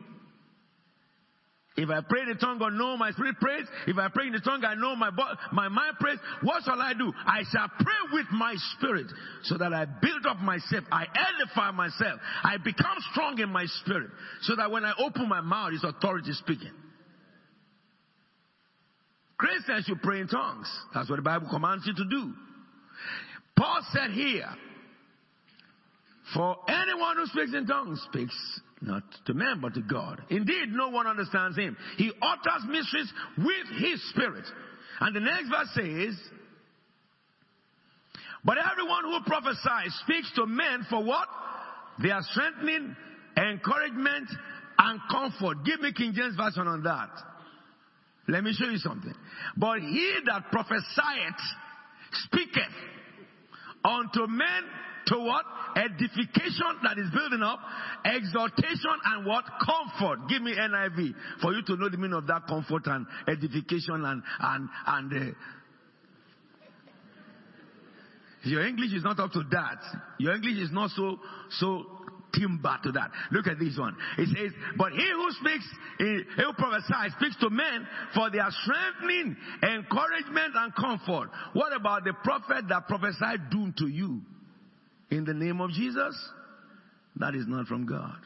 If 1.76 1.90
I 1.90 2.00
pray 2.08 2.22
in 2.22 2.28
the 2.28 2.34
tongue, 2.36 2.62
I 2.62 2.68
know 2.70 2.96
my 2.96 3.10
spirit 3.10 3.34
prays. 3.40 3.66
If 3.88 3.98
I 3.98 4.08
pray 4.08 4.28
in 4.28 4.32
the 4.32 4.38
tongue, 4.38 4.64
I 4.64 4.74
know 4.74 4.94
my 4.94 5.10
my 5.52 5.66
mind 5.66 5.96
prays. 5.98 6.18
What 6.42 6.62
shall 6.62 6.80
I 6.80 6.94
do? 6.94 7.12
I 7.26 7.42
shall 7.50 7.68
pray 7.68 8.12
with 8.12 8.26
my 8.32 8.54
spirit 8.76 9.06
so 9.42 9.58
that 9.58 9.72
I 9.72 9.84
build 9.84 10.24
up 10.28 10.38
myself. 10.38 10.84
I 10.92 11.06
edify 11.06 11.72
myself. 11.72 12.20
I 12.44 12.58
become 12.58 12.96
strong 13.10 13.40
in 13.40 13.50
my 13.50 13.66
spirit 13.82 14.10
so 14.42 14.54
that 14.54 14.70
when 14.70 14.84
I 14.84 14.92
open 14.98 15.28
my 15.28 15.40
mouth, 15.40 15.72
it's 15.74 15.82
authority 15.82 16.32
speaking. 16.32 16.72
Christians 19.36 19.86
should 19.86 20.00
pray 20.00 20.20
in 20.20 20.28
tongues. 20.28 20.70
That's 20.94 21.10
what 21.10 21.16
the 21.16 21.22
Bible 21.22 21.48
commands 21.50 21.84
you 21.86 21.94
to 21.94 22.04
do. 22.08 22.32
Paul 23.56 23.80
said 23.92 24.12
here, 24.12 24.48
for 26.34 26.56
anyone 26.68 27.16
who 27.16 27.26
speaks 27.26 27.52
in 27.52 27.66
tongues 27.66 28.00
speaks 28.12 28.60
not 28.86 29.02
to 29.26 29.34
man, 29.34 29.60
but 29.60 29.74
to 29.74 29.80
God. 29.80 30.22
Indeed, 30.30 30.68
no 30.70 30.88
one 30.88 31.06
understands 31.06 31.56
him. 31.56 31.76
He 31.96 32.12
utters 32.20 32.64
mysteries 32.68 33.12
with 33.38 33.80
his 33.80 34.10
spirit. 34.10 34.44
And 35.00 35.14
the 35.14 35.20
next 35.20 35.48
verse 35.48 35.68
says, 35.74 36.18
But 38.44 38.58
everyone 38.58 39.04
who 39.04 39.18
prophesies 39.26 39.94
speaks 40.04 40.30
to 40.36 40.46
men 40.46 40.86
for 40.88 41.02
what? 41.02 41.28
Their 42.00 42.20
strengthening, 42.30 42.94
encouragement, 43.36 44.28
and 44.78 45.00
comfort. 45.10 45.64
Give 45.64 45.80
me 45.80 45.92
King 45.92 46.12
James 46.14 46.36
Version 46.36 46.66
on 46.66 46.82
that. 46.82 47.10
Let 48.28 48.42
me 48.42 48.52
show 48.54 48.68
you 48.68 48.78
something. 48.78 49.14
But 49.56 49.80
he 49.80 50.14
that 50.26 50.50
prophesieth 50.50 51.40
speaketh 52.24 52.62
unto 53.84 54.26
men 54.26 54.62
to 55.06 55.18
what? 55.18 55.44
Edification 55.76 56.78
that 56.82 56.98
is 56.98 57.10
building 57.10 57.42
up, 57.42 57.58
exhortation 58.04 58.96
and 59.06 59.26
what? 59.26 59.44
Comfort. 59.44 60.28
Give 60.28 60.42
me 60.42 60.54
NIV 60.54 61.14
for 61.40 61.52
you 61.52 61.62
to 61.62 61.76
know 61.76 61.88
the 61.88 61.96
meaning 61.96 62.16
of 62.16 62.26
that 62.28 62.46
comfort 62.46 62.86
and 62.86 63.06
edification 63.28 64.04
and, 64.04 64.22
and, 64.40 64.68
and, 64.86 65.12
uh, 65.12 65.34
your 68.44 68.66
English 68.66 68.92
is 68.92 69.02
not 69.02 69.18
up 69.18 69.32
to 69.32 69.42
that. 69.52 69.78
Your 70.18 70.34
English 70.34 70.58
is 70.58 70.70
not 70.70 70.90
so, 70.90 71.18
so 71.48 71.86
timber 72.38 72.76
to 72.82 72.92
that. 72.92 73.10
Look 73.32 73.46
at 73.46 73.58
this 73.58 73.76
one. 73.78 73.96
It 74.18 74.28
says, 74.28 74.52
but 74.76 74.92
he 74.92 75.08
who 75.10 75.30
speaks, 75.40 75.66
he 75.98 76.20
who 76.36 76.52
prophesies, 76.52 77.12
speaks 77.18 77.36
to 77.40 77.50
men 77.50 77.86
for 78.14 78.30
their 78.30 78.48
strengthening, 78.62 79.36
encouragement, 79.62 80.54
and 80.54 80.74
comfort. 80.74 81.30
What 81.52 81.74
about 81.74 82.04
the 82.04 82.12
prophet 82.22 82.68
that 82.68 82.86
prophesied 82.88 83.50
doom 83.50 83.74
to 83.78 83.86
you? 83.86 84.20
In 85.10 85.24
the 85.24 85.34
name 85.34 85.60
of 85.60 85.70
Jesus, 85.70 86.16
that 87.16 87.34
is 87.34 87.44
not 87.46 87.66
from 87.66 87.86
God. 87.86 88.16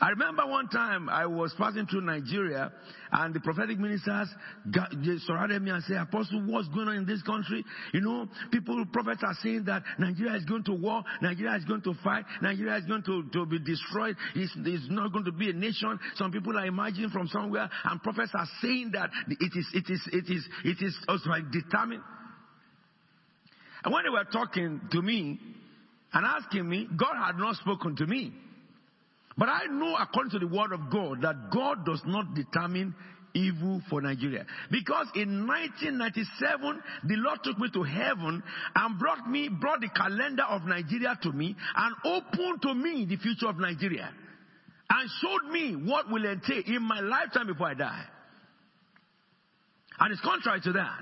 I 0.00 0.10
remember 0.10 0.46
one 0.46 0.68
time 0.68 1.08
I 1.08 1.26
was 1.26 1.54
passing 1.58 1.86
through 1.86 2.02
Nigeria 2.02 2.72
and 3.12 3.34
the 3.34 3.40
prophetic 3.40 3.78
ministers 3.78 4.28
got, 4.70 4.90
surrounded 5.26 5.62
me 5.62 5.70
and 5.70 5.82
said, 5.84 5.96
Apostle, 5.96 6.42
what's 6.46 6.68
going 6.68 6.88
on 6.88 6.96
in 6.96 7.06
this 7.06 7.22
country? 7.22 7.64
You 7.92 8.00
know, 8.00 8.28
people, 8.50 8.84
prophets 8.92 9.22
are 9.24 9.36
saying 9.42 9.64
that 9.64 9.82
Nigeria 9.98 10.36
is 10.36 10.44
going 10.44 10.64
to 10.64 10.74
war, 10.74 11.02
Nigeria 11.20 11.56
is 11.56 11.64
going 11.64 11.82
to 11.82 11.94
fight, 12.02 12.24
Nigeria 12.40 12.76
is 12.76 12.84
going 12.86 13.02
to, 13.02 13.24
to 13.32 13.46
be 13.46 13.58
destroyed, 13.58 14.16
it's, 14.34 14.52
it's 14.56 14.86
not 14.90 15.12
going 15.12 15.24
to 15.24 15.32
be 15.32 15.50
a 15.50 15.52
nation. 15.52 15.98
Some 16.16 16.32
people 16.32 16.56
are 16.56 16.66
imagining 16.66 17.10
from 17.10 17.28
somewhere 17.28 17.68
and 17.84 18.02
prophets 18.02 18.32
are 18.34 18.48
saying 18.62 18.92
that 18.92 19.10
it 19.28 19.52
is, 19.54 19.68
it 19.74 19.92
is, 19.92 20.08
it 20.12 20.32
is, 20.32 20.48
it 20.64 20.84
is 20.84 20.96
also 21.08 21.30
like 21.30 21.50
determined. 21.50 22.02
And 23.84 23.92
when 23.92 24.04
they 24.04 24.10
were 24.10 24.24
talking 24.24 24.80
to 24.92 25.02
me, 25.02 25.38
and 26.14 26.24
asking 26.24 26.68
me, 26.68 26.88
God 26.96 27.16
had 27.16 27.36
not 27.36 27.56
spoken 27.56 27.96
to 27.96 28.06
me. 28.06 28.32
But 29.36 29.48
I 29.48 29.66
know 29.66 29.96
according 29.96 30.30
to 30.32 30.38
the 30.38 30.46
word 30.46 30.72
of 30.72 30.90
God 30.90 31.22
that 31.22 31.50
God 31.52 31.84
does 31.84 32.00
not 32.06 32.34
determine 32.34 32.94
evil 33.34 33.82
for 33.90 34.00
Nigeria. 34.00 34.46
Because 34.70 35.08
in 35.16 35.46
1997, 35.46 36.82
the 37.04 37.16
Lord 37.16 37.40
took 37.42 37.58
me 37.58 37.68
to 37.72 37.82
heaven 37.82 38.42
and 38.76 38.98
brought 38.98 39.28
me, 39.28 39.48
brought 39.48 39.80
the 39.80 39.88
calendar 39.88 40.44
of 40.44 40.62
Nigeria 40.64 41.18
to 41.22 41.32
me 41.32 41.56
and 41.76 41.94
opened 42.04 42.62
to 42.62 42.74
me 42.74 43.06
the 43.06 43.16
future 43.16 43.48
of 43.48 43.58
Nigeria. 43.58 44.08
And 44.88 45.10
showed 45.20 45.50
me 45.50 45.74
what 45.74 46.08
will 46.08 46.24
entail 46.24 46.62
in 46.64 46.82
my 46.82 47.00
lifetime 47.00 47.48
before 47.48 47.68
I 47.68 47.74
die. 47.74 48.04
And 49.98 50.12
it's 50.12 50.20
contrary 50.20 50.60
to 50.60 50.72
that. 50.74 50.98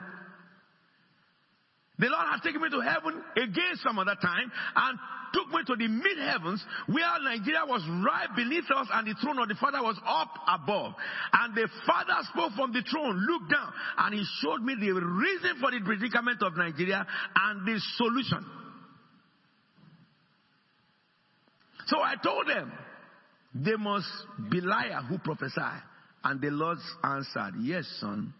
The 1.99 2.07
Lord 2.07 2.27
had 2.31 2.43
taken 2.43 2.61
me 2.61 2.71
to 2.71 2.81
heaven 2.81 3.23
again 3.37 3.77
some 3.83 3.99
other 3.99 4.17
time 4.21 4.51
and 4.77 4.99
took 5.33 5.49
me 5.49 5.61
to 5.67 5.77
the 5.77 5.89
mid 5.89 6.19
heavens 6.19 6.63
where 6.87 7.21
Nigeria 7.23 7.65
was 7.67 7.83
right 8.05 8.29
beneath 8.37 8.71
us 8.71 8.89
and 8.93 9.07
the 9.07 9.15
throne 9.21 9.39
of 9.39 9.49
the 9.49 9.55
Father 9.55 9.83
was 9.83 9.97
up 10.07 10.33
above. 10.49 10.95
And 11.33 11.55
the 11.55 11.69
Father 11.87 12.17
spoke 12.33 12.53
from 12.55 12.73
the 12.73 12.83
throne, 12.83 13.17
looked 13.29 13.51
down, 13.51 13.73
and 13.99 14.15
he 14.15 14.25
showed 14.41 14.63
me 14.63 14.75
the 14.79 14.93
reason 14.93 15.61
for 15.61 15.71
the 15.71 15.81
predicament 15.85 16.43
of 16.43 16.57
Nigeria 16.57 17.07
and 17.37 17.67
the 17.67 17.81
solution. 17.97 18.45
So 21.87 22.01
I 22.01 22.15
told 22.23 22.49
them, 22.49 22.73
they 23.55 23.77
must 23.77 24.09
be 24.51 24.61
liar 24.61 25.03
who 25.09 25.19
prophesy. 25.19 25.61
And 26.25 26.41
the 26.41 26.51
Lord 26.51 26.79
answered, 27.03 27.55
Yes, 27.61 27.85
son, 28.01 28.33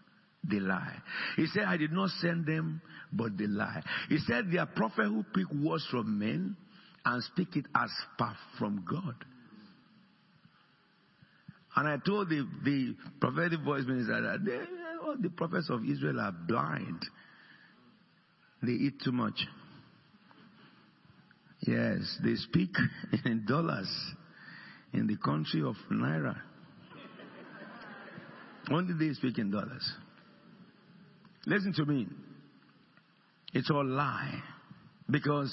they 0.45 0.59
lie. 0.61 0.97
He 1.37 1.47
said, 1.47 1.65
I 1.65 1.77
did 1.77 1.93
not 1.93 2.11
send 2.21 2.47
them, 2.47 2.81
but 3.13 3.37
they 3.39 3.47
lie. 3.47 3.83
He 4.09 4.19
said, 4.19 4.51
they 4.51 4.59
are 4.59 4.67
prophets 4.67 5.09
who 5.09 5.25
pick 5.35 5.51
words 5.53 5.87
from 5.91 6.19
men 6.19 6.57
and 7.05 7.23
speak 7.25 7.57
it 7.57 7.67
as 7.75 7.91
far 8.19 8.37
from 8.59 8.85
God. 8.89 9.15
And 11.75 11.89
I 11.89 11.97
told 12.05 12.29
the, 12.29 12.47
the 12.65 12.95
prophetic 13.21 13.61
voice 13.61 13.85
minister 13.87 14.21
that 14.21 14.45
they, 14.45 14.59
all 15.03 15.17
the 15.19 15.31
prophets 15.31 15.71
of 15.71 15.85
Israel 15.85 16.21
are 16.21 16.33
blind. 16.33 17.03
They 18.63 18.73
eat 18.73 19.01
too 19.03 19.13
much. 19.13 19.47
Yes, 21.61 22.19
they 22.23 22.35
speak 22.35 22.71
in 23.25 23.47
dollars 23.47 23.91
in 24.93 25.07
the 25.07 25.17
country 25.17 25.63
of 25.63 25.77
Naira. 25.91 26.37
Only 28.71 28.95
they 28.95 29.15
speak 29.15 29.39
in 29.39 29.51
dollars. 29.51 29.93
Listen 31.47 31.73
to 31.75 31.85
me. 31.85 32.07
It's 33.53 33.71
all 33.71 33.85
lie. 33.85 34.41
Because 35.11 35.53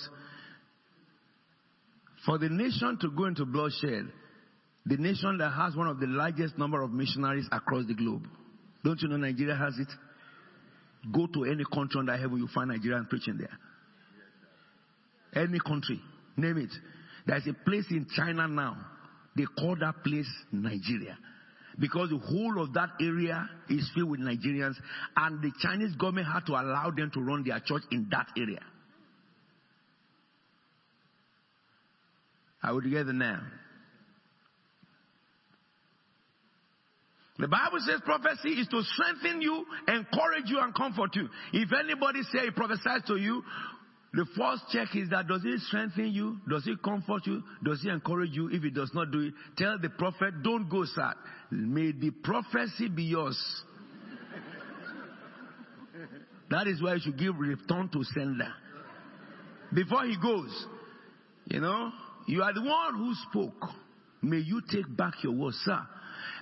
for 2.26 2.38
the 2.38 2.50
nation 2.50 2.98
to 3.02 3.10
go 3.12 3.26
into 3.26 3.46
bloodshed, 3.46 4.12
the 4.86 4.98
nation 4.98 5.38
that 5.40 5.52
has 5.52 5.76
one 5.76 5.88
of 5.88 6.00
the 6.00 6.08
largest 6.08 6.58
number 6.58 6.82
of 6.82 6.92
missionaries 6.92 7.48
across 7.52 7.86
the 7.88 7.94
globe, 7.94 8.24
don't 8.84 9.02
you 9.02 9.08
know 9.10 9.18
Nigeria 9.18 9.56
has 9.56 9.78
it? 9.78 9.88
Go 11.12 11.28
to 11.28 11.46
any 11.46 11.64
country 11.74 12.00
under 12.00 12.16
heaven, 12.16 12.38
you 12.38 12.48
find 12.54 12.72
Nigerians 12.72 13.10
preaching 13.10 13.38
there. 13.38 13.58
Any 15.44 15.60
country, 15.60 16.00
name 16.38 16.58
it. 16.58 16.72
There's 17.26 17.48
a 17.48 17.54
place 17.54 17.86
in 17.92 18.08
China 18.16 18.48
now. 18.48 18.78
They 19.36 19.46
call 19.58 19.76
that 19.80 20.04
place 20.04 20.28
Nigeria 20.52 21.18
because 21.80 22.10
the 22.10 22.18
whole 22.18 22.62
of 22.62 22.74
that 22.74 22.90
area 23.02 23.50
is 23.70 23.90
filled 23.96 24.10
with 24.10 24.20
Nigerians, 24.20 24.76
and 25.16 25.42
the 25.42 25.52
Chinese 25.62 25.96
government 25.96 26.28
had 26.28 26.46
to 26.48 26.52
allow 26.54 26.92
them 26.92 27.10
to 27.14 27.22
run 27.22 27.44
their 27.44 27.60
church 27.60 27.84
in 27.92 28.08
that 28.12 28.28
area. 28.38 28.60
Are 32.62 32.76
we 32.76 32.84
together 32.84 33.14
now? 33.14 33.42
The 37.38 37.48
Bible 37.48 37.80
says 37.88 38.02
prophecy 38.04 38.50
is 38.50 38.68
to 38.68 38.84
strengthen 38.84 39.42
you, 39.42 39.64
encourage 39.88 40.48
you, 40.48 40.60
and 40.60 40.76
comfort 40.76 41.16
you. 41.16 41.30
If 41.54 41.70
anybody 41.72 42.20
say 42.34 42.40
he 42.46 42.52
prophesies 42.52 43.04
to 43.08 43.16
you, 43.16 43.42
the 44.12 44.26
first 44.36 44.64
check 44.72 44.96
is 44.96 45.10
that 45.10 45.28
does 45.28 45.42
it 45.46 45.60
strengthen 45.62 46.12
you? 46.12 46.38
Does 46.50 46.66
it 46.66 46.82
comfort 46.82 47.28
you? 47.28 47.44
Does 47.64 47.84
it 47.86 47.90
encourage 47.90 48.32
you? 48.32 48.50
If 48.52 48.64
it 48.64 48.74
does 48.74 48.92
not 48.94 49.12
do 49.12 49.20
it, 49.20 49.34
tell 49.56 49.78
the 49.80 49.90
prophet, 49.90 50.42
don't 50.44 50.68
go 50.68 50.84
sad. 50.86 51.14
May 51.52 51.92
the 51.92 52.10
prophecy 52.24 52.88
be 52.88 53.04
yours. 53.04 53.38
that 56.50 56.68
is 56.68 56.82
why 56.82 56.96
you 56.96 57.02
should 57.02 57.20
give 57.20 57.38
return 57.38 57.90
to 57.90 58.04
sender. 58.04 58.52
Before 59.74 60.04
he 60.06 60.18
goes, 60.20 60.66
you 61.46 61.60
know, 61.60 61.92
you 62.28 62.42
are 62.42 62.54
the 62.54 62.62
one 62.62 62.96
who 62.96 63.14
spoke. 63.30 63.70
May 64.24 64.38
you 64.38 64.62
take 64.72 64.96
back 64.98 65.14
your 65.24 65.34
word, 65.34 65.54
sir. 65.64 65.80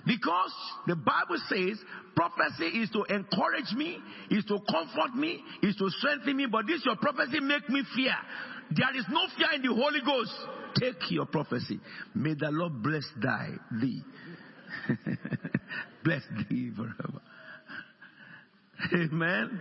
Because 0.06 0.52
the 0.86 0.96
Bible 0.96 1.38
says 1.48 1.78
prophecy 2.14 2.80
is 2.80 2.90
to 2.90 3.04
encourage 3.04 3.72
me, 3.76 3.98
is 4.30 4.44
to 4.46 4.58
comfort 4.70 5.14
me, 5.14 5.42
is 5.62 5.76
to 5.76 5.88
strengthen 5.90 6.36
me, 6.36 6.46
but 6.50 6.66
this 6.66 6.84
your 6.84 6.96
prophecy 6.96 7.40
make 7.40 7.68
me 7.68 7.82
fear. 7.94 8.14
There 8.70 8.96
is 8.96 9.04
no 9.10 9.20
fear 9.36 9.48
in 9.54 9.62
the 9.62 9.74
Holy 9.74 10.00
Ghost. 10.04 10.32
Take 10.78 11.10
your 11.10 11.26
prophecy. 11.26 11.80
May 12.14 12.34
the 12.34 12.50
Lord 12.50 12.82
bless 12.82 13.04
thy 13.20 13.50
thee. 13.80 14.02
bless 16.04 16.22
thee 16.48 16.70
forever. 16.76 17.20
Amen. 18.94 19.10
Amen. 19.12 19.60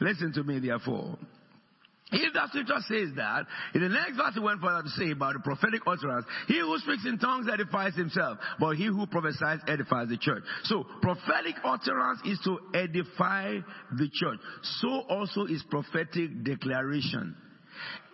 Listen 0.00 0.32
to 0.32 0.42
me, 0.42 0.58
therefore. 0.58 1.16
If 2.12 2.34
that 2.34 2.48
scripture 2.50 2.80
says 2.88 3.08
that, 3.16 3.46
in 3.74 3.80
the 3.80 3.88
next 3.88 4.16
verse 4.16 4.34
he 4.34 4.40
went 4.40 4.60
further 4.60 4.82
to 4.82 4.88
say 4.90 5.10
about 5.10 5.34
the 5.34 5.40
prophetic 5.40 5.82
utterance, 5.86 6.26
he 6.46 6.60
who 6.60 6.76
speaks 6.78 7.04
in 7.06 7.18
tongues 7.18 7.46
edifies 7.52 7.94
himself, 7.94 8.38
but 8.60 8.76
he 8.76 8.86
who 8.86 9.06
prophesies 9.06 9.60
edifies 9.66 10.08
the 10.08 10.18
church. 10.18 10.42
So, 10.64 10.84
prophetic 11.00 11.56
utterance 11.64 12.20
is 12.24 12.38
to 12.44 12.58
edify 12.74 13.58
the 13.96 14.08
church. 14.12 14.38
So 14.80 15.00
also 15.08 15.46
is 15.46 15.62
prophetic 15.70 16.44
declaration. 16.44 17.36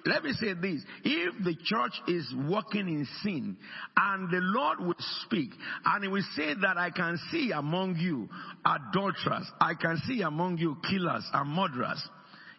Let 0.07 0.25
me 0.25 0.33
say 0.33 0.55
this. 0.55 0.83
If 1.05 1.45
the 1.45 1.55
church 1.65 1.93
is 2.07 2.33
walking 2.35 2.89
in 2.89 3.07
sin 3.23 3.57
and 3.97 4.31
the 4.31 4.41
Lord 4.41 4.81
will 4.81 4.95
speak 5.25 5.51
and 5.85 6.05
he 6.05 6.09
will 6.09 6.25
say 6.35 6.55
that 6.55 6.79
I 6.79 6.91
can 6.91 7.19
see 7.31 7.51
among 7.53 7.97
you 7.97 8.29
adulterers, 8.65 9.51
I 9.61 9.75
can 9.75 10.01
see 10.07 10.23
among 10.23 10.59
you 10.59 10.77
killers 10.89 11.29
and 11.33 11.51
murderers, 11.51 12.09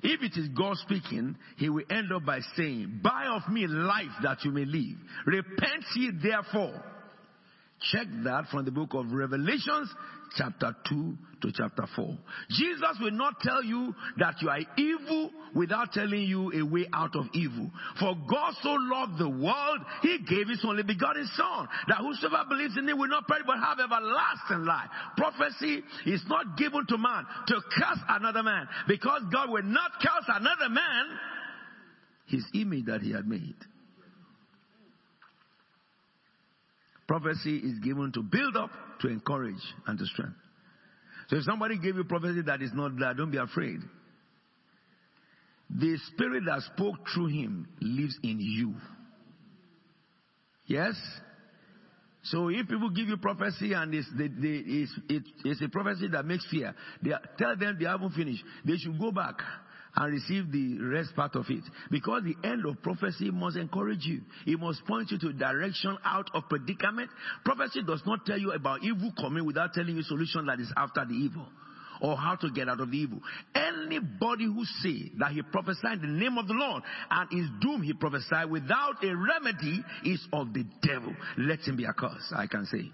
if 0.02 0.22
it 0.22 0.40
is 0.40 0.48
God 0.50 0.78
speaking, 0.78 1.36
he 1.58 1.70
will 1.70 1.84
end 1.90 2.12
up 2.14 2.26
by 2.26 2.40
saying, 2.56 3.02
Buy 3.04 3.28
of 3.28 3.52
me 3.52 3.68
life 3.68 4.06
that 4.24 4.44
you 4.46 4.52
may 4.52 4.66
live. 4.66 4.98
Repent 5.26 5.84
ye 5.96 6.12
therefore. 6.22 6.84
Check 7.82 8.08
that 8.26 8.48
from 8.52 8.66
the 8.66 8.72
book 8.72 8.94
of 8.94 9.12
Revelations, 9.12 9.90
chapter 10.36 10.76
2 10.90 11.18
to 11.42 11.52
chapter 11.54 11.86
4. 11.96 12.18
Jesus 12.50 12.98
will 13.00 13.12
not 13.12 13.40
tell 13.40 13.64
you 13.64 13.96
that 14.18 14.36
you 14.42 14.50
are 14.50 14.60
evil 14.78 15.32
without 15.56 15.94
telling 15.94 16.24
you 16.24 16.52
a 16.54 16.62
way 16.62 16.86
out 16.94 17.16
of 17.16 17.26
evil. 17.34 17.72
For 17.98 18.16
God 18.30 18.54
so 18.62 18.76
loved 18.78 19.18
the 19.18 19.30
world, 19.30 19.80
He 20.02 20.20
gave 20.28 20.50
His 20.50 20.64
only 20.68 20.84
begotten 20.84 21.26
Son, 21.36 21.68
that 21.88 21.98
whosoever 22.00 22.44
believes 22.50 22.78
in 22.78 22.88
Him 22.88 23.00
will 23.00 23.08
not 23.08 23.28
perish 23.28 23.46
but 23.48 23.58
have 23.60 23.80
everlasting 23.80 24.66
life. 24.66 24.90
Prophecy 25.16 25.82
is 26.06 26.22
not 26.28 26.58
given 26.58 26.86
to 26.86 26.98
man 26.98 27.26
to 27.48 27.62
curse 27.78 28.00
another 28.10 28.44
man, 28.44 28.68
because 28.90 29.22
God 29.32 29.50
will 29.50 29.64
not 29.64 29.92
curse 30.02 30.26
another 30.28 30.70
man 30.70 31.06
His 32.28 32.44
image 32.54 32.86
that 32.86 33.02
He 33.02 33.14
had 33.14 33.26
made. 33.26 33.56
Prophecy 37.10 37.58
is 37.58 37.80
given 37.80 38.12
to 38.12 38.22
build 38.22 38.56
up, 38.56 38.70
to 39.02 39.08
encourage, 39.08 39.56
and 39.88 39.98
to 39.98 40.06
strengthen. 40.06 40.36
So 41.28 41.38
if 41.38 41.44
somebody 41.44 41.80
gave 41.80 41.96
you 41.96 42.04
prophecy 42.04 42.44
that 42.46 42.62
is 42.62 42.70
not 42.72 43.00
there, 43.00 43.16
don't 43.16 43.32
be 43.32 43.40
afraid. 43.40 43.80
The 45.72 45.98
spirit 46.14 46.44
that 46.46 46.62
spoke 46.76 46.98
through 47.12 47.30
him 47.30 47.68
lives 47.82 48.16
in 48.22 48.38
you. 48.40 48.76
Yes? 50.68 50.94
So 52.26 52.50
if 52.50 52.68
people 52.68 52.92
give 52.92 53.08
you 53.08 53.18
prophecy 53.18 53.74
and 53.74 53.92
it's, 53.92 54.08
they, 54.16 54.28
they, 54.28 54.62
it's, 54.64 54.92
it, 55.10 55.24
it's 55.46 55.62
a 55.64 55.68
prophecy 55.68 56.10
that 56.10 56.26
makes 56.26 56.46
fear, 56.52 56.76
they, 57.02 57.10
tell 57.40 57.58
them 57.58 57.78
they 57.80 57.86
haven't 57.86 58.12
finished. 58.12 58.44
They 58.64 58.76
should 58.78 59.00
go 59.00 59.12
back 59.12 59.38
and 60.00 60.14
receive 60.14 60.52
the 60.52 60.80
rest 60.82 61.16
part 61.16 61.36
of 61.36 61.46
it. 61.50 61.64
Because 61.92 62.24
the 62.24 62.36
end 62.48 62.66
of 62.66 62.82
prophecy 62.82 63.30
must 63.32 63.58
encourage 63.58 64.06
you. 64.06 64.22
It 64.48 64.60
must 64.60 64.86
point 64.86 65.12
you 65.12 65.20
to 65.20 65.34
direction 65.34 65.98
out 66.06 66.30
of 66.34 66.44
predicament. 66.50 67.10
Prophecy 67.44 67.82
does 67.86 68.02
not 68.06 68.26
tell 68.26 68.38
you 68.38 68.52
about 68.52 68.84
evil 68.84 69.12
coming 69.20 69.46
without 69.46 69.74
telling 69.74 69.96
you 69.96 70.04
solution 70.04 70.46
that 70.46 70.60
is 70.60 70.72
after 70.78 71.06
the 71.06 71.14
evil 71.14 71.46
or 72.02 72.16
how 72.16 72.36
to 72.36 72.50
get 72.52 72.70
out 72.70 72.80
of 72.80 72.92
the 72.92 72.98
evil. 72.98 73.20
Anybody 73.54 74.46
who 74.46 74.64
say 74.82 75.12
that 75.18 75.32
he 75.32 75.42
prophesied 75.42 76.02
in 76.02 76.14
the 76.14 76.20
name 76.20 76.38
of 76.38 76.48
the 76.48 76.54
Lord 76.54 76.82
and 77.12 77.30
is 77.34 77.50
doomed, 77.60 77.84
he 77.84 77.94
prophesied 77.94 78.50
without 78.50 79.04
a 79.04 79.14
remedy 79.14 79.84
is 80.06 80.26
of 80.32 80.54
the 80.54 80.64
devil. 80.82 81.14
Let 81.38 81.60
him 81.60 81.76
be 81.76 81.86
accursed, 81.86 82.34
I 82.34 82.48
can 82.48 82.66
say. 82.66 82.92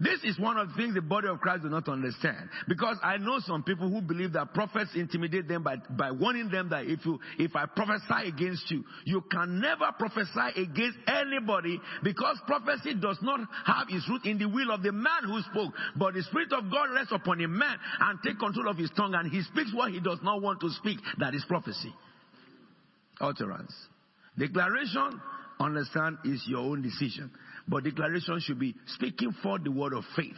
This 0.00 0.20
is 0.24 0.38
one 0.38 0.56
of 0.56 0.68
the 0.68 0.74
things 0.74 0.94
the 0.94 1.02
body 1.02 1.28
of 1.28 1.40
Christ 1.40 1.62
do 1.62 1.68
not 1.68 1.88
understand. 1.88 2.48
Because 2.66 2.96
I 3.02 3.18
know 3.18 3.38
some 3.40 3.62
people 3.62 3.88
who 3.88 4.00
believe 4.00 4.32
that 4.34 4.54
prophets 4.54 4.90
intimidate 4.94 5.48
them 5.48 5.62
by, 5.62 5.76
by 5.90 6.10
warning 6.10 6.48
them 6.48 6.68
that 6.70 6.86
if 6.86 7.04
you, 7.04 7.18
if 7.38 7.54
I 7.56 7.66
prophesy 7.66 8.28
against 8.28 8.70
you, 8.70 8.84
you 9.04 9.22
can 9.30 9.60
never 9.60 9.90
prophesy 9.98 10.62
against 10.62 10.98
anybody 11.06 11.80
because 12.02 12.38
prophecy 12.46 12.94
does 13.00 13.18
not 13.22 13.40
have 13.66 13.86
its 13.88 14.08
root 14.08 14.24
in 14.24 14.38
the 14.38 14.48
will 14.48 14.70
of 14.70 14.82
the 14.82 14.92
man 14.92 15.24
who 15.24 15.40
spoke. 15.50 15.74
But 15.96 16.14
the 16.14 16.22
Spirit 16.22 16.52
of 16.52 16.70
God 16.70 16.94
rests 16.94 17.12
upon 17.12 17.40
a 17.42 17.48
man 17.48 17.76
and 18.00 18.18
take 18.24 18.38
control 18.38 18.68
of 18.68 18.76
his 18.76 18.90
tongue 18.96 19.14
and 19.14 19.30
he 19.30 19.42
speaks 19.42 19.72
what 19.74 19.92
he 19.92 20.00
does 20.00 20.18
not 20.22 20.42
want 20.42 20.60
to 20.60 20.70
speak. 20.70 20.98
That 21.18 21.34
is 21.34 21.44
prophecy. 21.46 21.92
Utterance. 23.20 23.72
Declaration, 24.38 25.20
understand, 25.58 26.18
is 26.24 26.42
your 26.46 26.60
own 26.60 26.82
decision. 26.82 27.30
But 27.68 27.84
declaration 27.84 28.40
should 28.40 28.58
be 28.58 28.74
speaking 28.86 29.34
for 29.42 29.58
the 29.58 29.70
word 29.70 29.92
of 29.92 30.04
faith 30.16 30.32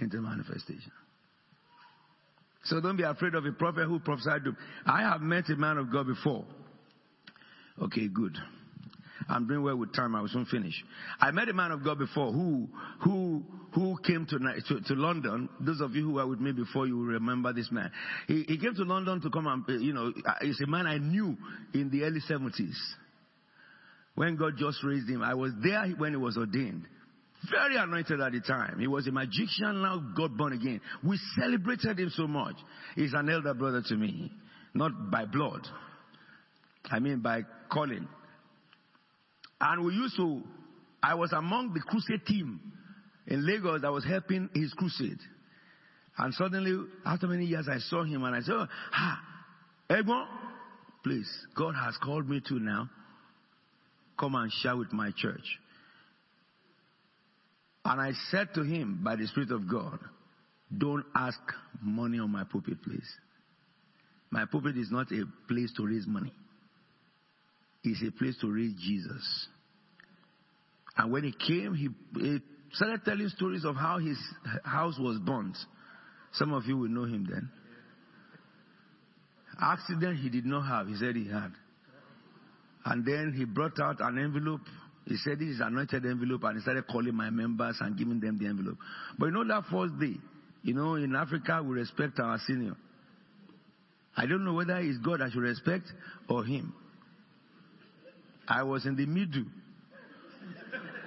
into 0.00 0.20
manifestation. 0.20 0.92
So 2.64 2.80
don't 2.80 2.96
be 2.96 3.02
afraid 3.02 3.34
of 3.34 3.44
a 3.44 3.52
prophet 3.52 3.86
who 3.86 4.00
prophesied 4.00 4.44
to. 4.44 4.56
I 4.86 5.02
have 5.02 5.20
met 5.20 5.48
a 5.50 5.56
man 5.56 5.76
of 5.76 5.92
God 5.92 6.06
before. 6.06 6.44
Okay, 7.82 8.08
good. 8.08 8.36
I'm 9.28 9.46
doing 9.46 9.62
well 9.62 9.76
with 9.76 9.94
time. 9.94 10.14
I 10.14 10.20
will 10.20 10.28
soon 10.28 10.46
finish. 10.46 10.74
I 11.20 11.30
met 11.30 11.48
a 11.48 11.52
man 11.52 11.72
of 11.72 11.84
God 11.84 11.98
before 11.98 12.32
who 12.32 12.68
who 13.00 13.42
who 13.72 13.96
came 14.06 14.26
to, 14.26 14.38
to, 14.38 14.80
to 14.80 14.94
London. 14.94 15.48
Those 15.60 15.80
of 15.80 15.94
you 15.94 16.04
who 16.04 16.12
were 16.14 16.26
with 16.26 16.40
me 16.40 16.52
before, 16.52 16.86
you 16.86 16.96
will 16.96 17.06
remember 17.06 17.52
this 17.52 17.70
man. 17.70 17.90
He, 18.28 18.44
he 18.46 18.58
came 18.58 18.74
to 18.74 18.84
London 18.84 19.20
to 19.22 19.30
come 19.30 19.46
and 19.46 19.82
you 19.82 19.92
know, 19.92 20.12
he's 20.40 20.60
a 20.60 20.66
man 20.66 20.86
I 20.86 20.98
knew 20.98 21.36
in 21.72 21.90
the 21.90 22.04
early 22.04 22.20
70s 22.28 22.74
when 24.14 24.36
God 24.36 24.54
just 24.56 24.82
raised 24.84 25.08
him. 25.08 25.22
I 25.22 25.34
was 25.34 25.52
there 25.62 25.86
when 25.98 26.12
he 26.12 26.16
was 26.16 26.36
ordained. 26.36 26.86
Very 27.50 27.76
anointed 27.76 28.20
at 28.20 28.32
the 28.32 28.40
time. 28.40 28.78
He 28.78 28.86
was 28.86 29.06
a 29.06 29.12
magician, 29.12 29.82
now 29.82 29.98
got 30.16 30.36
born 30.36 30.54
again. 30.54 30.80
We 31.02 31.18
celebrated 31.38 31.98
him 31.98 32.10
so 32.14 32.26
much. 32.26 32.54
He's 32.94 33.12
an 33.12 33.28
elder 33.28 33.52
brother 33.54 33.82
to 33.88 33.96
me. 33.96 34.32
Not 34.72 35.10
by 35.10 35.26
blood. 35.26 35.66
I 36.90 37.00
mean 37.00 37.20
by 37.20 37.42
calling. 37.70 38.08
And 39.60 39.84
we 39.84 39.92
used 39.94 40.16
to, 40.16 40.42
I 41.02 41.14
was 41.14 41.32
among 41.32 41.74
the 41.74 41.80
crusade 41.80 42.26
team 42.26 42.60
in 43.26 43.46
Lagos 43.46 43.82
that 43.82 43.92
was 43.92 44.04
helping 44.04 44.48
his 44.54 44.72
crusade. 44.74 45.18
And 46.16 46.32
suddenly, 46.34 46.88
after 47.04 47.26
many 47.26 47.46
years, 47.46 47.66
I 47.70 47.78
saw 47.78 48.04
him 48.04 48.24
and 48.24 48.34
I 48.34 48.40
said, 48.40 48.54
oh, 48.54 48.66
Ha, 48.92 49.20
Egbon, 49.90 50.26
please, 51.02 51.28
God 51.56 51.74
has 51.74 51.96
called 52.02 52.28
me 52.28 52.40
to 52.48 52.54
now 52.58 52.88
come 54.18 54.34
and 54.34 54.50
share 54.52 54.76
with 54.76 54.92
my 54.92 55.10
church. 55.16 55.58
And 57.84 58.00
I 58.00 58.12
said 58.30 58.48
to 58.54 58.62
him, 58.62 59.00
by 59.04 59.16
the 59.16 59.26
Spirit 59.26 59.50
of 59.50 59.68
God, 59.70 59.98
don't 60.76 61.04
ask 61.14 61.38
money 61.82 62.18
on 62.18 62.30
my 62.30 62.44
pulpit, 62.44 62.82
please. 62.82 63.08
My 64.30 64.46
pulpit 64.46 64.76
is 64.76 64.90
not 64.90 65.12
a 65.12 65.24
place 65.46 65.72
to 65.76 65.86
raise 65.86 66.06
money. 66.06 66.32
It's 67.84 68.02
a 68.02 68.10
place 68.18 68.36
to 68.40 68.50
raise 68.50 68.72
Jesus. 68.80 69.48
And 70.96 71.12
when 71.12 71.24
he 71.24 71.32
came, 71.32 71.74
he, 71.74 71.88
he 72.18 72.38
started 72.72 73.04
telling 73.04 73.28
stories 73.28 73.64
of 73.64 73.76
how 73.76 73.98
his 73.98 74.18
house 74.64 74.98
was 74.98 75.18
burnt. 75.18 75.56
Some 76.32 76.52
of 76.52 76.64
you 76.64 76.78
will 76.78 76.88
know 76.88 77.04
him 77.04 77.26
then. 77.30 77.50
Accident 79.60 80.18
he 80.18 80.30
did 80.30 80.46
not 80.46 80.62
have, 80.66 80.88
he 80.88 80.96
said 80.96 81.14
he 81.14 81.28
had. 81.28 81.52
And 82.84 83.04
then 83.04 83.34
he 83.36 83.44
brought 83.44 83.80
out 83.80 84.00
an 84.00 84.18
envelope. 84.18 84.60
He 85.06 85.16
said, 85.16 85.38
This 85.38 85.48
is 85.48 85.60
anointed 85.60 86.04
envelope. 86.04 86.44
And 86.44 86.56
he 86.56 86.62
started 86.62 86.86
calling 86.86 87.14
my 87.14 87.30
members 87.30 87.76
and 87.80 87.96
giving 87.96 88.20
them 88.20 88.38
the 88.38 88.46
envelope. 88.46 88.76
But 89.18 89.26
you 89.26 89.32
know, 89.32 89.44
that 89.44 89.64
first 89.70 89.98
day, 89.98 90.16
you 90.62 90.74
know, 90.74 90.94
in 90.94 91.14
Africa, 91.14 91.62
we 91.62 91.74
respect 91.74 92.18
our 92.20 92.38
senior. 92.46 92.74
I 94.16 94.26
don't 94.26 94.44
know 94.44 94.54
whether 94.54 94.76
it's 94.78 94.98
God 94.98 95.20
I 95.20 95.30
should 95.30 95.42
respect 95.42 95.84
or 96.28 96.44
him. 96.44 96.72
I 98.46 98.62
was 98.62 98.86
in 98.86 98.96
the 98.96 99.06
middle. 99.06 99.44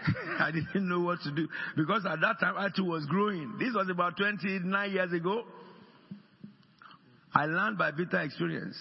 I 0.39 0.51
didn't 0.51 0.87
know 0.87 1.01
what 1.01 1.21
to 1.21 1.31
do. 1.31 1.47
Because 1.75 2.05
at 2.05 2.19
that 2.21 2.39
time, 2.39 2.55
I 2.57 2.69
too 2.75 2.85
was 2.85 3.05
growing. 3.05 3.57
This 3.59 3.73
was 3.73 3.87
about 3.89 4.17
29 4.17 4.91
years 4.91 5.13
ago. 5.13 5.43
I 7.33 7.45
learned 7.45 7.77
by 7.77 7.91
bitter 7.91 8.19
experience. 8.19 8.77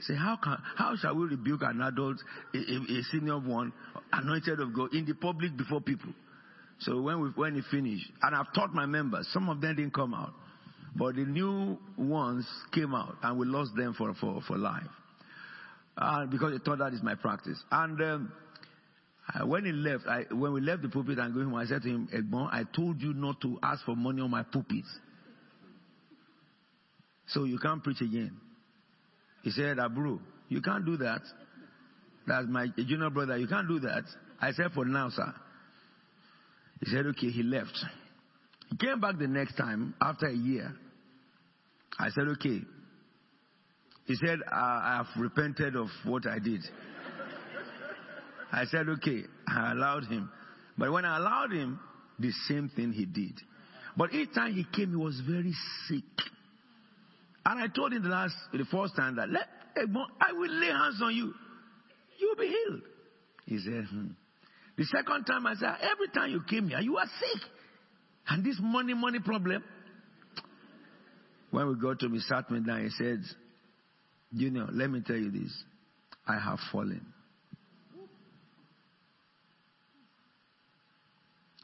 Say, 0.00 0.14
how 0.14 0.36
can, 0.42 0.56
how 0.76 0.96
shall 0.96 1.14
we 1.14 1.26
rebuke 1.26 1.60
an 1.62 1.80
adult, 1.82 2.16
a, 2.54 2.58
a, 2.58 3.02
senior 3.12 3.38
one, 3.38 3.72
anointed 4.12 4.60
of 4.60 4.74
God, 4.74 4.94
in 4.94 5.04
the 5.04 5.14
public 5.14 5.56
before 5.56 5.80
people? 5.80 6.12
So 6.80 7.02
when 7.02 7.20
we, 7.20 7.28
when 7.30 7.54
he 7.54 7.62
finished, 7.70 8.10
and 8.22 8.34
I've 8.34 8.52
taught 8.54 8.72
my 8.72 8.86
members, 8.86 9.28
some 9.32 9.48
of 9.50 9.60
them 9.60 9.76
didn't 9.76 9.92
come 9.94 10.14
out, 10.14 10.32
but 10.96 11.14
the 11.16 11.24
new 11.24 11.78
ones 11.98 12.46
came 12.72 12.94
out, 12.94 13.16
and 13.22 13.38
we 13.38 13.46
lost 13.46 13.72
them 13.76 13.94
for, 13.96 14.14
for, 14.14 14.40
for 14.46 14.56
life. 14.56 14.82
uh, 15.96 16.26
because 16.26 16.52
he 16.52 16.58
thought 16.58 16.78
that 16.78 16.92
is 16.94 17.02
my 17.02 17.14
practice. 17.14 17.62
And 17.70 18.00
um, 18.00 18.32
when 19.44 19.64
he 19.64 19.72
left, 19.72 20.06
I, 20.06 20.24
when 20.32 20.52
we 20.52 20.60
left 20.60 20.82
the 20.82 20.88
pulpit 20.88 21.18
and 21.18 21.32
going 21.34 21.46
home, 21.46 21.54
I 21.56 21.66
said 21.66 21.82
to 21.82 21.88
him, 21.88 22.08
I 22.50 22.64
told 22.74 23.00
you 23.00 23.12
not 23.12 23.40
to 23.42 23.58
ask 23.62 23.84
for 23.84 23.94
money 23.94 24.22
on 24.22 24.30
my 24.30 24.42
pulpit. 24.42 24.84
So 27.28 27.44
you 27.44 27.58
can't 27.58 27.82
preach 27.82 28.00
again. 28.00 28.32
He 29.42 29.50
said, 29.50 29.78
Abro, 29.78 30.20
you 30.48 30.60
can't 30.60 30.84
do 30.84 30.96
that. 30.98 31.22
That's 32.26 32.46
my 32.48 32.66
junior 32.76 33.10
brother. 33.10 33.36
You 33.38 33.46
can't 33.46 33.68
do 33.68 33.80
that. 33.80 34.04
I 34.40 34.52
said, 34.52 34.72
for 34.74 34.84
now, 34.84 35.10
sir. 35.10 35.32
He 36.80 36.86
said, 36.90 37.06
okay, 37.06 37.28
he 37.30 37.42
left. 37.42 37.76
He 38.70 38.76
came 38.76 39.00
back 39.00 39.18
the 39.18 39.26
next 39.26 39.56
time 39.56 39.94
after 40.00 40.26
a 40.26 40.34
year. 40.34 40.72
I 41.98 42.10
said, 42.10 42.28
okay. 42.28 42.60
He 44.06 44.14
said, 44.16 44.38
I 44.50 44.96
have 44.98 45.22
repented 45.22 45.76
of 45.76 45.88
what 46.04 46.26
I 46.26 46.38
did. 46.38 46.60
I 48.52 48.64
said, 48.66 48.88
okay. 48.88 49.22
I 49.46 49.72
allowed 49.72 50.04
him. 50.04 50.30
But 50.78 50.90
when 50.92 51.04
I 51.04 51.18
allowed 51.18 51.52
him, 51.52 51.78
the 52.18 52.30
same 52.48 52.70
thing 52.74 52.92
he 52.92 53.06
did. 53.06 53.34
But 53.96 54.12
each 54.14 54.32
time 54.34 54.54
he 54.54 54.64
came, 54.64 54.90
he 54.90 54.96
was 54.96 55.20
very 55.26 55.52
sick. 55.88 56.04
And 57.50 57.58
I 57.58 57.66
told 57.66 57.92
him 57.92 58.04
the 58.04 58.08
last, 58.10 58.36
the 58.52 58.64
first 58.70 58.94
time 58.94 59.16
that, 59.16 59.28
let, 59.28 59.42
I 59.76 60.32
will 60.32 60.52
lay 60.52 60.68
hands 60.68 61.00
on 61.02 61.12
you. 61.16 61.34
You'll 62.16 62.36
be 62.36 62.46
healed. 62.46 62.82
He 63.44 63.58
said, 63.58 63.86
hmm. 63.90 64.06
The 64.78 64.84
second 64.84 65.24
time 65.24 65.44
I 65.48 65.54
said, 65.54 65.74
every 65.82 66.06
time 66.14 66.30
you 66.30 66.42
came 66.48 66.68
here, 66.68 66.78
you 66.78 66.96
are 66.96 67.06
sick. 67.06 67.42
And 68.28 68.44
this 68.44 68.56
money, 68.60 68.94
money 68.94 69.18
problem. 69.18 69.64
When 71.50 71.66
we 71.66 71.74
got 71.74 71.98
to 71.98 72.08
me, 72.08 72.20
sat 72.20 72.48
me 72.52 72.60
down, 72.60 72.84
he 72.84 72.90
said, 72.90 73.20
Junior, 74.32 74.68
let 74.70 74.88
me 74.88 75.02
tell 75.04 75.16
you 75.16 75.32
this. 75.32 75.52
I 76.28 76.38
have 76.38 76.60
fallen. 76.70 77.04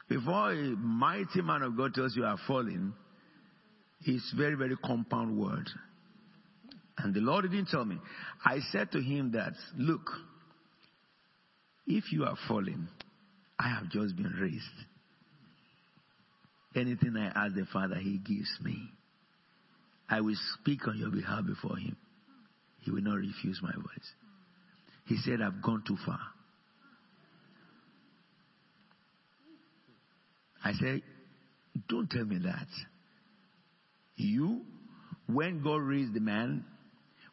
Before 0.08 0.50
a 0.50 0.56
mighty 0.56 1.42
man 1.42 1.62
of 1.62 1.76
God 1.76 1.94
tells 1.94 2.16
you 2.16 2.22
you 2.22 2.28
are 2.28 2.38
falling, 2.48 2.92
it's 4.06 4.32
very, 4.36 4.54
very 4.54 4.76
compound 4.76 5.38
word. 5.38 5.68
And 6.98 7.14
the 7.14 7.20
Lord 7.20 7.42
didn't 7.42 7.68
tell 7.68 7.84
me. 7.84 7.98
I 8.44 8.60
said 8.72 8.92
to 8.92 9.00
him 9.00 9.32
that, 9.32 9.52
look, 9.76 10.10
if 11.86 12.12
you 12.12 12.24
are 12.24 12.36
falling, 12.48 12.88
I 13.58 13.68
have 13.68 13.90
just 13.90 14.16
been 14.16 14.32
raised. 14.40 14.64
Anything 16.74 17.16
I 17.16 17.46
ask 17.46 17.54
the 17.54 17.66
Father, 17.72 17.96
He 17.96 18.18
gives 18.18 18.50
me. 18.62 18.76
I 20.08 20.20
will 20.20 20.36
speak 20.60 20.86
on 20.86 20.98
your 20.98 21.10
behalf 21.10 21.46
before 21.46 21.76
Him. 21.76 21.96
He 22.80 22.90
will 22.90 23.02
not 23.02 23.16
refuse 23.16 23.60
my 23.62 23.72
voice. 23.72 24.12
He 25.06 25.16
said, 25.16 25.40
I've 25.40 25.62
gone 25.62 25.82
too 25.86 25.96
far. 26.04 26.18
I 30.62 30.72
said, 30.72 31.02
Don't 31.88 32.10
tell 32.10 32.24
me 32.24 32.38
that. 32.44 32.66
You, 34.16 34.62
when 35.26 35.62
God 35.62 35.76
raised 35.76 36.14
the 36.14 36.20
man, 36.20 36.64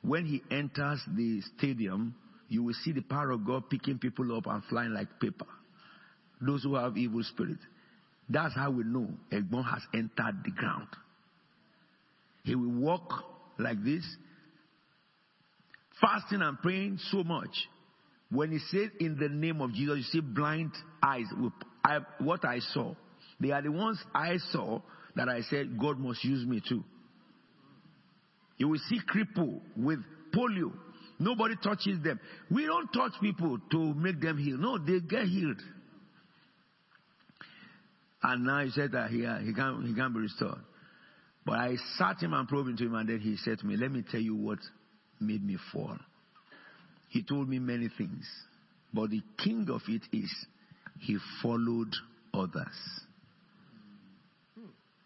when 0.01 0.25
he 0.25 0.41
enters 0.53 1.01
the 1.15 1.41
stadium, 1.57 2.15
you 2.49 2.63
will 2.63 2.73
see 2.83 2.91
the 2.91 3.01
power 3.01 3.31
of 3.31 3.45
God 3.45 3.69
picking 3.69 3.97
people 3.97 4.35
up 4.37 4.47
and 4.47 4.63
flying 4.65 4.93
like 4.93 5.19
paper. 5.19 5.45
Those 6.41 6.63
who 6.63 6.75
have 6.75 6.97
evil 6.97 7.23
spirit. 7.23 7.59
That's 8.29 8.53
how 8.53 8.71
we 8.71 8.83
know 8.83 9.09
Egbon 9.31 9.63
has 9.63 9.81
entered 9.93 10.43
the 10.43 10.51
ground. 10.51 10.87
He 12.43 12.55
will 12.55 12.81
walk 12.81 13.11
like 13.57 13.83
this, 13.83 14.03
fasting 16.01 16.41
and 16.41 16.59
praying 16.59 16.99
so 17.11 17.23
much. 17.23 17.51
When 18.29 18.51
he 18.51 18.59
said 18.71 18.91
in 18.99 19.17
the 19.17 19.29
name 19.29 19.61
of 19.61 19.73
Jesus, 19.73 19.97
you 19.97 20.03
see 20.03 20.19
blind 20.19 20.71
eyes. 21.01 21.27
What 22.19 22.43
I 22.43 22.59
saw, 22.73 22.95
they 23.39 23.51
are 23.51 23.61
the 23.61 23.71
ones 23.71 23.99
I 24.13 24.37
saw 24.51 24.81
that 25.15 25.29
I 25.29 25.41
said 25.41 25.77
God 25.79 25.99
must 25.99 26.23
use 26.23 26.45
me 26.45 26.61
too. 26.67 26.83
You 28.57 28.69
will 28.69 28.79
see 28.89 28.99
cripple 29.13 29.61
with 29.75 29.99
polio. 30.33 30.71
Nobody 31.19 31.55
touches 31.61 32.01
them. 32.03 32.19
We 32.49 32.65
don't 32.65 32.87
touch 32.91 33.13
people 33.21 33.57
to 33.71 33.93
make 33.93 34.19
them 34.19 34.37
heal. 34.37 34.57
No, 34.57 34.77
they 34.77 34.99
get 34.99 35.25
healed. 35.25 35.61
And 38.21 38.45
now 38.45 38.63
he 38.63 38.71
said 38.71 38.93
that 38.93 39.09
he, 39.09 39.25
uh, 39.25 39.39
he, 39.39 39.53
can't, 39.53 39.85
he 39.85 39.93
can't 39.93 40.13
be 40.13 40.21
restored. 40.21 40.59
But 41.45 41.59
I 41.59 41.75
sat 41.97 42.21
him 42.21 42.33
and 42.33 42.47
probed 42.47 42.69
into 42.69 42.85
him, 42.85 42.95
and 42.95 43.09
then 43.09 43.19
he 43.19 43.35
said 43.37 43.59
to 43.59 43.65
me, 43.65 43.75
Let 43.75 43.91
me 43.91 44.03
tell 44.09 44.21
you 44.21 44.35
what 44.35 44.59
made 45.19 45.45
me 45.45 45.57
fall. 45.73 45.97
He 47.09 47.21
told 47.21 47.49
me 47.49 47.59
many 47.59 47.89
things. 47.97 48.25
But 48.93 49.09
the 49.09 49.21
king 49.43 49.67
of 49.69 49.81
it 49.87 50.03
is 50.11 50.33
he 50.99 51.17
followed 51.41 51.93
others. 52.33 53.02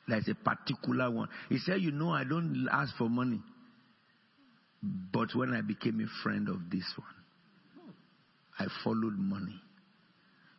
There's 0.08 0.28
a 0.30 0.36
particular 0.36 1.12
one. 1.12 1.28
He 1.50 1.58
said, 1.60 1.82
You 1.82 1.92
know, 1.92 2.10
I 2.12 2.24
don't 2.24 2.68
ask 2.72 2.96
for 2.98 3.10
money. 3.10 3.42
But 5.12 5.36
when 5.36 5.54
I 5.54 5.62
became 5.62 6.00
a 6.00 6.24
friend 6.24 6.48
of 6.48 6.70
this 6.72 6.86
one, 6.96 7.08
I 8.60 8.68
followed 8.84 9.18
money. 9.18 9.60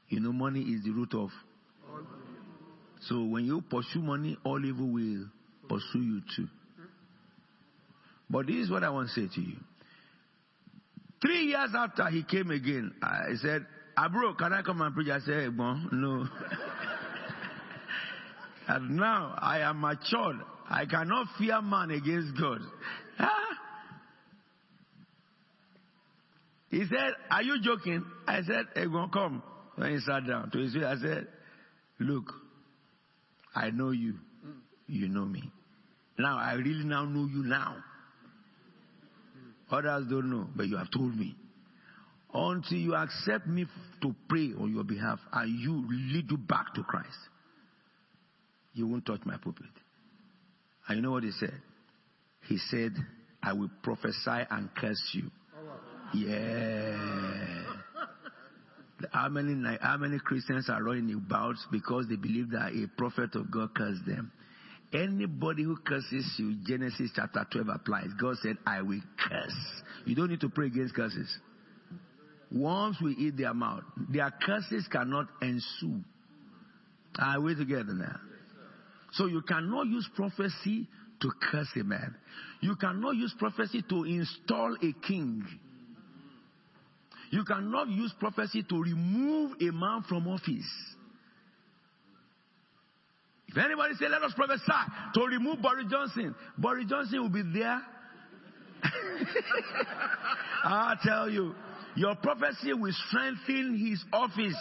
You 0.08 0.20
know, 0.20 0.32
money 0.32 0.60
is 0.60 0.84
the 0.84 0.90
root 0.90 1.14
of. 1.14 1.30
So 3.02 3.22
when 3.24 3.44
you 3.44 3.62
pursue 3.62 4.00
money, 4.00 4.36
all 4.44 4.64
evil 4.64 4.88
will 4.88 5.26
pursue 5.68 6.02
you 6.02 6.22
too. 6.36 6.48
But 8.28 8.46
this 8.46 8.56
is 8.56 8.70
what 8.70 8.82
I 8.84 8.90
want 8.90 9.08
to 9.08 9.14
say 9.14 9.34
to 9.34 9.40
you. 9.40 9.56
Three 11.22 11.46
years 11.46 11.70
after 11.74 12.06
he 12.08 12.22
came 12.24 12.50
again, 12.50 12.92
I 13.02 13.34
said, 13.40 13.66
Abro, 13.96 14.34
can 14.34 14.52
I 14.52 14.62
come 14.62 14.80
and 14.82 14.94
preach? 14.94 15.08
I 15.08 15.20
said, 15.20 15.56
no. 15.56 16.28
and 18.68 18.96
now 18.96 19.34
I 19.38 19.60
am 19.60 19.80
matured. 19.80 20.36
I 20.68 20.84
cannot 20.84 21.26
fear 21.38 21.60
man 21.62 21.90
against 21.90 22.38
God. 22.38 22.60
Ah. 23.18 23.32
He 26.70 26.84
said, 26.84 27.14
Are 27.30 27.42
you 27.42 27.60
joking? 27.62 28.04
I 28.26 28.42
said, 28.42 28.66
Egbon, 28.76 29.10
come. 29.10 29.42
When 29.76 29.92
he 29.92 30.00
sat 30.00 30.26
down 30.26 30.50
to 30.50 30.58
his 30.58 30.74
feet, 30.74 30.84
I 30.84 30.96
said, 30.96 31.26
Look, 31.98 32.30
I 33.54 33.70
know 33.70 33.90
you. 33.90 34.14
You 34.86 35.08
know 35.08 35.24
me. 35.24 35.50
Now, 36.18 36.38
I 36.38 36.54
really 36.54 36.84
now 36.84 37.04
know 37.04 37.26
you 37.26 37.44
now. 37.44 37.76
Others 39.70 40.06
don't 40.10 40.30
know, 40.30 40.46
but 40.54 40.66
you 40.66 40.76
have 40.76 40.90
told 40.90 41.16
me. 41.16 41.36
Until 42.34 42.78
you 42.78 42.94
accept 42.94 43.46
me 43.46 43.66
to 44.02 44.14
pray 44.28 44.52
on 44.58 44.74
your 44.74 44.84
behalf 44.84 45.18
and 45.32 45.58
you 45.58 45.86
lead 45.88 46.30
you 46.30 46.36
back 46.36 46.74
to 46.74 46.82
Christ, 46.82 47.16
you 48.78 48.86
won't 48.86 49.04
touch 49.04 49.20
my 49.24 49.36
pulpit. 49.36 49.66
And 50.88 50.96
you 50.96 51.02
know 51.02 51.10
what 51.10 51.24
he 51.24 51.32
said? 51.32 51.60
He 52.48 52.56
said, 52.70 52.92
I 53.42 53.52
will 53.52 53.70
prophesy 53.82 54.46
and 54.50 54.70
curse 54.74 55.02
you. 55.12 55.30
Yeah. 56.14 57.64
How 59.12 59.28
many, 59.28 59.54
how 59.80 59.96
many 59.96 60.18
Christians 60.18 60.68
are 60.70 60.82
running 60.82 61.12
about 61.14 61.56
because 61.70 62.06
they 62.08 62.16
believe 62.16 62.50
that 62.50 62.72
a 62.72 62.88
prophet 62.96 63.34
of 63.34 63.50
God 63.50 63.74
cursed 63.74 64.06
them? 64.06 64.32
Anybody 64.92 65.64
who 65.64 65.76
curses 65.76 66.34
you, 66.38 66.56
Genesis 66.66 67.10
chapter 67.14 67.46
12 67.52 67.68
applies. 67.68 68.08
God 68.20 68.36
said, 68.42 68.56
I 68.66 68.80
will 68.80 69.02
curse. 69.28 69.82
You 70.06 70.14
don't 70.14 70.30
need 70.30 70.40
to 70.40 70.48
pray 70.48 70.66
against 70.68 70.94
curses. 70.94 71.28
Worms 72.50 72.96
will 73.02 73.14
eat 73.18 73.36
their 73.36 73.52
mouth. 73.52 73.82
Their 74.08 74.32
curses 74.44 74.88
cannot 74.90 75.26
ensue. 75.42 76.00
Are 77.18 77.40
we 77.40 77.54
together 77.54 77.92
now? 77.92 78.16
So 79.12 79.26
you 79.26 79.42
cannot 79.42 79.86
use 79.86 80.08
prophecy 80.14 80.86
to 81.20 81.30
curse 81.50 81.68
a 81.80 81.84
man. 81.84 82.14
You 82.60 82.76
cannot 82.76 83.16
use 83.16 83.34
prophecy 83.38 83.82
to 83.88 84.04
install 84.04 84.76
a 84.82 85.06
king. 85.06 85.44
You 87.30 87.44
cannot 87.44 87.88
use 87.88 88.12
prophecy 88.18 88.64
to 88.68 88.82
remove 88.82 89.52
a 89.60 89.72
man 89.72 90.04
from 90.08 90.28
office. 90.28 90.70
If 93.48 93.56
anybody 93.56 93.94
say, 93.94 94.08
let 94.08 94.22
us 94.22 94.32
prophesy 94.34 94.62
to 95.14 95.20
remove 95.22 95.62
Boris 95.62 95.86
Johnson, 95.90 96.34
Boris 96.58 96.84
Johnson 96.88 97.22
will 97.22 97.30
be 97.30 97.42
there. 97.42 97.80
I 100.64 100.94
tell 101.02 101.30
you, 101.30 101.54
your 101.96 102.14
prophecy 102.16 102.72
will 102.74 102.92
strengthen 103.08 103.76
his 103.78 104.04
office. 104.12 104.54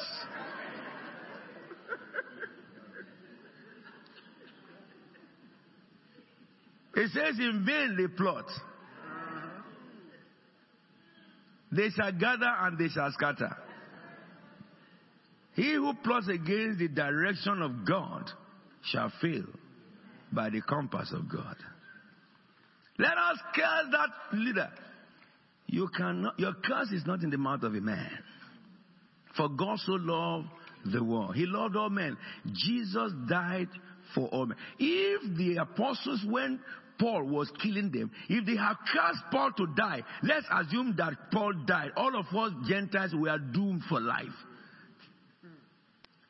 It 6.98 7.12
says 7.12 7.38
in 7.38 7.64
vain 7.64 7.96
they 7.96 8.08
plot. 8.08 8.46
They 11.72 11.90
shall 11.90 12.12
gather 12.12 12.52
and 12.62 12.76
they 12.80 12.88
shall 12.88 13.12
scatter. 13.12 13.56
He 15.54 15.74
who 15.74 15.94
plots 16.04 16.28
against 16.28 16.80
the 16.80 16.88
direction 16.88 17.62
of 17.62 17.86
God 17.86 18.32
shall 18.82 19.12
fail 19.22 19.46
by 20.32 20.50
the 20.50 20.62
compass 20.62 21.14
of 21.14 21.30
God. 21.32 21.56
Let 22.98 23.16
us 23.16 23.38
curse 23.54 23.92
that 23.92 24.38
leader. 24.38 24.70
You 25.68 25.90
cannot, 25.96 26.40
your 26.40 26.54
curse 26.54 26.92
is 26.92 27.06
not 27.06 27.22
in 27.22 27.30
the 27.30 27.38
mouth 27.38 27.62
of 27.62 27.76
a 27.76 27.82
man. 27.82 28.10
For 29.36 29.50
God 29.50 29.78
so 29.86 29.94
loved 29.94 30.48
the 30.92 31.04
world. 31.04 31.36
He 31.36 31.46
loved 31.46 31.76
all 31.76 31.92
men. 31.92 32.18
Jesus 32.54 33.12
died 33.30 33.68
for 34.16 34.28
all 34.30 34.48
men. 34.48 34.58
If 34.80 35.38
the 35.38 35.58
apostles, 35.58 36.26
when 36.28 36.60
Paul 37.00 37.24
was 37.26 37.52
killing 37.62 37.92
them, 37.92 38.12
if 38.30 38.46
they 38.46 38.56
had 38.56 38.76
cast 38.94 39.20
Paul 39.32 39.52
to 39.58 39.68
die, 39.76 40.02
let's 40.24 40.46
assume 40.52 40.96
that 40.98 41.14
Paul 41.32 41.54
died. 41.66 41.92
All 41.96 42.18
of 42.18 42.26
us 42.36 42.54
Gentiles 42.68 43.14
were 43.16 43.38
doomed 43.38 43.84
for 43.88 44.00
life. 44.00 44.26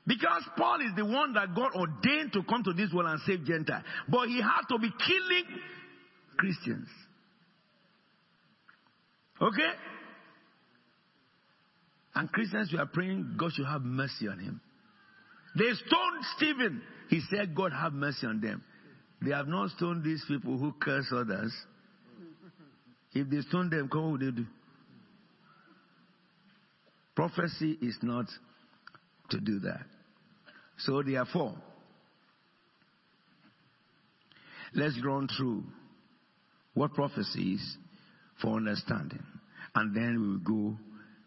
Because 0.05 0.43
Paul 0.57 0.79
is 0.81 0.95
the 0.95 1.05
one 1.05 1.33
that 1.33 1.53
God 1.53 1.71
ordained 1.75 2.31
to 2.33 2.43
come 2.43 2.63
to 2.63 2.73
this 2.73 2.93
world 2.93 3.09
and 3.09 3.19
save 3.25 3.45
Gentiles. 3.45 3.83
But 4.07 4.29
he 4.29 4.41
had 4.41 4.61
to 4.69 4.79
be 4.79 4.89
killing 4.89 5.59
Christians. 6.37 6.87
Okay? 9.41 9.71
And 12.15 12.31
Christians 12.31 12.71
were 12.73 12.85
praying 12.85 13.35
God 13.37 13.51
should 13.53 13.67
have 13.67 13.81
mercy 13.81 14.29
on 14.29 14.39
him. 14.39 14.61
They 15.57 15.71
stoned 15.73 16.25
Stephen. 16.37 16.81
He 17.09 17.21
said, 17.29 17.53
God 17.53 17.73
have 17.73 17.93
mercy 17.93 18.27
on 18.27 18.39
them. 18.39 18.63
They 19.21 19.31
have 19.31 19.47
not 19.47 19.71
stoned 19.71 20.03
these 20.03 20.23
people 20.27 20.57
who 20.57 20.73
curse 20.79 21.07
others. 21.11 21.53
If 23.13 23.29
they 23.29 23.41
stone 23.41 23.69
them, 23.69 23.89
what 23.91 24.11
would 24.11 24.21
they 24.21 24.31
do? 24.31 24.45
Prophecy 27.15 27.77
is 27.81 27.97
not 28.03 28.25
to 29.31 29.39
do 29.39 29.59
that. 29.61 29.85
So 30.77 31.01
therefore, 31.01 31.55
let's 34.75 34.99
run 35.03 35.27
through 35.35 35.63
what 36.75 36.93
prophecy 36.93 37.53
is 37.53 37.77
for 38.39 38.55
understanding. 38.57 39.23
And 39.73 39.95
then 39.95 40.21
we 40.21 40.27
will 40.27 40.37
go 40.37 40.77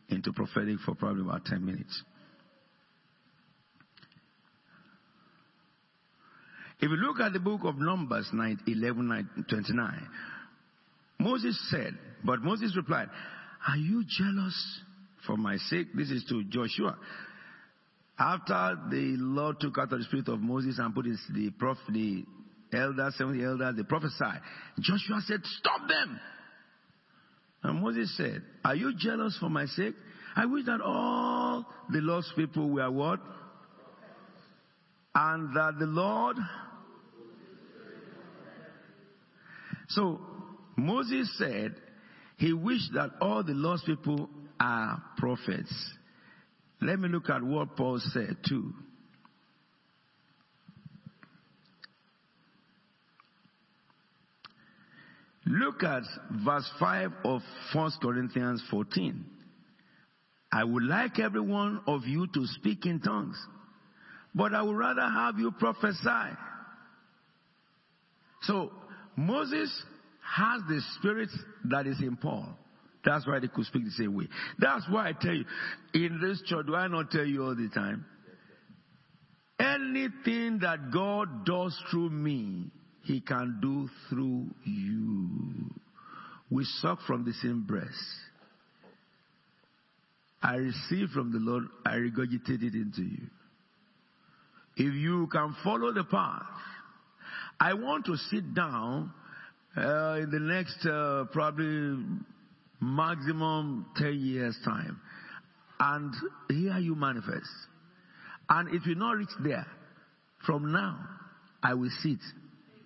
into 0.09 0.33
prophetic 0.33 0.79
for 0.85 0.95
probably 0.95 1.23
about 1.23 1.45
10 1.45 1.65
minutes. 1.65 2.03
If 6.83 6.89
you 6.89 6.97
look 6.97 7.21
at 7.21 7.33
the 7.33 7.41
book 7.41 7.61
of 7.65 7.77
Numbers 7.77 8.29
9, 8.33 8.61
11, 8.67 9.09
9, 9.09 9.45
29, 9.49 10.09
Moses 11.19 11.69
said, 11.71 11.95
but 12.25 12.41
Moses 12.41 12.75
replied, 12.75 13.09
Are 13.69 13.77
you 13.77 14.03
jealous 14.09 14.81
for 15.27 15.37
my 15.37 15.57
sake? 15.57 15.89
This 15.95 16.11
is 16.11 16.25
to 16.31 16.43
Joshua. 16.45 16.97
After 18.19 18.79
the 18.91 19.17
Lord 19.19 19.61
took 19.61 19.79
out 19.79 19.91
the 19.91 20.03
spirit 20.03 20.29
of 20.29 20.41
Moses 20.41 20.79
and 20.79 20.95
put 20.95 21.07
his, 21.07 21.21
the 21.35 21.51
prophet, 21.51 21.83
the 21.93 22.25
elders, 22.73 23.15
70 23.17 23.45
elders, 23.45 23.77
they 23.77 23.83
prophesied. 23.83 24.41
Joshua 24.79 25.21
said, 25.27 25.41
Stop 25.59 25.89
them! 25.89 26.21
And 27.63 27.83
Moses 27.83 28.15
said, 28.17 28.43
Are 28.65 28.75
you 28.75 28.95
jealous 28.97 29.37
for 29.39 29.51
my 29.51 29.67
sake? 29.67 29.95
I 30.37 30.47
wish 30.47 30.65
that 30.67 30.81
all 30.81 31.67
the 31.91 32.01
lost 32.01 32.33
people 32.37 32.71
were 32.71 32.91
what? 32.91 33.21
And 35.15 35.55
that 35.57 35.79
the 35.79 35.87
Lord 35.87 36.37
So 39.91 40.21
Moses 40.77 41.33
said 41.37 41.75
he 42.37 42.53
wished 42.53 42.93
that 42.95 43.11
all 43.21 43.43
the 43.43 43.53
lost 43.53 43.87
people 43.87 44.29
are 44.59 45.03
prophets. 45.19 45.73
Let 46.81 46.99
me 46.99 47.09
look 47.09 47.29
at 47.29 47.43
what 47.43 47.77
Paul 47.77 48.01
said 48.01 48.37
too. 48.49 48.73
Look 55.47 55.83
at 55.83 56.03
verse 56.45 56.71
5 56.79 57.11
of 57.25 57.43
1 57.75 57.93
Corinthians 58.01 58.63
14. 58.71 59.25
I 60.53 60.65
would 60.65 60.85
like 60.85 61.19
every 61.19 61.41
one 61.41 61.81
of 61.87 62.05
you 62.05 62.27
to 62.35 62.47
speak 62.47 62.87
in 62.87 63.01
tongues, 63.01 63.37
but 64.35 64.55
I 64.55 64.63
would 64.63 64.77
rather 64.77 65.03
have 65.03 65.39
you 65.39 65.51
prophesy. 65.51 66.37
So 68.43 68.71
Moses 69.21 69.71
has 70.23 70.63
the 70.69 70.81
spirit 70.99 71.29
that 71.65 71.87
is 71.87 72.01
in 72.01 72.17
Paul. 72.17 72.49
That's 73.05 73.27
why 73.27 73.39
they 73.39 73.49
could 73.49 73.67
speak 73.67 73.85
the 73.85 73.91
same 73.91 74.15
way. 74.15 74.29
That's 74.59 74.85
why 74.89 75.09
I 75.09 75.13
tell 75.13 75.35
you, 75.35 75.45
in 75.95 76.21
this 76.23 76.43
church, 76.47 76.67
do 76.67 76.75
I 76.75 76.89
not 76.89 77.11
tell 77.11 77.25
you 77.25 77.45
all 77.45 77.55
the 77.55 77.69
time? 77.69 78.07
Anything 79.59 80.61
that 80.61 80.91
God 80.91 81.45
does 81.45 81.79
through 81.91 82.11
me, 82.11 82.71
He 83.05 83.21
can 83.21 83.59
do 83.61 83.89
through 84.09 84.47
you. 84.65 85.71
We 86.51 86.65
suck 86.81 87.01
from 87.07 87.25
the 87.25 87.33
same 87.35 87.65
breast. 87.67 87.89
I 90.43 90.55
receive 90.57 91.11
from 91.11 91.33
the 91.33 91.39
Lord, 91.39 91.65
I 91.85 91.97
regurgitate 91.97 92.63
it 92.63 92.75
into 92.75 93.03
you. 93.03 93.27
If 94.77 94.95
you 94.95 95.27
can 95.27 95.55
follow 95.63 95.93
the 95.93 96.05
path, 96.05 96.43
I 97.61 97.75
want 97.75 98.07
to 98.07 98.17
sit 98.17 98.55
down 98.55 99.13
uh, 99.77 100.17
in 100.23 100.31
the 100.31 100.41
next 100.41 100.87
uh, 100.87 101.27
probably 101.31 102.03
maximum 102.81 103.85
10 103.97 104.19
years 104.19 104.57
time 104.65 104.99
and 105.79 106.15
hear 106.49 106.79
you 106.79 106.95
manifest. 106.95 107.51
And 108.49 108.75
it 108.75 108.81
will 108.87 108.97
not 108.97 109.13
reach 109.13 109.29
there. 109.45 109.67
From 110.47 110.73
now, 110.73 110.99
I 111.63 111.75
will 111.75 111.91
sit. 112.03 112.19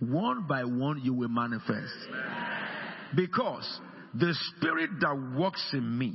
One 0.01 0.47
by 0.49 0.65
one, 0.65 1.01
you 1.05 1.15
will 1.15 1.29
manifest. 1.29 1.95
Because 3.15 3.81
the 4.13 4.35
spirit 4.57 4.91
that 5.01 5.37
works 5.39 5.65
in 5.73 5.97
me 5.97 6.15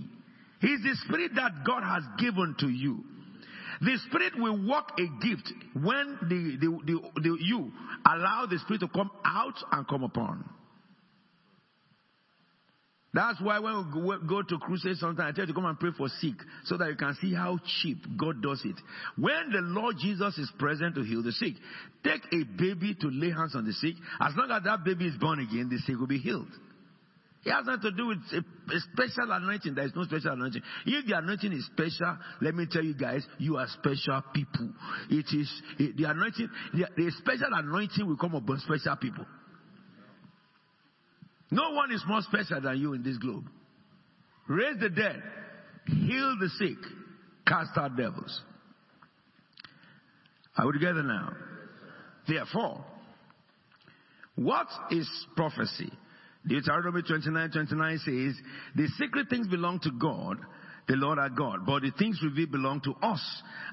is 0.61 0.81
the 0.83 0.95
spirit 1.05 1.31
that 1.35 1.63
God 1.65 1.83
has 1.83 2.03
given 2.19 2.55
to 2.59 2.67
you. 2.67 3.05
The 3.81 3.97
Spirit 4.07 4.33
will 4.37 4.67
work 4.67 4.91
a 4.97 5.25
gift 5.25 5.53
when 5.73 6.17
the, 6.21 6.57
the, 6.59 6.79
the, 6.85 7.21
the, 7.21 7.37
you 7.39 7.71
allow 8.05 8.45
the 8.49 8.59
Spirit 8.59 8.81
to 8.81 8.87
come 8.89 9.09
out 9.23 9.55
and 9.71 9.87
come 9.87 10.03
upon. 10.03 10.43
That's 13.11 13.41
why 13.41 13.57
when 13.57 13.91
we 14.05 14.27
go 14.27 14.43
to 14.43 14.57
crusade 14.59 14.97
sometimes, 14.97 15.31
I 15.31 15.35
tell 15.35 15.45
you 15.45 15.53
to 15.53 15.53
come 15.53 15.65
and 15.65 15.79
pray 15.79 15.89
for 15.97 16.07
sick 16.21 16.35
so 16.65 16.77
that 16.77 16.89
you 16.89 16.95
can 16.95 17.17
see 17.19 17.33
how 17.33 17.57
cheap 17.81 17.97
God 18.17 18.41
does 18.43 18.61
it. 18.63 18.75
When 19.17 19.51
the 19.51 19.61
Lord 19.61 19.95
Jesus 19.99 20.37
is 20.37 20.51
present 20.59 20.93
to 20.95 21.01
heal 21.01 21.23
the 21.23 21.31
sick, 21.31 21.53
take 22.03 22.21
a 22.31 22.43
baby 22.43 22.95
to 23.01 23.07
lay 23.07 23.31
hands 23.31 23.55
on 23.55 23.65
the 23.65 23.73
sick. 23.73 23.95
As 24.21 24.33
long 24.37 24.51
as 24.51 24.63
that 24.63 24.83
baby 24.83 25.07
is 25.07 25.17
born 25.17 25.39
again, 25.39 25.69
the 25.69 25.79
sick 25.79 25.97
will 25.97 26.07
be 26.07 26.19
healed. 26.19 26.49
It 27.45 27.51
has 27.51 27.65
nothing 27.65 27.81
to 27.83 27.91
do 27.91 28.07
with 28.07 28.17
a, 28.33 28.39
a, 28.39 28.79
special 28.93 29.31
anointing. 29.31 29.73
There 29.73 29.85
is 29.85 29.93
no 29.95 30.03
special 30.03 30.33
anointing. 30.33 30.61
If 30.85 31.05
the 31.05 31.17
anointing 31.17 31.53
is 31.53 31.65
special, 31.67 32.17
let 32.41 32.53
me 32.53 32.65
tell 32.69 32.83
you 32.83 32.93
guys, 32.93 33.25
you 33.37 33.55
are 33.57 33.67
special 33.67 34.21
people. 34.33 34.69
It 35.09 35.25
is 35.33 35.49
it, 35.77 35.95
the 35.95 36.09
anointing. 36.09 36.49
The, 36.73 36.87
the 36.97 37.11
special 37.17 37.47
anointing 37.53 38.05
will 38.05 38.17
come 38.17 38.35
upon 38.35 38.59
special 38.59 38.95
people. 38.97 39.25
No 41.51 41.71
one 41.71 41.91
is 41.93 42.03
more 42.07 42.21
special 42.23 42.59
than 42.61 42.77
you 42.77 42.93
in 42.93 43.03
this 43.03 43.17
globe. 43.17 43.45
Raise 44.47 44.77
the 44.79 44.89
dead, 44.89 45.23
heal 45.87 46.35
the 46.39 46.49
sick, 46.57 46.77
cast 47.47 47.77
out 47.77 47.95
devils. 47.95 48.41
Are 50.57 50.67
we 50.67 50.73
together 50.73 51.03
now? 51.03 51.31
Therefore, 52.27 52.83
what 54.35 54.67
is 54.91 55.09
prophecy? 55.35 55.91
Deuteronomy 56.47 57.01
29 57.01 57.51
29 57.51 57.97
says, 57.99 58.35
The 58.75 58.87
secret 58.97 59.29
things 59.29 59.47
belong 59.47 59.79
to 59.81 59.91
God, 59.91 60.37
the 60.87 60.95
Lord 60.95 61.19
our 61.19 61.29
God, 61.29 61.65
but 61.65 61.81
the 61.81 61.91
things 61.97 62.19
revealed 62.23 62.51
belong 62.51 62.81
to 62.81 62.93
us 63.01 63.21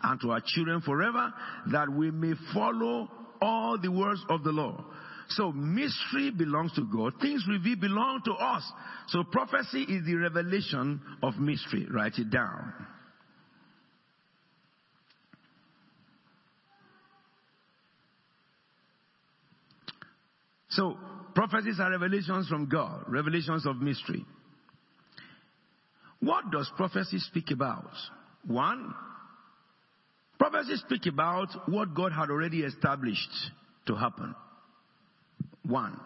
and 0.03 0.21
to 0.21 0.33
our 0.33 0.43
children 0.45 0.81
forever, 0.81 1.33
that 1.73 1.89
we 1.91 2.11
may 2.11 2.35
follow 2.53 3.09
all 3.41 3.79
the 3.81 3.91
words 3.91 4.21
of 4.29 4.43
the 4.43 4.51
law. 4.51 4.85
So 5.31 5.51
mystery 5.53 6.31
belongs 6.31 6.73
to 6.75 6.85
God. 6.85 7.15
Things 7.21 7.45
revealed 7.49 7.81
belong 7.81 8.23
to 8.27 8.33
us. 8.33 8.63
So 9.09 9.25
prophecy 9.25 9.83
is 9.83 10.05
the 10.05 10.15
revelation 10.15 11.01
of 11.23 11.37
mystery. 11.39 11.87
Write 11.91 12.19
it 12.19 12.31
down. 12.31 12.73
So 20.69 20.97
prophecies 21.37 21.79
are 21.79 21.91
revelations 21.91 22.49
from 22.49 22.67
God, 22.67 23.05
revelations 23.09 23.67
of 23.67 23.77
mystery. 23.77 24.25
What 26.21 26.51
does 26.51 26.69
prophecy 26.79 27.19
speak 27.19 27.51
about? 27.51 27.91
One, 28.47 28.95
prophecy 30.39 30.77
speak 30.77 31.05
about 31.13 31.49
what 31.69 31.95
God 31.95 32.13
had 32.13 32.31
already 32.31 32.63
established 32.63 33.29
to 33.87 33.95
happen. 33.95 34.35
One. 35.63 36.01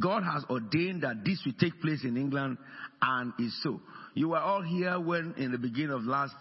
God 0.00 0.22
has 0.22 0.44
ordained 0.48 1.02
that 1.02 1.22
this 1.22 1.42
will 1.44 1.52
take 1.60 1.78
place 1.82 2.02
in 2.04 2.16
England 2.16 2.56
and 3.02 3.34
is 3.38 3.54
so. 3.62 3.82
You 4.14 4.30
were 4.30 4.40
all 4.40 4.62
here 4.62 4.98
when 4.98 5.34
in 5.36 5.52
the 5.52 5.58
beginning 5.58 5.90
of 5.90 6.04
last 6.04 6.34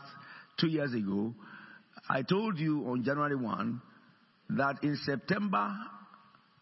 two 0.58 0.68
years 0.68 0.94
ago, 0.94 1.34
I 2.10 2.22
told 2.22 2.58
you 2.58 2.86
on 2.88 3.04
January 3.04 3.36
1 3.36 3.82
that 4.52 4.82
in 4.82 4.98
September 5.04 5.76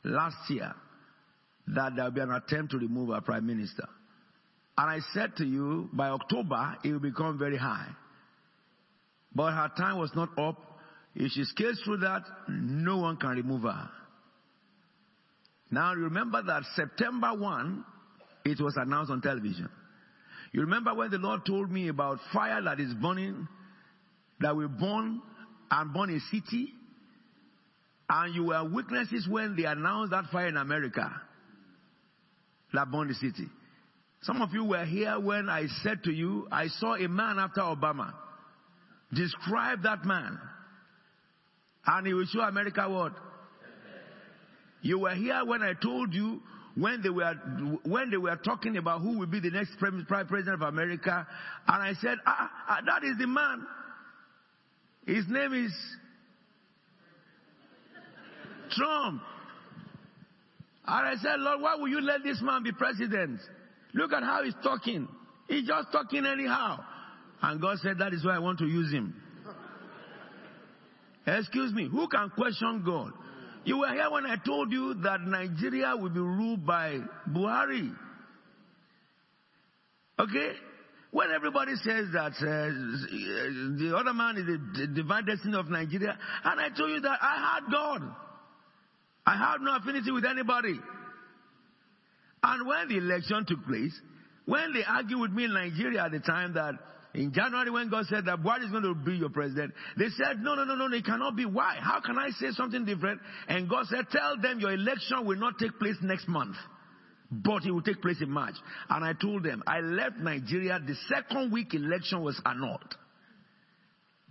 last 0.03 0.49
year 0.49 0.73
that 1.67 1.95
there 1.95 2.05
will 2.05 2.11
be 2.11 2.21
an 2.21 2.31
attempt 2.31 2.71
to 2.71 2.77
remove 2.77 3.11
our 3.11 3.21
prime 3.21 3.45
minister. 3.45 3.87
And 4.77 4.89
I 4.89 4.99
said 5.13 5.35
to 5.37 5.45
you, 5.45 5.89
by 5.93 6.09
October, 6.09 6.77
it 6.83 6.91
will 6.91 6.99
become 6.99 7.37
very 7.37 7.57
high. 7.57 7.87
But 9.35 9.51
her 9.51 9.71
time 9.77 9.97
was 9.97 10.11
not 10.15 10.29
up. 10.37 10.57
If 11.15 11.31
she 11.31 11.43
scales 11.43 11.79
through 11.83 11.97
that, 11.97 12.23
no 12.47 12.97
one 12.97 13.17
can 13.17 13.31
remove 13.31 13.63
her. 13.63 13.89
Now 15.71 15.93
remember 15.93 16.41
that 16.41 16.63
September 16.75 17.33
1, 17.33 17.85
it 18.45 18.59
was 18.59 18.75
announced 18.77 19.11
on 19.11 19.21
television. 19.21 19.69
You 20.51 20.61
remember 20.61 20.95
when 20.95 21.11
the 21.11 21.17
Lord 21.17 21.45
told 21.45 21.69
me 21.71 21.89
about 21.89 22.19
fire 22.33 22.61
that 22.63 22.79
is 22.79 22.93
burning, 22.95 23.47
that 24.39 24.55
will 24.55 24.69
burn 24.69 25.21
and 25.69 25.93
burn 25.93 26.09
a 26.09 26.19
city? 26.31 26.73
And 28.09 28.33
you 28.33 28.45
were 28.45 28.67
witnesses 28.67 29.27
when 29.29 29.55
they 29.55 29.65
announced 29.65 30.11
that 30.11 30.25
fire 30.31 30.47
in 30.47 30.57
America 30.57 31.09
that 32.73 32.91
burned 32.91 33.15
city. 33.15 33.47
Some 34.21 34.41
of 34.41 34.53
you 34.53 34.65
were 34.65 34.85
here 34.85 35.19
when 35.19 35.49
I 35.49 35.67
said 35.83 36.03
to 36.03 36.11
you, 36.11 36.47
I 36.51 36.67
saw 36.67 36.95
a 36.95 37.07
man 37.07 37.39
after 37.39 37.61
Obama. 37.61 38.13
Describe 39.13 39.83
that 39.83 40.05
man. 40.05 40.39
And 41.85 42.05
he 42.07 42.13
will 42.13 42.25
show 42.25 42.41
America 42.41 42.87
what? 42.89 43.13
You 44.81 44.99
were 44.99 45.15
here 45.15 45.41
when 45.45 45.61
I 45.61 45.73
told 45.73 46.13
you 46.13 46.41
when 46.75 47.01
they 47.01 47.09
were 47.09 47.33
when 47.83 48.09
they 48.11 48.17
were 48.17 48.35
talking 48.37 48.77
about 48.77 49.01
who 49.01 49.17
will 49.17 49.27
be 49.27 49.39
the 49.39 49.49
next 49.49 49.71
prime 49.77 50.05
president 50.07 50.61
of 50.61 50.61
America, 50.61 51.27
and 51.67 51.83
I 51.83 51.93
said, 52.01 52.17
ah, 52.25 52.49
ah, 52.67 52.79
that 52.85 53.03
is 53.03 53.17
the 53.17 53.27
man. 53.27 53.65
His 55.05 55.25
name 55.27 55.53
is 55.53 55.73
Trump. 58.71 59.21
And 60.85 61.07
I 61.07 61.13
said, 61.21 61.39
Lord, 61.39 61.61
why 61.61 61.75
will 61.75 61.87
you 61.87 62.01
let 62.01 62.23
this 62.23 62.41
man 62.41 62.63
be 62.63 62.71
president? 62.71 63.39
Look 63.93 64.11
at 64.11 64.23
how 64.23 64.43
he's 64.43 64.55
talking. 64.63 65.07
He's 65.47 65.67
just 65.67 65.91
talking 65.91 66.25
anyhow. 66.25 66.79
And 67.41 67.61
God 67.61 67.77
said, 67.79 67.99
that 67.99 68.13
is 68.13 68.25
why 68.25 68.35
I 68.35 68.39
want 68.39 68.59
to 68.59 68.65
use 68.65 68.91
him. 68.91 69.15
Excuse 71.25 71.73
me, 71.73 71.87
who 71.87 72.07
can 72.07 72.29
question 72.31 72.83
God? 72.85 73.11
You 73.65 73.79
were 73.79 73.89
here 73.93 74.09
when 74.09 74.25
I 74.25 74.37
told 74.37 74.71
you 74.71 74.95
that 75.03 75.21
Nigeria 75.21 75.95
will 75.95 76.09
be 76.09 76.19
ruled 76.19 76.65
by 76.65 76.99
Buhari. 77.29 77.93
Okay? 80.17 80.51
When 81.11 81.31
everybody 81.31 81.73
says 81.75 82.07
that 82.13 82.33
uh, 82.33 83.79
the 83.79 83.95
other 83.97 84.13
man 84.13 84.37
is 84.37 84.45
the 84.79 84.87
divine 84.87 85.25
destiny 85.25 85.57
of 85.57 85.69
Nigeria, 85.69 86.17
and 86.43 86.59
I 86.59 86.69
told 86.69 86.91
you 86.91 86.99
that 87.01 87.19
I 87.21 87.55
had 87.61 87.71
God. 87.71 88.15
I 89.29 89.37
have 89.37 89.61
no 89.61 89.75
affinity 89.75 90.09
with 90.09 90.25
anybody. 90.25 90.79
And 92.41 92.67
when 92.67 92.87
the 92.87 92.97
election 92.97 93.45
took 93.47 93.63
place, 93.63 93.93
when 94.45 94.73
they 94.73 94.83
argued 94.83 95.19
with 95.19 95.31
me 95.31 95.45
in 95.45 95.53
Nigeria 95.53 96.05
at 96.05 96.11
the 96.11 96.19
time 96.19 96.53
that 96.55 96.73
in 97.13 97.31
January, 97.31 97.69
when 97.69 97.89
God 97.89 98.05
said 98.09 98.25
that 98.25 98.39
Buhari 98.39 98.65
is 98.65 98.71
going 98.71 98.81
to 98.81 98.95
be 98.95 99.17
your 99.17 99.29
president, 99.29 99.73
they 99.97 100.07
said, 100.17 100.41
no, 100.41 100.55
no, 100.55 100.63
no, 100.63 100.73
no, 100.73 100.91
it 100.95 101.05
cannot 101.05 101.35
be. 101.35 101.45
Why? 101.45 101.75
How 101.79 102.01
can 102.01 102.17
I 102.17 102.29
say 102.39 102.47
something 102.53 102.85
different? 102.85 103.21
And 103.47 103.69
God 103.69 103.85
said, 103.85 104.07
tell 104.11 104.41
them 104.41 104.59
your 104.59 104.71
election 104.71 105.23
will 105.25 105.37
not 105.37 105.59
take 105.59 105.77
place 105.77 105.97
next 106.01 106.27
month, 106.27 106.55
but 107.29 107.65
it 107.65 107.71
will 107.71 107.83
take 107.83 108.01
place 108.01 108.21
in 108.21 108.31
March. 108.31 108.55
And 108.89 109.05
I 109.05 109.13
told 109.13 109.43
them, 109.43 109.61
I 109.67 109.81
left 109.81 110.17
Nigeria, 110.17 110.79
the 110.79 110.95
second 111.07 111.51
week 111.51 111.75
election 111.75 112.23
was 112.23 112.41
annulled. 112.47 112.95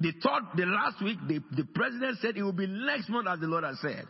They 0.01 0.13
thought 0.21 0.57
the 0.57 0.67
last 0.67 1.01
week, 1.05 1.19
the, 1.29 1.39
the 1.57 1.65
president 1.73 2.19
said 2.21 2.37
it 2.37 2.43
will 2.43 2.53
be 2.53 2.67
next 2.67 3.09
month 3.09 3.29
as 3.29 3.39
the 3.39 3.47
Lord 3.47 3.63
has 3.63 3.79
said. 3.81 4.07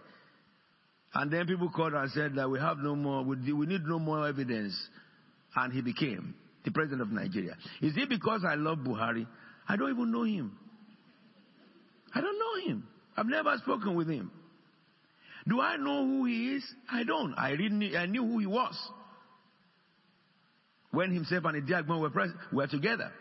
And 1.15 1.31
then 1.31 1.47
people 1.47 1.71
called 1.71 1.95
and 1.95 2.11
said 2.11 2.35
that 2.37 2.51
we 2.51 2.59
have 2.59 2.79
no 2.79 2.95
more, 2.95 3.25
we, 3.25 3.37
need 3.37 3.85
no 3.85 3.99
more 3.99 4.29
evidence. 4.29 4.79
And 5.57 5.73
he 5.73 5.81
became 5.81 6.35
the 6.65 6.71
president 6.71 7.01
of 7.03 7.11
Nigeria. 7.11 7.57
Is 7.81 7.95
it 7.97 8.09
because 8.09 8.43
I 8.47 8.55
love 8.55 8.79
Buhari? 8.79 9.27
I 9.69 9.77
don't 9.77 9.91
even 9.91 10.13
know 10.13 10.25
him. 10.25 10.57
I 12.15 12.21
don't 12.21 12.39
know 12.39 12.71
him. 12.71 12.89
I've 13.17 13.27
never 13.27 13.57
spoken 13.59 13.95
with 13.95 14.09
him. 14.09 14.31
Do 15.47 15.61
I 15.61 15.77
know 15.77 16.05
who 16.05 16.25
he 16.27 16.57
is? 16.57 16.65
I 16.91 17.05
don't. 17.05 17.35
I, 17.37 17.51
really, 17.53 17.97
I 17.97 18.07
knew 18.07 18.25
who 18.25 18.39
he 18.39 18.47
was. 18.47 18.77
When 20.91 21.13
himself 21.13 21.45
and 21.45 21.67
Idiagbon 21.67 22.01
were, 22.01 22.35
were 22.53 22.67
together 22.67 23.13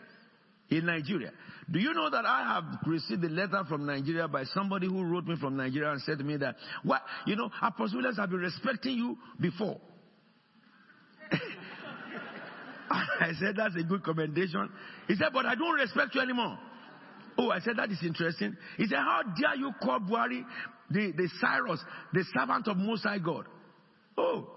in 0.69 0.85
Nigeria. 0.85 1.31
Do 1.69 1.79
you 1.79 1.93
know 1.93 2.09
that 2.09 2.25
I 2.25 2.53
have 2.55 2.63
received 2.85 3.23
a 3.23 3.29
letter 3.29 3.63
from 3.67 3.85
Nigeria 3.85 4.27
by 4.27 4.43
somebody 4.45 4.87
who 4.87 5.03
wrote 5.03 5.25
me 5.25 5.35
from 5.39 5.57
Nigeria 5.57 5.91
and 5.91 6.01
said 6.01 6.17
to 6.17 6.23
me 6.23 6.37
that, 6.37 6.55
what, 6.83 7.01
you 7.25 7.35
know, 7.35 7.49
Apostle 7.61 8.01
have 8.15 8.29
been 8.29 8.39
respecting 8.39 8.97
you 8.97 9.17
before. 9.39 9.79
I 12.89 13.31
said, 13.39 13.55
that's 13.57 13.75
a 13.75 13.83
good 13.83 14.03
commendation. 14.03 14.69
He 15.07 15.15
said, 15.15 15.27
but 15.33 15.45
I 15.45 15.55
don't 15.55 15.75
respect 15.75 16.15
you 16.15 16.21
anymore. 16.21 16.57
Oh, 17.37 17.51
I 17.51 17.59
said, 17.59 17.77
that 17.77 17.91
is 17.91 17.99
interesting. 18.01 18.55
He 18.77 18.87
said, 18.87 18.97
how 18.97 19.21
dare 19.23 19.55
you 19.57 19.71
call 19.81 19.99
Buhari 19.99 20.43
the, 20.89 21.11
the 21.15 21.29
Cyrus, 21.39 21.79
the 22.13 22.23
servant 22.33 22.67
of 22.67 22.77
Most 22.77 23.03
High 23.03 23.19
God? 23.19 23.45
Oh. 24.17 24.49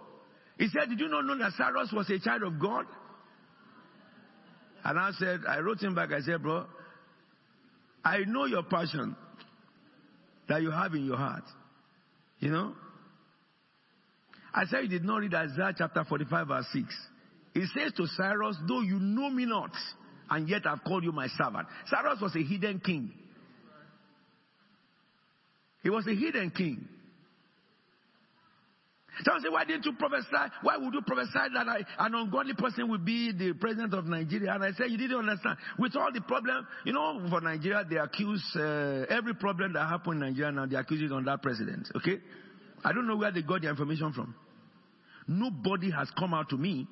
He 0.58 0.68
said, 0.68 0.88
did 0.88 1.00
you 1.00 1.08
not 1.08 1.24
know 1.24 1.36
that 1.38 1.52
Cyrus 1.56 1.92
was 1.92 2.08
a 2.10 2.18
child 2.18 2.42
of 2.42 2.58
God? 2.60 2.86
And 4.84 4.98
I 4.98 5.10
said, 5.18 5.40
I 5.48 5.58
wrote 5.58 5.80
him 5.80 5.94
back, 5.94 6.10
I 6.12 6.20
said, 6.20 6.42
bro, 6.42 6.66
I 8.04 8.18
know 8.26 8.46
your 8.46 8.62
passion 8.62 9.14
that 10.48 10.62
you 10.62 10.70
have 10.70 10.94
in 10.94 11.04
your 11.04 11.16
heart. 11.16 11.44
You 12.38 12.50
know? 12.50 12.74
I 14.54 14.64
said 14.64 14.82
you 14.82 14.88
did 14.88 15.04
not 15.04 15.18
read 15.18 15.34
Isaiah 15.34 15.74
chapter 15.76 16.04
45 16.04 16.48
verse 16.48 16.66
6. 16.72 16.84
It 17.54 17.68
says 17.74 17.92
to 17.96 18.06
Cyrus, 18.06 18.56
though 18.66 18.80
you 18.80 18.98
know 18.98 19.28
me 19.28 19.44
not, 19.44 19.70
and 20.30 20.48
yet 20.48 20.66
I've 20.66 20.82
called 20.84 21.04
you 21.04 21.12
my 21.12 21.28
servant. 21.36 21.68
Cyrus 21.86 22.20
was 22.20 22.34
a 22.36 22.42
hidden 22.42 22.80
king. 22.80 23.12
He 25.82 25.90
was 25.90 26.06
a 26.06 26.14
hidden 26.14 26.50
king. 26.50 26.88
Someone 29.24 29.42
say, 29.42 29.48
why 29.48 29.64
didn't 29.64 29.84
you 29.84 29.92
prophesy? 29.92 30.26
Why 30.62 30.76
would 30.76 30.94
you 30.94 31.02
prophesy 31.02 31.32
that 31.54 31.68
I, 31.68 31.78
an 32.06 32.14
ungodly 32.14 32.54
person 32.54 32.88
will 32.88 32.98
be 32.98 33.32
the 33.32 33.52
president 33.54 33.94
of 33.94 34.06
Nigeria? 34.06 34.52
And 34.54 34.64
I 34.64 34.72
said, 34.72 34.90
you 34.90 34.96
didn't 34.98 35.18
understand. 35.18 35.56
With 35.78 35.96
all 35.96 36.10
the 36.12 36.20
problem, 36.22 36.66
you 36.84 36.92
know, 36.92 37.26
for 37.28 37.40
Nigeria, 37.40 37.84
they 37.88 37.96
accuse 37.96 38.42
uh, 38.56 39.06
every 39.10 39.34
problem 39.34 39.72
that 39.74 39.88
happened 39.88 40.22
in 40.22 40.30
Nigeria 40.30 40.52
now, 40.52 40.66
they 40.66 40.76
accuse 40.76 41.02
it 41.02 41.12
on 41.12 41.24
that 41.24 41.42
president. 41.42 41.88
Okay? 41.96 42.18
I 42.84 42.92
don't 42.92 43.06
know 43.06 43.16
where 43.16 43.30
they 43.32 43.42
got 43.42 43.62
the 43.62 43.68
information 43.68 44.12
from. 44.12 44.34
Nobody 45.26 45.90
has 45.90 46.10
come 46.18 46.34
out 46.34 46.48
to 46.50 46.56
me 46.56 46.86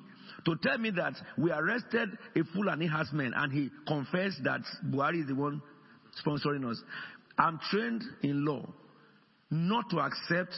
to 0.45 0.55
tell 0.61 0.77
me 0.77 0.91
that 0.91 1.13
we 1.37 1.51
arrested 1.51 2.09
a 2.35 2.43
Fulani 2.53 2.87
herdsman 2.87 3.33
and 3.35 3.51
he 3.51 3.69
confessed 3.87 4.41
that 4.43 4.61
Buhari 4.85 5.21
is 5.21 5.27
the 5.27 5.35
one 5.35 5.61
sponsoring 6.25 6.69
us. 6.69 6.81
I'm 7.37 7.59
trained 7.69 8.03
in 8.21 8.45
law 8.45 8.65
not 9.49 9.89
to 9.89 9.99
accept 9.99 10.53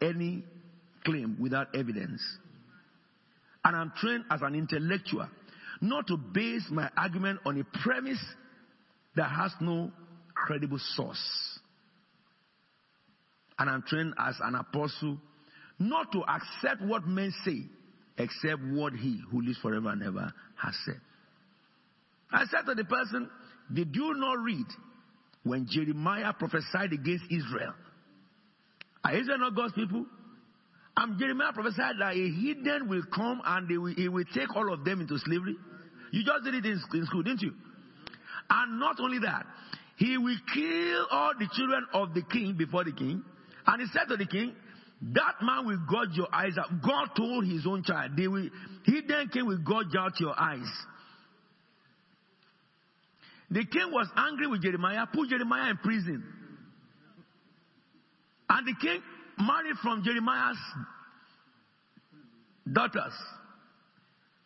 any 0.00 0.44
claim 1.08 1.36
without 1.40 1.74
evidence. 1.74 2.22
And 3.64 3.76
I'm 3.76 3.92
trained 4.00 4.24
as 4.30 4.40
an 4.42 4.54
intellectual 4.54 5.28
not 5.80 6.06
to 6.08 6.16
base 6.16 6.66
my 6.70 6.90
argument 6.96 7.40
on 7.46 7.60
a 7.60 7.78
premise 7.82 8.22
that 9.16 9.30
has 9.30 9.52
no 9.60 9.90
credible 10.34 10.78
source. 10.96 11.58
And 13.58 13.68
I'm 13.68 13.82
trained 13.82 14.14
as 14.18 14.36
an 14.42 14.54
apostle 14.54 15.18
not 15.78 16.12
to 16.12 16.22
accept 16.28 16.82
what 16.82 17.06
men 17.06 17.32
say 17.44 17.62
except 18.16 18.62
what 18.72 18.92
he 18.92 19.20
who 19.30 19.42
lives 19.42 19.58
forever 19.58 19.90
and 19.90 20.02
ever 20.02 20.32
has 20.56 20.74
said. 20.84 21.00
I 22.32 22.44
said 22.46 22.66
to 22.66 22.74
the 22.74 22.84
person, 22.84 23.30
Did 23.72 23.94
you 23.94 24.14
not 24.14 24.38
read 24.42 24.66
when 25.44 25.66
Jeremiah 25.68 26.32
prophesied 26.32 26.92
against 26.92 27.24
Israel? 27.30 27.74
Are 29.04 29.14
Israel 29.14 29.38
not 29.38 29.54
God's 29.54 29.72
people? 29.74 30.04
And 31.00 31.16
Jeremiah 31.16 31.52
prophesied 31.52 31.94
that 32.00 32.12
a 32.12 32.28
heathen 32.28 32.88
will 32.88 33.04
come 33.14 33.40
and 33.44 33.68
will, 33.68 33.94
he 33.94 34.08
will 34.08 34.24
take 34.34 34.54
all 34.56 34.72
of 34.72 34.84
them 34.84 35.00
into 35.00 35.16
slavery. 35.18 35.54
You 36.10 36.24
just 36.24 36.42
did 36.44 36.54
it 36.54 36.66
in, 36.66 36.80
in 36.92 37.06
school, 37.06 37.22
didn't 37.22 37.40
you? 37.40 37.52
And 38.50 38.80
not 38.80 38.98
only 38.98 39.20
that, 39.20 39.46
he 39.96 40.18
will 40.18 40.36
kill 40.52 41.06
all 41.12 41.34
the 41.38 41.46
children 41.52 41.86
of 41.92 42.14
the 42.14 42.22
king 42.22 42.56
before 42.58 42.82
the 42.82 42.90
king. 42.90 43.22
And 43.64 43.80
he 43.80 43.86
said 43.92 44.08
to 44.08 44.16
the 44.16 44.26
king, 44.26 44.56
that 45.00 45.34
man 45.40 45.66
will 45.66 45.78
gouge 45.88 46.16
your 46.16 46.26
eyes 46.32 46.58
out. 46.58 46.82
God 46.82 47.10
told 47.16 47.46
his 47.46 47.64
own 47.64 47.84
child, 47.84 48.16
they 48.16 48.26
will, 48.26 48.48
he 48.84 49.00
then 49.06 49.28
came 49.28 49.46
will 49.46 49.58
gouge 49.58 49.94
out 49.96 50.18
your 50.18 50.34
eyes. 50.36 50.66
The 53.50 53.64
king 53.64 53.92
was 53.92 54.08
angry 54.16 54.48
with 54.48 54.62
Jeremiah, 54.62 55.06
put 55.12 55.28
Jeremiah 55.28 55.70
in 55.70 55.76
prison. 55.76 56.24
And 58.50 58.66
the 58.66 58.74
king 58.80 59.00
married 59.38 59.76
from 59.82 60.02
Jeremiah's 60.04 60.58
daughters, 62.70 63.12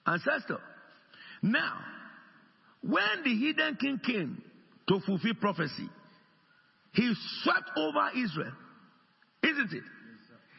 ancestor. 0.07 0.59
Now, 1.43 1.79
when 2.83 3.25
the 3.25 3.35
hidden 3.35 3.77
king 3.81 4.01
came 4.05 4.43
to 4.89 5.01
fulfill 5.01 5.35
prophecy, 5.41 5.89
he 6.93 7.15
swept 7.43 7.71
over 7.77 8.11
Israel. 8.17 8.53
Isn't 9.43 9.73
it? 9.73 9.83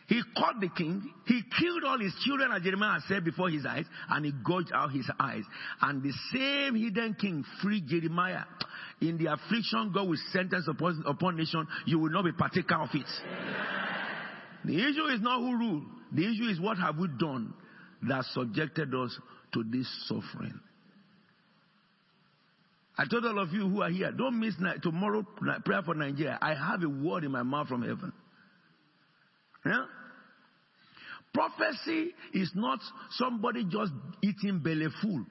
He 0.07 0.21
caught 0.37 0.59
the 0.59 0.69
king. 0.69 1.09
He 1.25 1.41
killed 1.57 1.83
all 1.85 1.97
his 1.97 2.13
children, 2.25 2.51
as 2.51 2.61
Jeremiah 2.61 2.99
said 3.07 3.23
before 3.23 3.49
his 3.49 3.65
eyes, 3.65 3.85
and 4.09 4.25
he 4.25 4.33
gouged 4.43 4.71
out 4.73 4.91
his 4.91 5.09
eyes. 5.19 5.43
And 5.81 6.03
the 6.03 6.11
same 6.33 6.75
hidden 6.75 7.15
king 7.19 7.45
freed 7.61 7.87
Jeremiah. 7.87 8.43
In 9.01 9.17
the 9.17 9.31
affliction 9.31 9.91
God 9.93 10.09
will 10.09 10.17
sentence 10.31 10.67
upon, 10.67 11.03
upon 11.07 11.37
nation, 11.37 11.67
you 11.85 11.99
will 11.99 12.11
not 12.11 12.25
be 12.25 12.31
partaker 12.33 12.75
of 12.75 12.89
it. 12.93 13.05
The 14.65 14.75
issue 14.75 15.05
is 15.13 15.21
not 15.21 15.39
who 15.39 15.57
rule. 15.57 15.83
The 16.11 16.23
issue 16.23 16.49
is 16.49 16.59
what 16.59 16.77
have 16.77 16.97
we 16.97 17.07
done 17.19 17.53
that 18.03 18.25
subjected 18.33 18.93
us 18.93 19.17
to 19.53 19.63
this 19.63 19.87
suffering. 20.07 20.59
I 22.97 23.05
told 23.09 23.25
all 23.25 23.39
of 23.39 23.51
you 23.51 23.67
who 23.67 23.81
are 23.81 23.89
here, 23.89 24.11
don't 24.11 24.39
miss 24.39 24.53
tomorrow 24.81 25.25
prayer 25.65 25.81
for 25.83 25.95
Nigeria. 25.95 26.37
I 26.41 26.53
have 26.53 26.83
a 26.83 26.89
word 26.89 27.23
in 27.23 27.31
my 27.31 27.43
mouth 27.43 27.67
from 27.67 27.81
heaven. 27.81 28.13
Yeah? 29.65 29.85
Prophecy 31.33 32.11
is 32.33 32.51
not 32.53 32.79
somebody 33.11 33.63
just 33.63 33.91
eating 34.21 34.59
belly 34.59 34.87
full 35.01 35.25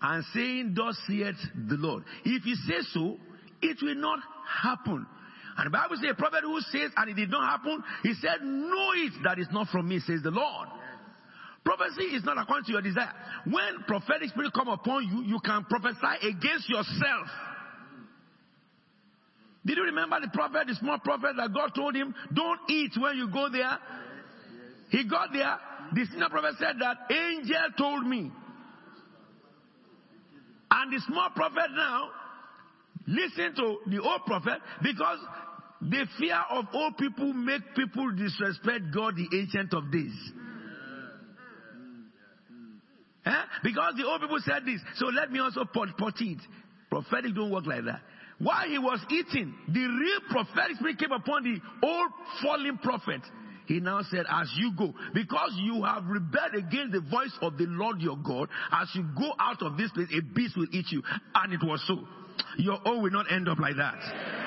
and 0.00 0.24
saying, 0.34 0.74
Thus 0.76 0.98
saith 1.06 1.36
the 1.54 1.76
Lord. 1.76 2.02
If 2.24 2.42
he 2.42 2.54
says 2.68 2.88
so, 2.92 3.16
it 3.62 3.78
will 3.80 3.94
not 3.94 4.18
happen. 4.62 5.06
And 5.56 5.66
the 5.66 5.70
Bible 5.70 5.96
says 5.96 6.10
a 6.12 6.14
prophet 6.14 6.40
who 6.42 6.60
says 6.60 6.90
and 6.96 7.10
it 7.10 7.14
did 7.14 7.30
not 7.30 7.48
happen, 7.48 7.82
he 8.02 8.14
said, 8.14 8.42
Know 8.42 8.90
it 8.94 9.12
that 9.24 9.38
is 9.38 9.48
not 9.50 9.68
from 9.68 9.88
me, 9.88 10.00
says 10.00 10.20
the 10.22 10.30
Lord. 10.30 10.68
Prophecy 11.64 12.14
is 12.14 12.24
not 12.24 12.38
according 12.38 12.64
to 12.66 12.72
your 12.72 12.82
desire. 12.82 13.12
When 13.44 13.82
prophetic 13.88 14.28
spirit 14.28 14.52
come 14.54 14.68
upon 14.68 15.02
you, 15.04 15.34
you 15.34 15.40
can 15.40 15.64
prophesy 15.64 16.28
against 16.28 16.68
yourself. 16.68 17.26
Did 19.64 19.78
you 19.78 19.84
remember 19.84 20.20
the 20.20 20.28
prophet, 20.28 20.68
the 20.68 20.76
small 20.76 20.98
prophet 21.00 21.32
that 21.36 21.52
God 21.52 21.74
told 21.74 21.96
him, 21.96 22.14
don't 22.32 22.60
eat 22.70 22.92
when 22.96 23.16
you 23.16 23.28
go 23.28 23.48
there? 23.50 23.78
He 24.90 25.08
got 25.08 25.32
there. 25.32 25.58
The 25.92 26.04
senior 26.06 26.28
prophet 26.28 26.54
said 26.60 26.76
that 26.78 26.98
angel 27.10 27.56
told 27.76 28.06
me. 28.06 28.30
And 30.70 30.92
the 30.92 31.00
small 31.08 31.30
prophet 31.34 31.70
now 31.74 32.10
listen 33.08 33.54
to 33.56 33.78
the 33.90 34.02
old 34.02 34.24
prophet 34.24 34.60
because 34.82 35.18
the 35.80 36.06
fear 36.18 36.40
of 36.50 36.66
old 36.72 36.96
people 36.96 37.32
make 37.32 37.62
people 37.74 38.10
disrespect 38.12 38.84
God, 38.94 39.14
the 39.16 39.28
ancient 39.36 39.74
of 39.74 39.90
days. 39.92 40.14
Eh? 43.26 43.42
Because 43.62 43.94
the 43.96 44.06
old 44.06 44.20
people 44.20 44.38
said 44.44 44.64
this. 44.64 44.80
So 44.96 45.06
let 45.06 45.30
me 45.30 45.40
also 45.40 45.64
pot 45.64 45.88
it. 46.20 46.38
Prophetic 46.88 47.34
don't 47.34 47.50
work 47.50 47.66
like 47.66 47.84
that. 47.84 48.00
While 48.38 48.68
he 48.68 48.78
was 48.78 49.00
eating, 49.10 49.54
the 49.68 49.80
real 49.80 50.20
prophetic 50.30 50.76
spirit 50.76 50.98
came 50.98 51.12
upon 51.12 51.42
the 51.42 51.58
old 51.86 52.10
fallen 52.42 52.78
prophet. 52.78 53.22
He 53.66 53.80
now 53.80 54.02
said, 54.10 54.26
as 54.30 54.48
you 54.56 54.72
go, 54.78 54.94
because 55.12 55.52
you 55.56 55.82
have 55.82 56.04
rebelled 56.06 56.54
against 56.54 56.92
the 56.92 57.00
voice 57.00 57.36
of 57.42 57.58
the 57.58 57.66
Lord 57.66 58.00
your 58.00 58.16
God, 58.16 58.48
as 58.70 58.88
you 58.94 59.04
go 59.18 59.32
out 59.40 59.60
of 59.62 59.76
this 59.76 59.90
place, 59.90 60.08
a 60.16 60.22
beast 60.22 60.56
will 60.56 60.68
eat 60.70 60.86
you. 60.90 61.02
And 61.34 61.52
it 61.52 61.60
was 61.64 61.82
so. 61.88 62.06
Your 62.58 62.78
own 62.84 63.02
will 63.02 63.10
not 63.10 63.32
end 63.32 63.48
up 63.48 63.58
like 63.58 63.76
that. 63.76 64.45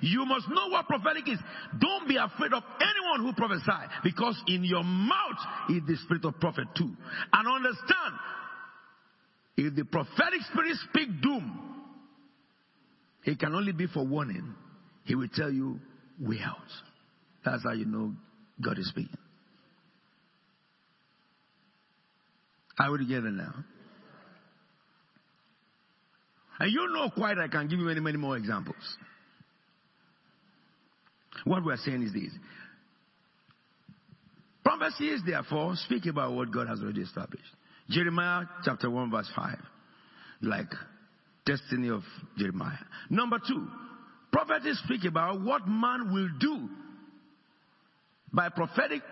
You 0.00 0.24
must 0.24 0.48
know 0.48 0.68
what 0.68 0.86
prophetic 0.86 1.28
is. 1.28 1.38
Don't 1.78 2.08
be 2.08 2.16
afraid 2.16 2.52
of 2.52 2.62
anyone 2.80 3.26
who 3.26 3.32
prophesy 3.34 3.92
because 4.02 4.40
in 4.46 4.64
your 4.64 4.82
mouth 4.82 5.38
is 5.68 5.82
the 5.86 5.96
spirit 6.04 6.24
of 6.24 6.40
prophet 6.40 6.66
too. 6.76 6.90
And 7.32 7.48
understand, 7.48 8.14
if 9.56 9.74
the 9.74 9.84
prophetic 9.84 10.40
spirit 10.50 10.76
speak 10.88 11.08
doom, 11.22 11.70
it 13.24 13.38
can 13.38 13.54
only 13.54 13.72
be 13.72 13.86
for 13.86 14.04
warning. 14.06 14.54
He 15.04 15.14
will 15.14 15.28
tell 15.34 15.50
you, 15.50 15.78
way 16.18 16.38
out. 16.44 16.56
That's 17.44 17.62
how 17.62 17.72
you 17.72 17.84
know 17.84 18.12
God 18.62 18.78
is 18.78 18.88
speaking. 18.88 19.18
Are 22.78 22.90
we 22.92 22.98
together 22.98 23.30
now? 23.30 23.64
And 26.58 26.72
you 26.72 26.88
know 26.92 27.10
quite 27.10 27.38
I 27.38 27.48
can 27.48 27.68
give 27.68 27.78
you 27.78 27.86
many, 27.86 28.00
many 28.00 28.18
more 28.18 28.36
examples. 28.36 28.76
What 31.44 31.64
we're 31.64 31.76
saying 31.76 32.02
is 32.02 32.12
this. 32.12 32.32
Prophecies, 34.64 35.20
therefore, 35.26 35.74
speak 35.76 36.06
about 36.06 36.32
what 36.32 36.50
God 36.52 36.68
has 36.68 36.80
already 36.80 37.00
established. 37.02 37.44
Jeremiah 37.88 38.44
chapter 38.64 38.90
1, 38.90 39.10
verse 39.10 39.30
5. 39.34 39.56
Like 40.42 40.68
destiny 41.44 41.88
of 41.88 42.02
Jeremiah. 42.36 42.78
Number 43.08 43.38
two, 43.38 43.66
prophecies 44.32 44.80
speak 44.84 45.04
about 45.04 45.40
what 45.40 45.66
man 45.66 46.12
will 46.12 46.28
do. 46.38 46.68
By 48.32 48.48
prophetic, 48.48 49.02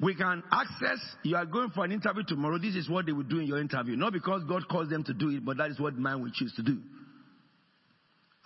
we 0.00 0.14
can 0.14 0.42
access, 0.50 0.98
you 1.22 1.36
are 1.36 1.46
going 1.46 1.70
for 1.70 1.84
an 1.84 1.92
interview 1.92 2.22
tomorrow, 2.26 2.58
this 2.58 2.76
is 2.76 2.88
what 2.88 3.06
they 3.06 3.12
will 3.12 3.24
do 3.24 3.40
in 3.40 3.46
your 3.46 3.60
interview. 3.60 3.96
Not 3.96 4.12
because 4.12 4.42
God 4.48 4.68
calls 4.68 4.88
them 4.90 5.02
to 5.04 5.14
do 5.14 5.30
it, 5.30 5.44
but 5.44 5.56
that 5.56 5.70
is 5.70 5.80
what 5.80 5.96
man 5.96 6.22
will 6.22 6.30
choose 6.32 6.52
to 6.56 6.62
do. 6.62 6.78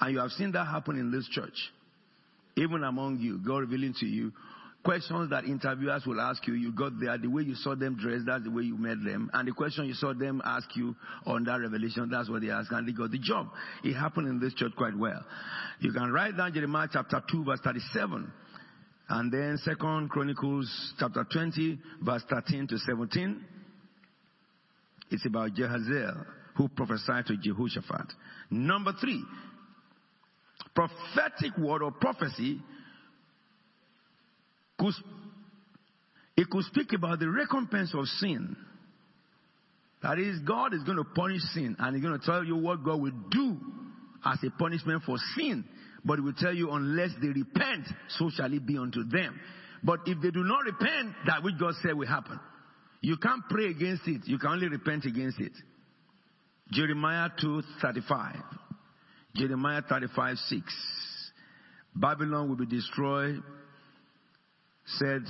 And 0.00 0.12
you 0.12 0.20
have 0.20 0.30
seen 0.30 0.52
that 0.52 0.64
happen 0.66 0.98
in 0.98 1.10
this 1.10 1.28
church 1.28 1.56
even 2.58 2.84
among 2.84 3.18
you, 3.18 3.38
God 3.38 3.58
revealing 3.58 3.94
to 4.00 4.06
you 4.06 4.32
questions 4.84 5.30
that 5.30 5.44
interviewers 5.44 6.06
will 6.06 6.20
ask 6.20 6.46
you. 6.46 6.54
You 6.54 6.72
got 6.72 6.98
there, 7.00 7.18
the 7.18 7.28
way 7.28 7.42
you 7.42 7.54
saw 7.54 7.74
them 7.74 7.96
dressed, 7.96 8.26
that's 8.26 8.44
the 8.44 8.50
way 8.50 8.62
you 8.62 8.78
met 8.78 9.02
them. 9.04 9.30
And 9.32 9.46
the 9.46 9.52
question 9.52 9.84
you 9.86 9.94
saw 9.94 10.14
them 10.14 10.40
ask 10.44 10.68
you 10.76 10.94
on 11.26 11.44
that 11.44 11.60
revelation, 11.60 12.08
that's 12.10 12.30
what 12.30 12.42
they 12.42 12.50
asked, 12.50 12.70
and 12.70 12.86
they 12.86 12.92
got 12.92 13.10
the 13.10 13.18
job. 13.18 13.48
It 13.84 13.94
happened 13.94 14.28
in 14.28 14.40
this 14.40 14.54
church 14.54 14.72
quite 14.76 14.96
well. 14.96 15.24
You 15.80 15.92
can 15.92 16.12
write 16.12 16.36
down 16.36 16.54
Jeremiah 16.54 16.88
chapter 16.90 17.22
2, 17.30 17.44
verse 17.44 17.60
37. 17.62 18.32
And 19.10 19.32
then 19.32 19.58
Second 19.64 20.10
Chronicles 20.10 20.94
chapter 20.98 21.26
20, 21.32 21.78
verse 22.02 22.22
13 22.28 22.66
to 22.68 22.78
17. 22.78 23.44
It's 25.10 25.26
about 25.26 25.54
Jehaziel, 25.54 26.24
who 26.56 26.68
prophesied 26.68 27.26
to 27.26 27.36
Jehoshaphat. 27.36 28.12
Number 28.50 28.92
three, 29.00 29.22
prophetic 30.78 31.58
word 31.58 31.82
or 31.82 31.90
prophecy 31.90 32.60
could, 34.78 34.94
it 36.36 36.48
could 36.48 36.64
speak 36.66 36.92
about 36.92 37.18
the 37.18 37.28
recompense 37.28 37.92
of 37.94 38.06
sin. 38.06 38.56
That 40.04 40.20
is, 40.20 40.38
God 40.46 40.74
is 40.74 40.84
going 40.84 40.98
to 40.98 41.04
punish 41.04 41.42
sin 41.52 41.74
and 41.80 41.96
He's 41.96 42.04
going 42.04 42.18
to 42.18 42.24
tell 42.24 42.44
you 42.44 42.56
what 42.56 42.84
God 42.84 43.00
will 43.00 43.10
do 43.28 43.56
as 44.24 44.38
a 44.44 44.50
punishment 44.50 45.02
for 45.04 45.16
sin. 45.36 45.64
But 46.04 46.20
He 46.20 46.20
will 46.20 46.34
tell 46.34 46.54
you, 46.54 46.70
unless 46.70 47.10
they 47.20 47.28
repent, 47.28 47.88
so 48.10 48.30
shall 48.30 48.52
it 48.52 48.64
be 48.64 48.78
unto 48.78 49.02
them. 49.02 49.40
But 49.82 50.00
if 50.06 50.20
they 50.22 50.30
do 50.30 50.44
not 50.44 50.64
repent, 50.64 51.14
that 51.26 51.42
which 51.42 51.58
God 51.58 51.74
said 51.82 51.94
will 51.94 52.06
happen. 52.06 52.38
You 53.00 53.16
can't 53.16 53.42
pray 53.50 53.66
against 53.66 54.06
it, 54.06 54.22
you 54.26 54.38
can 54.38 54.50
only 54.50 54.68
repent 54.68 55.06
against 55.06 55.40
it. 55.40 55.52
Jeremiah 56.70 57.30
2 57.40 57.62
35. 57.82 58.36
Jeremiah 59.34 59.82
35 59.88 60.36
6. 60.38 60.62
Babylon 61.94 62.48
will 62.48 62.56
be 62.56 62.66
destroyed. 62.66 63.42
Said, 64.86 65.22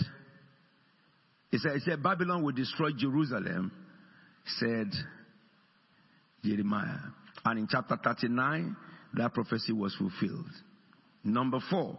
he 1.51 1.59
said, 1.59 1.73
he 1.73 1.81
said, 1.81 2.03
Babylon 2.03 2.43
will 2.43 2.53
destroy 2.53 2.91
Jerusalem, 2.97 3.73
said 4.59 4.91
Jeremiah. 6.45 6.99
And 7.45 7.59
in 7.59 7.69
chapter 7.69 7.99
39, 8.03 8.77
that 9.15 9.35
prophecy 9.35 9.73
was 9.73 9.95
fulfilled. 9.97 10.51
Number 11.25 11.59
four, 11.71 11.99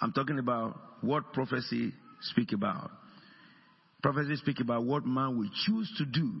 I'm 0.00 0.12
talking 0.12 0.38
about 0.38 0.78
what 1.00 1.32
prophecy 1.32 1.92
speak 2.22 2.52
about. 2.52 2.90
Prophecy 4.02 4.36
speak 4.36 4.60
about 4.60 4.84
what 4.84 5.04
man 5.04 5.38
will 5.38 5.50
choose 5.66 5.92
to 5.98 6.04
do. 6.04 6.40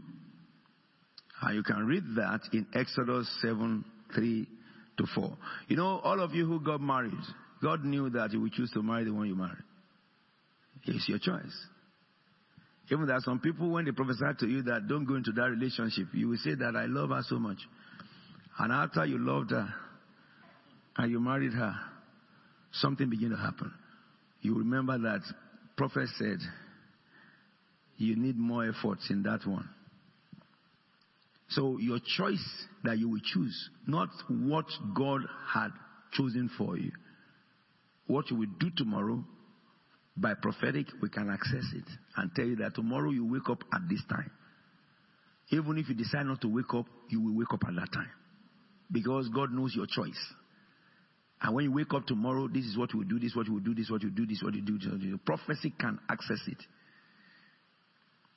And 1.42 1.54
you 1.56 1.62
can 1.62 1.86
read 1.86 2.04
that 2.16 2.40
in 2.52 2.66
Exodus 2.74 3.28
7 3.42 3.84
3 4.14 4.48
to 4.98 5.06
4. 5.14 5.36
You 5.68 5.76
know, 5.76 6.00
all 6.02 6.20
of 6.20 6.34
you 6.34 6.46
who 6.46 6.60
got 6.60 6.80
married, 6.80 7.12
God 7.62 7.84
knew 7.84 8.10
that 8.10 8.32
you 8.32 8.40
would 8.40 8.52
choose 8.52 8.70
to 8.72 8.82
marry 8.82 9.04
the 9.04 9.12
one 9.12 9.26
you 9.26 9.36
marry. 9.36 9.56
It's 10.84 11.08
your 11.08 11.18
choice. 11.18 11.66
Even 12.90 13.06
there 13.06 13.16
are 13.16 13.20
some 13.20 13.40
people, 13.40 13.70
when 13.70 13.84
they 13.84 13.90
prophesy 13.90 14.24
to 14.38 14.46
you 14.46 14.62
that 14.62 14.86
don't 14.88 15.04
go 15.04 15.16
into 15.16 15.32
that 15.32 15.50
relationship, 15.50 16.06
you 16.12 16.28
will 16.28 16.36
say 16.36 16.54
that 16.54 16.76
I 16.76 16.86
love 16.86 17.10
her 17.10 17.22
so 17.28 17.38
much. 17.38 17.58
And 18.58 18.72
after 18.72 19.04
you 19.04 19.18
loved 19.18 19.50
her 19.50 19.68
and 20.96 21.10
you 21.10 21.18
married 21.18 21.52
her, 21.52 21.74
something 22.72 23.10
began 23.10 23.30
to 23.30 23.36
happen. 23.36 23.72
You 24.40 24.58
remember 24.58 24.98
that 24.98 25.22
prophet 25.76 26.08
said, 26.16 26.38
you 27.96 28.14
need 28.14 28.38
more 28.38 28.68
efforts 28.68 29.10
in 29.10 29.22
that 29.24 29.46
one. 29.46 29.68
So 31.48 31.78
your 31.78 31.98
choice 32.16 32.44
that 32.84 32.98
you 32.98 33.08
will 33.08 33.20
choose, 33.22 33.70
not 33.86 34.08
what 34.28 34.66
God 34.94 35.20
had 35.52 35.70
chosen 36.12 36.50
for 36.58 36.76
you. 36.76 36.90
What 38.06 38.30
you 38.30 38.36
will 38.36 38.48
do 38.58 38.70
tomorrow, 38.76 39.24
by 40.16 40.34
prophetic, 40.34 40.86
we 41.02 41.08
can 41.08 41.28
access 41.30 41.64
it 41.74 41.84
and 42.16 42.30
tell 42.34 42.46
you 42.46 42.56
that 42.56 42.74
tomorrow 42.74 43.10
you 43.10 43.26
wake 43.26 43.48
up 43.50 43.62
at 43.72 43.82
this 43.88 44.02
time. 44.08 44.30
Even 45.50 45.78
if 45.78 45.88
you 45.88 45.94
decide 45.94 46.26
not 46.26 46.40
to 46.40 46.48
wake 46.48 46.74
up, 46.74 46.86
you 47.10 47.20
will 47.20 47.36
wake 47.36 47.52
up 47.52 47.60
at 47.68 47.74
that 47.74 47.92
time. 47.92 48.10
Because 48.90 49.28
God 49.28 49.52
knows 49.52 49.74
your 49.74 49.86
choice. 49.86 50.18
And 51.42 51.54
when 51.54 51.66
you 51.66 51.72
wake 51.72 51.92
up 51.92 52.06
tomorrow, 52.06 52.48
this 52.48 52.64
is 52.64 52.76
what 52.78 52.92
you 52.92 53.00
will 53.00 53.06
do, 53.06 53.18
this 53.18 53.30
is 53.30 53.36
what 53.36 53.46
you 53.46 53.54
will 53.54 53.60
do, 53.60 53.74
this 53.74 53.86
is 53.86 53.90
what 53.90 54.02
you 54.02 54.10
do, 54.10 54.26
this 54.26 54.38
is 54.38 54.42
what 54.42 54.54
you 54.54 54.62
do. 54.62 54.78
This 54.78 54.86
is 54.86 54.92
what 54.92 55.02
you 55.02 55.10
do. 55.12 55.18
Prophecy 55.18 55.72
can 55.78 55.98
access 56.08 56.40
it. 56.46 56.58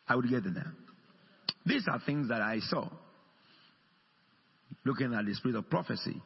I 0.07 0.15
would 0.15 0.29
get 0.29 0.43
there. 0.43 0.73
These 1.69 1.87
are 1.87 2.01
things 2.03 2.29
that 2.29 2.41
I 2.41 2.59
saw. 2.61 2.89
Looking 4.85 5.13
at 5.13 5.23
the 5.23 5.35
spirit 5.35 5.55
of 5.55 5.69
prophecy, 5.69 6.19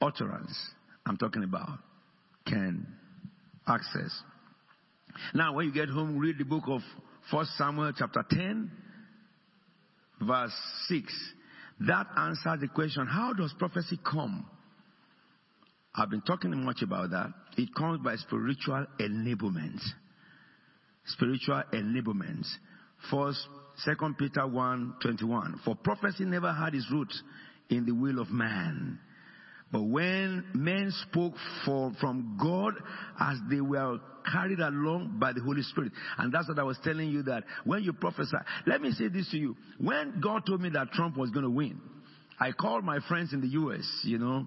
utterance, 0.00 0.54
I'm 1.06 1.16
talking 1.16 1.42
about, 1.42 1.78
can 2.46 2.86
access. 3.66 4.22
Now, 5.32 5.54
when 5.54 5.66
you 5.66 5.72
get 5.72 5.88
home, 5.88 6.18
read 6.18 6.36
the 6.36 6.44
book 6.44 6.64
of 6.66 6.82
1 7.30 7.46
Samuel, 7.56 7.92
chapter 7.96 8.22
10, 8.28 8.70
verse 10.20 10.52
6. 10.88 11.32
That 11.88 12.06
answers 12.14 12.60
the 12.60 12.68
question 12.68 13.06
how 13.06 13.32
does 13.32 13.54
prophecy 13.58 13.98
come? 14.04 14.44
I've 15.94 16.10
been 16.10 16.20
talking 16.20 16.54
much 16.62 16.82
about 16.82 17.10
that. 17.10 17.32
It 17.56 17.74
comes 17.74 18.04
by 18.04 18.16
spiritual 18.16 18.84
enablement. 19.00 19.80
Spiritual 21.06 21.62
enablement. 21.72 22.44
First, 23.10 23.40
Second 23.84 24.18
Peter 24.18 24.46
1 24.46 24.96
21. 25.02 25.60
For 25.64 25.74
prophecy 25.74 26.24
never 26.24 26.52
had 26.52 26.74
its 26.74 26.86
root 26.90 27.12
in 27.68 27.86
the 27.86 27.92
will 27.92 28.20
of 28.20 28.30
man. 28.30 28.98
But 29.72 29.82
when 29.82 30.44
men 30.52 30.92
spoke 31.08 31.34
for, 31.64 31.92
from 32.00 32.36
God 32.42 32.74
as 33.20 33.38
they 33.48 33.60
were 33.60 34.00
carried 34.30 34.58
along 34.58 35.18
by 35.20 35.32
the 35.32 35.40
Holy 35.40 35.62
Spirit. 35.62 35.92
And 36.18 36.32
that's 36.32 36.48
what 36.48 36.58
I 36.58 36.62
was 36.62 36.78
telling 36.82 37.08
you 37.08 37.22
that 37.24 37.44
when 37.64 37.82
you 37.82 37.92
prophesy, 37.92 38.36
let 38.66 38.80
me 38.80 38.92
say 38.92 39.08
this 39.08 39.30
to 39.30 39.38
you. 39.38 39.56
When 39.78 40.20
God 40.20 40.44
told 40.46 40.60
me 40.60 40.70
that 40.70 40.90
Trump 40.92 41.16
was 41.16 41.30
going 41.30 41.44
to 41.44 41.50
win, 41.50 41.80
I 42.38 42.52
called 42.52 42.84
my 42.84 42.98
friends 43.08 43.32
in 43.32 43.40
the 43.40 43.48
U.S., 43.48 43.86
you 44.04 44.18
know. 44.18 44.46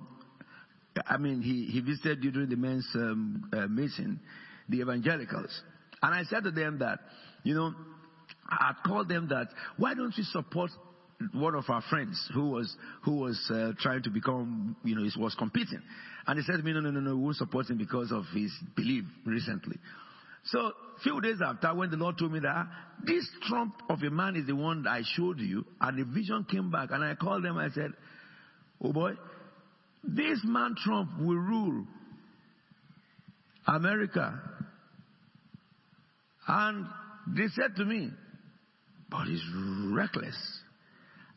I 1.07 1.17
mean, 1.17 1.41
he, 1.41 1.65
he 1.71 1.79
visited 1.79 2.21
during 2.21 2.49
the 2.49 2.55
men's 2.55 2.87
um, 2.95 3.49
uh, 3.53 3.67
meeting, 3.67 4.19
the 4.69 4.79
evangelicals. 4.79 5.61
And 6.01 6.13
I 6.13 6.23
said 6.23 6.43
to 6.43 6.51
them 6.51 6.79
that, 6.79 6.99
you 7.43 7.55
know, 7.55 7.73
I 8.49 8.73
called 8.85 9.09
them 9.09 9.29
that, 9.29 9.47
why 9.77 9.93
don't 9.93 10.15
you 10.17 10.23
support 10.23 10.71
one 11.33 11.55
of 11.55 11.63
our 11.69 11.81
friends 11.89 12.29
who 12.33 12.49
was 12.49 12.75
who 13.03 13.15
was 13.15 13.39
uh, 13.49 13.71
trying 13.79 14.03
to 14.03 14.09
become, 14.09 14.75
you 14.83 14.95
know, 14.95 15.03
he 15.03 15.11
was 15.19 15.35
competing, 15.35 15.81
and 16.27 16.37
he 16.37 16.43
said 16.43 16.57
to 16.57 16.63
me, 16.63 16.73
no, 16.73 16.81
no, 16.81 16.91
no, 16.91 16.99
no, 16.99 17.15
we 17.15 17.23
won't 17.23 17.37
support 17.37 17.69
him 17.69 17.77
because 17.77 18.11
of 18.11 18.25
his 18.33 18.51
belief 18.75 19.05
recently. 19.25 19.77
So 20.45 20.59
a 20.59 20.73
few 21.01 21.21
days 21.21 21.37
after, 21.41 21.73
when 21.73 21.89
the 21.89 21.95
Lord 21.95 22.17
told 22.17 22.33
me 22.33 22.39
that 22.39 22.67
this 23.05 23.25
trump 23.47 23.75
of 23.89 24.03
a 24.03 24.09
man 24.09 24.35
is 24.35 24.45
the 24.45 24.55
one 24.55 24.83
that 24.83 24.89
I 24.89 25.01
showed 25.15 25.39
you, 25.39 25.65
and 25.79 25.97
the 25.97 26.03
vision 26.03 26.45
came 26.49 26.69
back, 26.69 26.89
and 26.91 27.03
I 27.03 27.15
called 27.15 27.45
them, 27.45 27.57
I 27.57 27.69
said, 27.69 27.93
oh 28.83 28.91
boy, 28.91 29.13
this 30.03 30.39
man 30.43 30.75
Trump 30.83 31.11
will 31.19 31.37
rule 31.37 31.85
America. 33.65 34.41
And 36.45 36.85
they 37.27 37.47
said 37.55 37.77
to 37.77 37.85
me, 37.85 38.11
but 39.13 39.27
he's 39.27 39.43
reckless. 39.93 40.35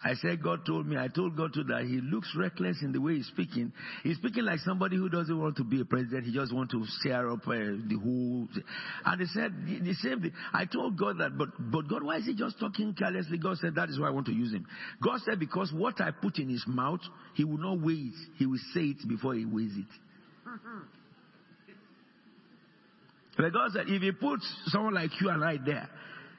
I 0.03 0.15
said, 0.15 0.43
God 0.43 0.65
told 0.65 0.87
me, 0.87 0.97
I 0.97 1.09
told 1.09 1.37
God 1.37 1.53
too 1.53 1.65
that 1.65 1.83
he 1.83 2.01
looks 2.01 2.29
reckless 2.37 2.79
in 2.83 2.93
the 2.93 3.01
way 3.01 3.17
he's 3.17 3.27
speaking. 3.27 3.73
He's 4.03 4.17
speaking 4.17 4.45
like 4.45 4.61
somebody 4.61 4.97
who 4.97 5.09
doesn't 5.09 5.39
want 5.39 5.57
to 5.57 5.65
be 5.65 5.81
a 5.81 5.85
president. 5.85 6.25
He 6.25 6.33
just 6.33 6.55
wants 6.55 6.73
to 6.73 6.85
share 7.03 7.29
up 7.31 7.41
uh, 7.47 7.51
the 7.51 7.99
whole. 8.03 8.47
And 9.05 9.21
he 9.21 9.27
said 9.27 9.53
the 9.67 9.95
same 9.95 10.23
thing. 10.23 10.33
I 10.53 10.65
told 10.67 10.99
God 10.99 11.19
that, 11.19 11.37
but, 11.37 11.49
but 11.59 11.89
God, 11.89 12.03
why 12.03 12.19
is 12.19 12.27
he 12.27 12.35
just 12.35 12.59
talking 12.61 12.95
carelessly? 12.95 13.39
God 13.39 13.59
said, 13.59 13.75
that 13.75 13.89
is 13.89 13.99
why 13.99 14.09
I 14.09 14.11
want 14.11 14.27
to 14.27 14.33
use 14.33 14.53
him. 14.53 14.67
God 15.03 15.21
said, 15.25 15.39
because 15.41 15.73
what 15.73 16.01
I 16.01 16.13
put 16.13 16.39
in 16.39 16.49
his 16.49 16.65
mouth, 16.67 17.01
he 17.35 17.45
will 17.45 17.59
not 17.59 17.81
wait. 17.81 18.13
He 18.39 18.47
will 18.47 18.61
say 18.75 18.81
it 18.81 19.09
before 19.09 19.35
he 19.35 19.45
weighs 19.45 19.73
it. 19.77 20.51
But 23.37 23.53
God 23.53 23.71
said, 23.73 23.85
if 23.89 24.01
he 24.01 24.13
puts 24.13 24.47
someone 24.69 24.95
like 24.95 25.11
you 25.21 25.29
and 25.29 25.45
I 25.45 25.59
there, 25.63 25.91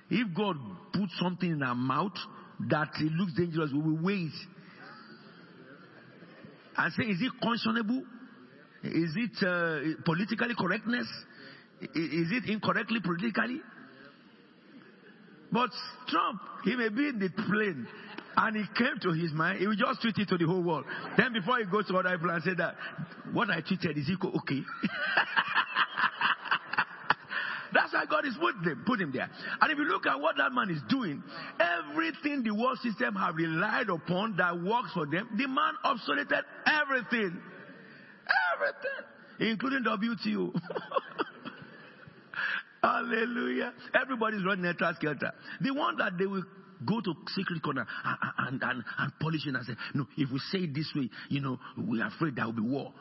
if 0.09 0.35
God 0.35 0.57
puts 0.93 1.17
something 1.19 1.49
in 1.49 1.63
our 1.63 1.75
mouth 1.75 2.13
that 2.69 2.89
it 2.99 3.11
looks 3.11 3.33
dangerous, 3.33 3.71
we 3.73 3.79
will 3.79 4.03
wait 4.03 4.31
and 6.77 6.93
say, 6.93 7.03
is 7.03 7.21
it 7.21 7.31
conscionable? 7.43 8.01
Is 8.83 9.15
it 9.15 9.43
uh, 9.45 10.01
politically 10.05 10.55
correctness? 10.57 11.07
Is 11.81 12.31
it 12.31 12.49
incorrectly 12.49 12.99
politically? 13.03 13.61
But 15.51 15.69
Trump, 16.07 16.41
he 16.63 16.75
may 16.75 16.89
be 16.89 17.09
in 17.09 17.19
the 17.19 17.29
plane 17.29 17.87
and 18.35 18.55
it 18.55 18.67
came 18.75 18.99
to 19.01 19.11
his 19.13 19.31
mind, 19.33 19.59
he 19.59 19.67
will 19.67 19.75
just 19.75 20.01
tweet 20.01 20.17
it 20.17 20.27
to 20.29 20.37
the 20.37 20.45
whole 20.45 20.61
world. 20.61 20.85
Then 21.17 21.33
before 21.33 21.57
he 21.57 21.65
goes 21.65 21.87
to 21.87 21.97
other 21.97 22.15
people 22.15 22.29
and 22.29 22.43
say 22.43 22.53
that, 22.57 22.75
what 23.33 23.49
I 23.49 23.61
tweeted, 23.61 23.97
is 23.97 24.09
equal 24.09 24.37
okay? 24.37 24.61
God 28.17 28.27
is 28.27 28.35
put 28.39 28.55
him, 28.65 28.83
put 28.85 29.01
him 29.01 29.11
there. 29.11 29.29
And 29.61 29.71
if 29.71 29.77
you 29.77 29.85
look 29.85 30.05
at 30.07 30.19
what 30.19 30.37
that 30.37 30.51
man 30.51 30.69
is 30.69 30.81
doing, 30.89 31.23
everything 31.59 32.43
the 32.43 32.51
world 32.51 32.79
system 32.79 33.15
have 33.15 33.35
relied 33.35 33.89
upon 33.89 34.37
that 34.37 34.59
works 34.61 34.91
for 34.93 35.05
them, 35.05 35.29
the 35.37 35.47
man 35.47 35.73
obsoleted 35.85 36.43
everything. 36.65 37.39
Everything. 38.55 39.51
Including 39.51 39.83
WTO. 39.83 40.59
Hallelujah. 42.83 43.73
Everybody's 43.99 44.43
running 44.43 44.65
a 44.65 44.73
skelter. 44.95 45.31
The 45.61 45.73
one 45.73 45.97
that 45.97 46.17
they 46.17 46.25
will 46.25 46.43
go 46.85 47.01
to 47.01 47.13
secret 47.35 47.61
corner 47.61 47.85
and, 48.03 48.17
and, 48.37 48.63
and, 48.63 48.83
and 48.97 49.11
polish 49.19 49.45
and 49.45 49.57
say, 49.65 49.73
no, 49.93 50.05
if 50.17 50.31
we 50.31 50.39
say 50.51 50.59
it 50.59 50.73
this 50.73 50.91
way, 50.95 51.09
you 51.29 51.41
know, 51.41 51.59
we're 51.77 52.05
afraid 52.05 52.35
there 52.35 52.45
will 52.45 52.53
be 52.53 52.61
war. 52.61 52.93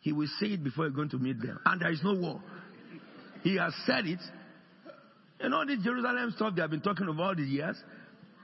He 0.00 0.12
will 0.12 0.28
say 0.40 0.46
it 0.48 0.62
before 0.64 0.86
he's 0.86 0.94
going 0.94 1.10
to 1.10 1.18
meet 1.18 1.40
them. 1.40 1.58
And 1.64 1.80
there 1.80 1.90
is 1.90 2.00
no 2.02 2.14
war. 2.14 2.40
He 3.46 3.56
has 3.58 3.72
said 3.86 4.06
it. 4.06 4.18
And 5.38 5.54
all 5.54 5.64
this 5.64 5.78
Jerusalem 5.84 6.32
stuff 6.34 6.56
they 6.56 6.62
have 6.62 6.70
been 6.70 6.80
talking 6.80 7.06
about 7.06 7.22
all 7.22 7.34
these 7.36 7.48
years, 7.48 7.76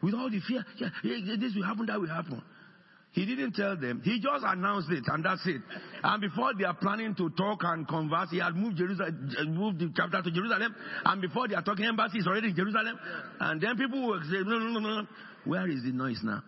with 0.01 0.15
all 0.15 0.31
the 0.31 0.39
fear, 0.47 0.65
yeah, 0.79 1.37
this 1.41 1.57
will 1.57 1.65
happen, 1.65 1.87
that 1.87 2.01
will 2.01 2.07
happen. 2.07 2.41
He 3.11 3.27
didn't 3.27 3.55
tell 3.55 3.77
them. 3.77 4.01
He 4.05 4.21
just 4.21 4.45
announced 4.47 4.93
it, 4.93 5.03
and 5.09 5.25
that's 5.25 5.45
it. 5.45 5.61
And 6.05 6.21
before 6.23 6.53
they 6.57 6.65
are 6.65 6.75
planning 6.75 7.17
to 7.17 7.31
talk 7.31 7.65
and 7.65 7.87
converse, 7.89 8.29
he 8.31 8.39
had 8.39 8.55
moved 8.55 8.77
Jerusalem, 8.77 9.29
moved 9.49 9.81
the 9.81 9.93
chapter 9.97 10.23
to 10.23 10.31
Jerusalem. 10.31 10.73
And 11.05 11.21
before 11.21 11.49
they 11.49 11.57
are 11.57 11.63
talking 11.63 11.85
embassy, 11.85 12.19
is 12.19 12.27
already 12.29 12.51
in 12.51 12.57
Jerusalem. 12.57 12.97
And 13.41 13.61
then 13.61 13.77
people 13.77 14.07
will 14.07 14.23
say, 14.23 14.39
no, 14.47 14.57
no, 14.57 14.79
no, 14.79 15.03
no. 15.03 15.07
Where 15.45 15.69
is 15.69 15.83
the 15.83 15.91
noise 15.91 16.21
now? 16.23 16.45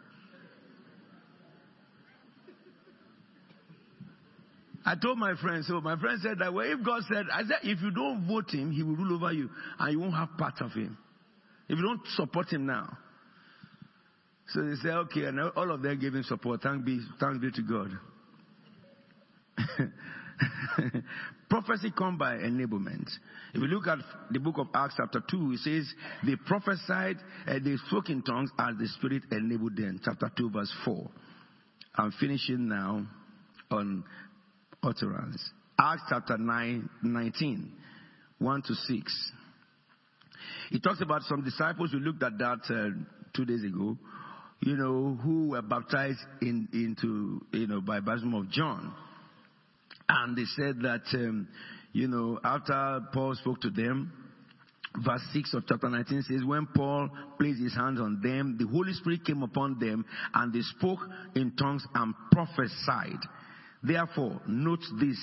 I 4.87 4.97
told 4.97 5.19
my 5.19 5.35
friend, 5.41 5.65
so 5.65 5.81
my 5.81 5.99
friend 5.99 6.21
said 6.23 6.39
that 6.41 6.53
well, 6.53 6.71
if 6.71 6.85
God 6.85 7.03
said, 7.11 7.27
I 7.33 7.43
said, 7.43 7.59
if 7.63 7.81
you 7.81 7.91
don't 7.91 8.27
vote 8.27 8.51
him, 8.51 8.71
he 8.71 8.83
will 8.83 8.97
rule 8.97 9.15
over 9.15 9.33
you 9.33 9.49
and 9.79 9.93
you 9.93 10.01
won't 10.01 10.15
have 10.15 10.37
part 10.37 10.61
of 10.61 10.73
him. 10.73 10.99
If 11.69 11.79
you 11.79 11.83
don't 11.83 12.01
support 12.17 12.49
him 12.53 12.67
now. 12.67 12.99
So 14.49 14.63
they 14.63 14.75
said, 14.83 14.93
okay, 14.93 15.25
and 15.25 15.41
all 15.41 15.71
of 15.71 15.81
them 15.81 15.99
gave 15.99 16.15
him 16.15 16.23
support. 16.25 16.63
Thank 16.63 16.85
be, 16.85 17.01
thanks 17.19 17.39
be 17.39 17.51
to 17.51 17.63
God. 17.63 17.91
Prophecy 21.49 21.93
come 21.97 22.19
by 22.19 22.35
enablement. 22.35 23.09
If 23.55 23.63
you 23.63 23.69
look 23.69 23.87
at 23.87 23.99
the 24.31 24.41
book 24.41 24.59
of 24.59 24.67
Acts 24.75 24.95
chapter 24.99 25.23
2, 25.31 25.53
it 25.53 25.59
says, 25.61 25.95
they 26.27 26.37
prophesied, 26.37 27.17
and 27.47 27.65
they 27.65 27.77
spoke 27.89 28.11
in 28.11 28.23
tongues 28.23 28.51
as 28.59 28.77
the 28.79 28.89
Spirit 28.99 29.23
enabled 29.31 29.77
them. 29.77 29.99
Chapter 30.05 30.31
2 30.37 30.51
verse 30.51 30.73
4. 30.85 31.09
I'm 31.97 32.13
finishing 32.21 32.69
now 32.69 33.07
on 33.71 34.05
utterance. 34.85 35.43
Acts 35.79 36.03
chapter 36.09 36.39
9, 36.39 36.89
19, 37.03 37.73
1 38.39 38.63
to 38.63 38.75
6. 38.75 39.33
He 40.71 40.81
talks 40.81 41.01
about 41.01 41.23
some 41.23 41.43
disciples. 41.43 41.91
We 41.93 42.01
looked 42.01 42.23
at 42.23 42.39
that 42.39 42.61
uh, 42.69 43.05
two 43.35 43.45
days 43.45 43.65
ago. 43.65 43.97
You 44.61 44.77
know, 44.77 45.19
who 45.23 45.49
were 45.51 45.63
baptized 45.63 46.21
in, 46.41 46.69
into, 46.73 47.45
you 47.53 47.67
know, 47.67 47.81
by 47.81 48.01
baptism 48.01 48.35
of 48.35 48.51
John. 48.51 48.95
And 50.09 50.37
they 50.37 50.45
said 50.57 50.77
that, 50.83 51.03
um, 51.15 51.49
you 51.93 52.09
know, 52.09 52.39
after 52.43 53.01
Paul 53.13 53.35
spoke 53.35 53.61
to 53.63 53.71
them, 53.71 54.13
verse 55.05 55.23
6 55.33 55.55
of 55.55 55.65
chapter 55.69 55.89
19 55.89 56.23
says, 56.23 56.45
When 56.45 56.67
Paul 56.75 57.11
placed 57.39 57.61
his 57.61 57.75
hands 57.75 58.01
on 58.01 58.21
them, 58.23 58.57
the 58.59 58.67
Holy 58.67 58.93
Spirit 58.93 59.25
came 59.25 59.43
upon 59.43 59.79
them, 59.79 60.05
and 60.35 60.53
they 60.53 60.61
spoke 60.61 61.01
in 61.35 61.53
tongues 61.57 61.85
and 61.95 62.15
prophesied. 62.31 63.21
Therefore, 63.87 64.41
note 64.47 64.81
these 65.01 65.21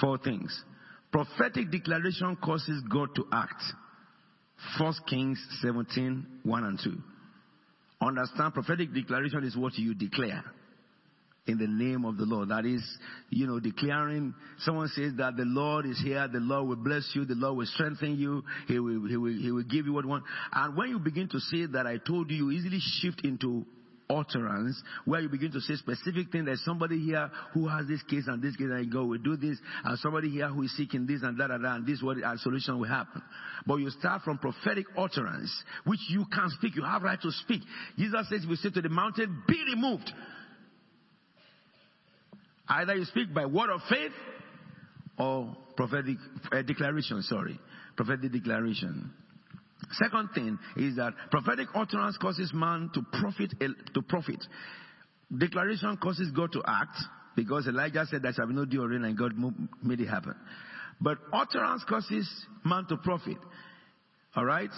four 0.00 0.18
things. 0.18 0.64
Prophetic 1.10 1.70
declaration 1.70 2.36
causes 2.36 2.82
God 2.90 3.14
to 3.16 3.26
act. 3.32 3.62
1 4.78 4.94
Kings 5.08 5.38
17, 5.62 6.26
1 6.42 6.64
and 6.64 6.78
2. 6.82 6.96
Understand, 8.00 8.54
prophetic 8.54 8.92
declaration 8.94 9.44
is 9.44 9.56
what 9.56 9.76
you 9.76 9.94
declare 9.94 10.44
in 11.48 11.58
the 11.58 11.66
name 11.66 12.04
of 12.04 12.16
the 12.16 12.24
Lord. 12.24 12.50
That 12.50 12.66
is, 12.66 12.84
you 13.30 13.46
know, 13.46 13.58
declaring, 13.58 14.34
someone 14.58 14.88
says 14.88 15.12
that 15.16 15.36
the 15.36 15.44
Lord 15.44 15.86
is 15.86 15.98
here, 16.04 16.28
the 16.28 16.38
Lord 16.38 16.68
will 16.68 16.76
bless 16.76 17.10
you, 17.14 17.24
the 17.24 17.34
Lord 17.34 17.56
will 17.56 17.66
strengthen 17.66 18.18
you, 18.18 18.44
He 18.68 18.78
will, 18.78 19.08
He 19.08 19.16
will, 19.16 19.32
he 19.32 19.50
will 19.50 19.64
give 19.64 19.86
you 19.86 19.92
what 19.92 20.04
you 20.04 20.10
want. 20.10 20.24
And 20.52 20.76
when 20.76 20.90
you 20.90 20.98
begin 20.98 21.28
to 21.28 21.40
say 21.40 21.66
that 21.66 21.86
I 21.86 21.96
told 21.96 22.30
you, 22.30 22.36
you 22.36 22.50
easily 22.50 22.80
shift 23.00 23.22
into 23.24 23.64
utterance 24.10 24.80
where 25.04 25.20
you 25.20 25.28
begin 25.28 25.52
to 25.52 25.60
say 25.60 25.74
specific 25.76 26.30
things. 26.32 26.46
There's 26.46 26.64
somebody 26.64 26.98
here 26.98 27.30
who 27.52 27.68
has 27.68 27.86
this 27.86 28.02
case 28.02 28.24
and 28.26 28.42
this 28.42 28.56
case 28.56 28.68
and 28.70 28.90
go, 28.92 29.04
we 29.04 29.18
do 29.18 29.36
this, 29.36 29.58
and 29.84 29.98
somebody 29.98 30.30
here 30.30 30.48
who 30.48 30.62
is 30.62 30.76
seeking 30.76 31.06
this 31.06 31.22
and 31.22 31.38
that 31.38 31.50
and 31.50 31.64
that, 31.64 31.76
and 31.76 31.86
this 31.86 32.02
what 32.02 32.16
a 32.18 32.38
solution 32.38 32.78
will 32.78 32.88
happen. 32.88 33.22
But 33.66 33.76
you 33.76 33.90
start 33.90 34.22
from 34.22 34.38
prophetic 34.38 34.86
utterance, 34.96 35.52
which 35.84 36.00
you 36.08 36.24
can 36.32 36.50
speak. 36.50 36.76
You 36.76 36.84
have 36.84 37.02
right 37.02 37.20
to 37.20 37.30
speak. 37.30 37.62
Jesus 37.98 38.28
says, 38.28 38.46
we 38.48 38.56
say 38.56 38.70
to 38.70 38.80
the 38.80 38.88
mountain, 38.88 39.42
be 39.46 39.62
removed. 39.74 40.10
Either 42.68 42.94
you 42.94 43.04
speak 43.06 43.32
by 43.32 43.46
word 43.46 43.70
of 43.70 43.80
faith 43.88 44.12
or 45.18 45.56
prophetic 45.76 46.16
uh, 46.52 46.62
declaration, 46.62 47.22
sorry. 47.22 47.58
Prophetic 47.96 48.32
declaration. 48.32 49.10
Second 49.92 50.30
thing 50.34 50.58
is 50.76 50.96
that 50.96 51.14
prophetic 51.30 51.68
utterance 51.74 52.16
causes 52.18 52.52
man 52.52 52.90
to 52.94 53.02
profit 53.20 53.54
to 53.94 54.02
profit. 54.02 54.44
Declaration 55.36 55.96
causes 55.98 56.30
God 56.32 56.52
to 56.52 56.62
act 56.66 56.96
because 57.36 57.66
Elijah 57.66 58.04
said 58.10 58.22
there 58.22 58.32
shall 58.32 58.46
be 58.46 58.54
no 58.54 58.64
dew 58.64 58.82
or 58.82 58.88
rain 58.88 59.04
and 59.04 59.16
God 59.16 59.32
made 59.82 60.00
it 60.00 60.08
happen. 60.08 60.34
But 61.00 61.18
utterance 61.32 61.84
causes 61.88 62.28
man 62.64 62.86
to 62.88 62.96
profit. 62.96 63.36
All 64.34 64.44
right? 64.44 64.70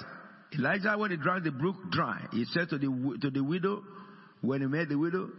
Elijah, 0.59 0.97
when 0.97 1.11
he 1.11 1.17
drank 1.17 1.45
the 1.45 1.53
brook 1.53 1.77
dry, 1.91 2.27
he 2.33 2.45
said 2.47 2.69
to 2.71 2.79
the 2.79 3.19
to 3.23 3.31
the 3.31 3.43
widow, 3.43 3.83
when 4.41 4.61
he 4.61 4.67
met 4.67 4.89
the 4.89 4.99
widow, 4.99 5.31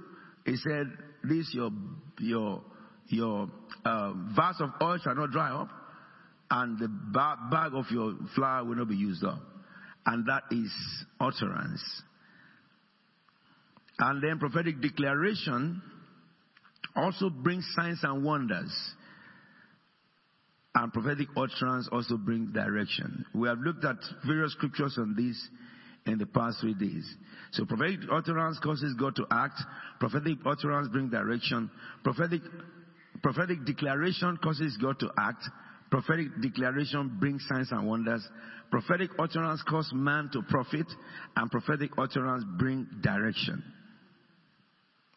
he 0.45 0.55
said, 0.55 0.87
"This 1.23 1.53
your 1.53 1.71
your 2.19 2.61
your 3.07 3.49
uh, 3.83 4.13
vase 4.35 4.61
of 4.61 4.69
oil 4.81 4.97
shall 5.03 5.15
not 5.15 5.31
dry 5.31 5.49
up, 5.51 5.69
and 6.49 6.79
the 6.79 6.87
bag 6.87 7.73
of 7.73 7.85
your 7.91 8.15
flour 8.35 8.63
will 8.63 8.75
not 8.75 8.87
be 8.87 8.95
used 8.95 9.23
up." 9.23 9.50
And 10.05 10.25
that 10.27 10.43
is 10.51 10.71
utterance. 11.19 11.83
And 13.99 14.23
then 14.23 14.39
prophetic 14.39 14.81
declaration 14.81 15.81
also 16.95 17.29
brings 17.29 17.65
signs 17.75 17.99
and 18.03 18.23
wonders. 18.23 18.71
And 20.73 20.91
prophetic 20.91 21.27
utterance 21.35 21.89
also 21.91 22.17
brings 22.17 22.53
direction. 22.53 23.25
We 23.35 23.47
have 23.47 23.59
looked 23.59 23.83
at 23.85 23.97
various 24.25 24.53
scriptures 24.53 24.95
on 24.97 25.15
this 25.15 25.37
in 26.05 26.17
the 26.17 26.25
past 26.25 26.59
three 26.61 26.73
days. 26.73 27.13
So 27.51 27.65
prophetic 27.65 27.99
utterance 28.11 28.57
causes 28.59 28.95
God 28.99 29.15
to 29.17 29.25
act. 29.29 29.59
Prophetic 29.99 30.37
utterance 30.45 30.87
brings 30.87 31.11
direction. 31.11 31.69
Prophetic, 32.03 32.41
prophetic 33.21 33.65
declaration 33.65 34.37
causes 34.41 34.77
God 34.81 34.99
to 34.99 35.11
act. 35.17 35.43
Prophetic 35.91 36.27
declaration 36.41 37.17
brings 37.19 37.45
signs 37.47 37.71
and 37.71 37.85
wonders. 37.85 38.25
Prophetic 38.71 39.11
utterance 39.19 39.61
cause 39.67 39.91
man 39.93 40.29
to 40.31 40.41
profit, 40.43 40.87
and 41.35 41.51
prophetic 41.51 41.91
utterance 41.97 42.45
bring 42.57 42.87
direction. 43.01 43.61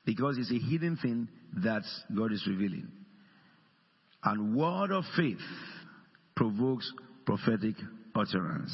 Because 0.04 0.36
it's 0.38 0.50
a 0.50 0.58
hidden 0.58 0.96
thing 0.96 1.28
that 1.62 1.82
God 2.14 2.32
is 2.32 2.44
revealing. 2.48 2.88
And 4.24 4.56
word 4.56 4.90
of 4.90 5.04
faith 5.16 5.38
provokes 6.34 6.92
prophetic 7.24 7.76
utterance. 8.14 8.72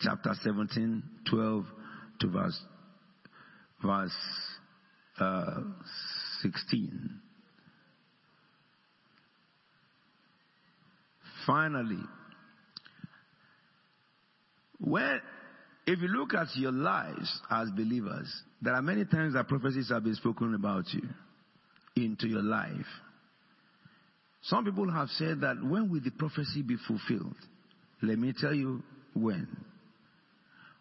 Chapter 0.00 0.34
17, 0.42 1.02
12 1.30 1.64
to 2.20 2.28
verse, 2.28 2.60
verse 3.82 4.12
uh, 5.18 5.60
16. 6.42 7.20
Finally, 11.46 12.00
when, 14.80 15.20
if 15.86 16.00
you 16.00 16.08
look 16.08 16.34
at 16.34 16.48
your 16.56 16.72
lives 16.72 17.40
as 17.50 17.68
believers, 17.70 18.32
there 18.62 18.74
are 18.74 18.82
many 18.82 19.04
times 19.04 19.34
that 19.34 19.48
prophecies 19.48 19.90
have 19.90 20.04
been 20.04 20.14
spoken 20.14 20.54
about 20.54 20.84
you 20.92 21.02
into 21.96 22.26
your 22.28 22.42
life. 22.42 22.86
Some 24.42 24.64
people 24.64 24.90
have 24.90 25.08
said 25.10 25.40
that 25.42 25.62
when 25.62 25.90
will 25.90 26.00
the 26.00 26.10
prophecy 26.10 26.62
be 26.62 26.76
fulfilled? 26.86 27.36
Let 28.02 28.18
me 28.18 28.32
tell 28.38 28.54
you 28.54 28.82
when. 29.14 29.48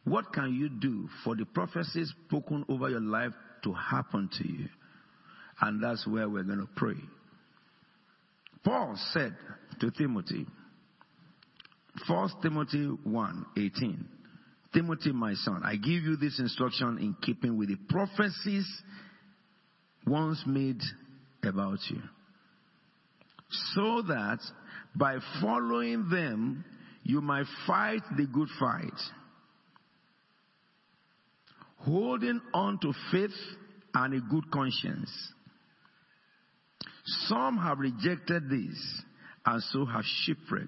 What 0.05 0.31
can 0.33 0.53
you 0.55 0.69
do 0.69 1.09
for 1.23 1.35
the 1.35 1.45
prophecies 1.45 2.13
spoken 2.27 2.65
over 2.69 2.89
your 2.89 3.01
life 3.01 3.33
to 3.63 3.73
happen 3.73 4.29
to 4.37 4.47
you? 4.47 4.69
And 5.61 5.83
that's 5.83 6.07
where 6.07 6.29
we're 6.29 6.43
going 6.43 6.59
to 6.59 6.69
pray. 6.77 6.95
Paul 8.63 8.97
said 9.11 9.35
to 9.81 9.91
Timothy, 9.91 10.45
1 12.07 12.29
Timothy 12.41 12.85
1 13.03 13.45
18. 13.57 14.05
Timothy, 14.73 15.11
my 15.11 15.33
son, 15.33 15.61
I 15.63 15.75
give 15.75 16.03
you 16.03 16.15
this 16.15 16.39
instruction 16.39 16.99
in 16.99 17.15
keeping 17.21 17.57
with 17.57 17.69
the 17.69 17.77
prophecies 17.89 18.67
once 20.05 20.43
made 20.45 20.79
about 21.43 21.79
you. 21.89 22.01
So 23.73 24.03
that 24.03 24.39
by 24.95 25.17
following 25.41 26.07
them, 26.09 26.63
you 27.03 27.21
might 27.21 27.45
fight 27.65 28.01
the 28.15 28.27
good 28.27 28.49
fight. 28.59 28.93
Holding 31.77 32.39
on 32.53 32.77
to 32.79 32.93
faith 33.11 33.31
and 33.93 34.13
a 34.13 34.19
good 34.19 34.51
conscience. 34.51 35.09
Some 37.27 37.57
have 37.57 37.79
rejected 37.79 38.49
this 38.49 39.01
and 39.45 39.63
so 39.63 39.85
have 39.85 40.03
shipwrecked. 40.25 40.67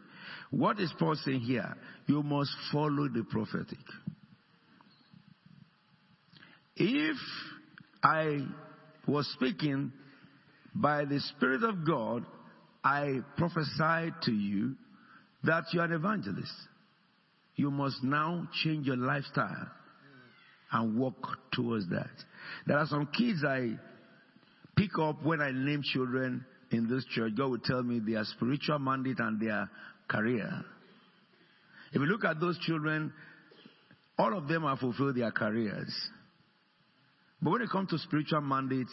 What 0.52 0.80
is 0.80 0.94
Paul 1.00 1.16
saying 1.16 1.42
here? 1.42 1.76
You 2.08 2.22
must 2.24 2.52
follow 2.72 3.08
the 3.08 3.26
prophetic. 3.30 3.80
If 6.76 7.18
I 8.04 8.40
was 9.08 9.28
speaking 9.34 9.92
by 10.76 11.06
the 11.06 11.20
Spirit 11.20 11.64
of 11.64 11.86
God, 11.86 12.26
I 12.84 13.20
prophesied 13.38 14.14
to 14.24 14.32
you 14.32 14.76
that 15.44 15.66
you 15.72 15.80
are 15.80 15.86
an 15.86 15.94
evangelist. 15.94 16.52
You 17.56 17.72
must 17.72 18.04
now 18.04 18.48
change 18.64 18.88
your 18.88 18.98
lifestyle 18.98 19.68
and 20.72 20.98
walk 20.98 21.38
towards 21.54 21.88
that. 21.90 22.10
There 22.66 22.78
are 22.78 22.88
some 22.88 23.08
kids 23.08 23.44
I 23.46 23.78
pick 24.76 24.98
up 25.00 25.24
when 25.24 25.42
I 25.42 25.52
name 25.52 25.84
children 25.84 26.46
in 26.72 26.90
this 26.90 27.06
church. 27.14 27.34
God 27.38 27.52
will 27.52 27.60
tell 27.60 27.84
me 27.84 28.00
their 28.00 28.24
spiritual 28.24 28.80
mandate 28.80 29.20
and 29.20 29.40
their 29.40 29.70
career. 30.12 30.64
If 31.94 32.00
you 32.00 32.06
look 32.06 32.26
at 32.26 32.40
those 32.40 32.58
children, 32.60 33.14
all 34.18 34.38
of 34.38 34.48
them 34.48 34.64
have 34.64 34.80
fulfilled 34.80 35.16
their 35.16 35.32
careers. 35.32 35.94
But 37.42 37.52
when 37.52 37.62
it 37.62 37.70
comes 37.70 37.90
to 37.90 37.98
spiritual 37.98 38.42
mandates, 38.42 38.92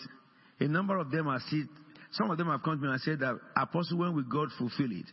a 0.61 0.65
number 0.65 0.97
of 0.99 1.11
them 1.11 1.29
are 1.29 1.41
see, 1.49 1.65
some 2.13 2.31
of 2.31 2.39
them 2.39 2.49
have 2.49 2.63
come 2.63 2.81
to 2.81 2.87
me 2.87 2.93
and 2.93 3.01
said 3.01 3.21
that, 3.21 3.39
Apostle, 3.57 3.99
when 3.99 4.15
will 4.15 4.23
God 4.23 4.49
fulfill 4.57 4.91
it? 4.91 5.07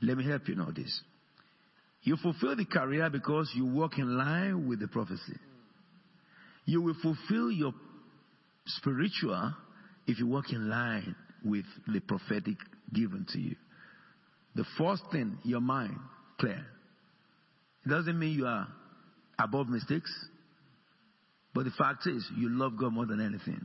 Let 0.00 0.16
me 0.16 0.26
help 0.26 0.48
you 0.48 0.56
know 0.56 0.70
this. 0.74 1.00
You 2.02 2.16
fulfill 2.16 2.56
the 2.56 2.64
career 2.64 3.10
because 3.10 3.50
you 3.54 3.66
walk 3.66 3.98
in 3.98 4.16
line 4.16 4.66
with 4.66 4.80
the 4.80 4.88
prophecy. 4.88 5.38
You 6.64 6.80
will 6.80 6.96
fulfill 7.02 7.50
your 7.50 7.74
spiritual 8.66 9.52
if 10.06 10.18
you 10.18 10.26
walk 10.26 10.50
in 10.50 10.68
line 10.68 11.14
with 11.44 11.66
the 11.86 12.00
prophetic 12.00 12.56
given 12.92 13.26
to 13.32 13.38
you. 13.38 13.56
The 14.54 14.64
first 14.78 15.02
thing, 15.12 15.38
your 15.44 15.60
mind 15.60 15.96
clear. 16.38 16.64
It 17.84 17.88
doesn't 17.88 18.18
mean 18.18 18.36
you 18.36 18.46
are 18.46 18.66
above 19.38 19.68
mistakes, 19.68 20.12
but 21.54 21.64
the 21.64 21.70
fact 21.70 22.06
is 22.06 22.26
you 22.36 22.48
love 22.50 22.76
God 22.78 22.92
more 22.92 23.06
than 23.06 23.20
anything. 23.20 23.64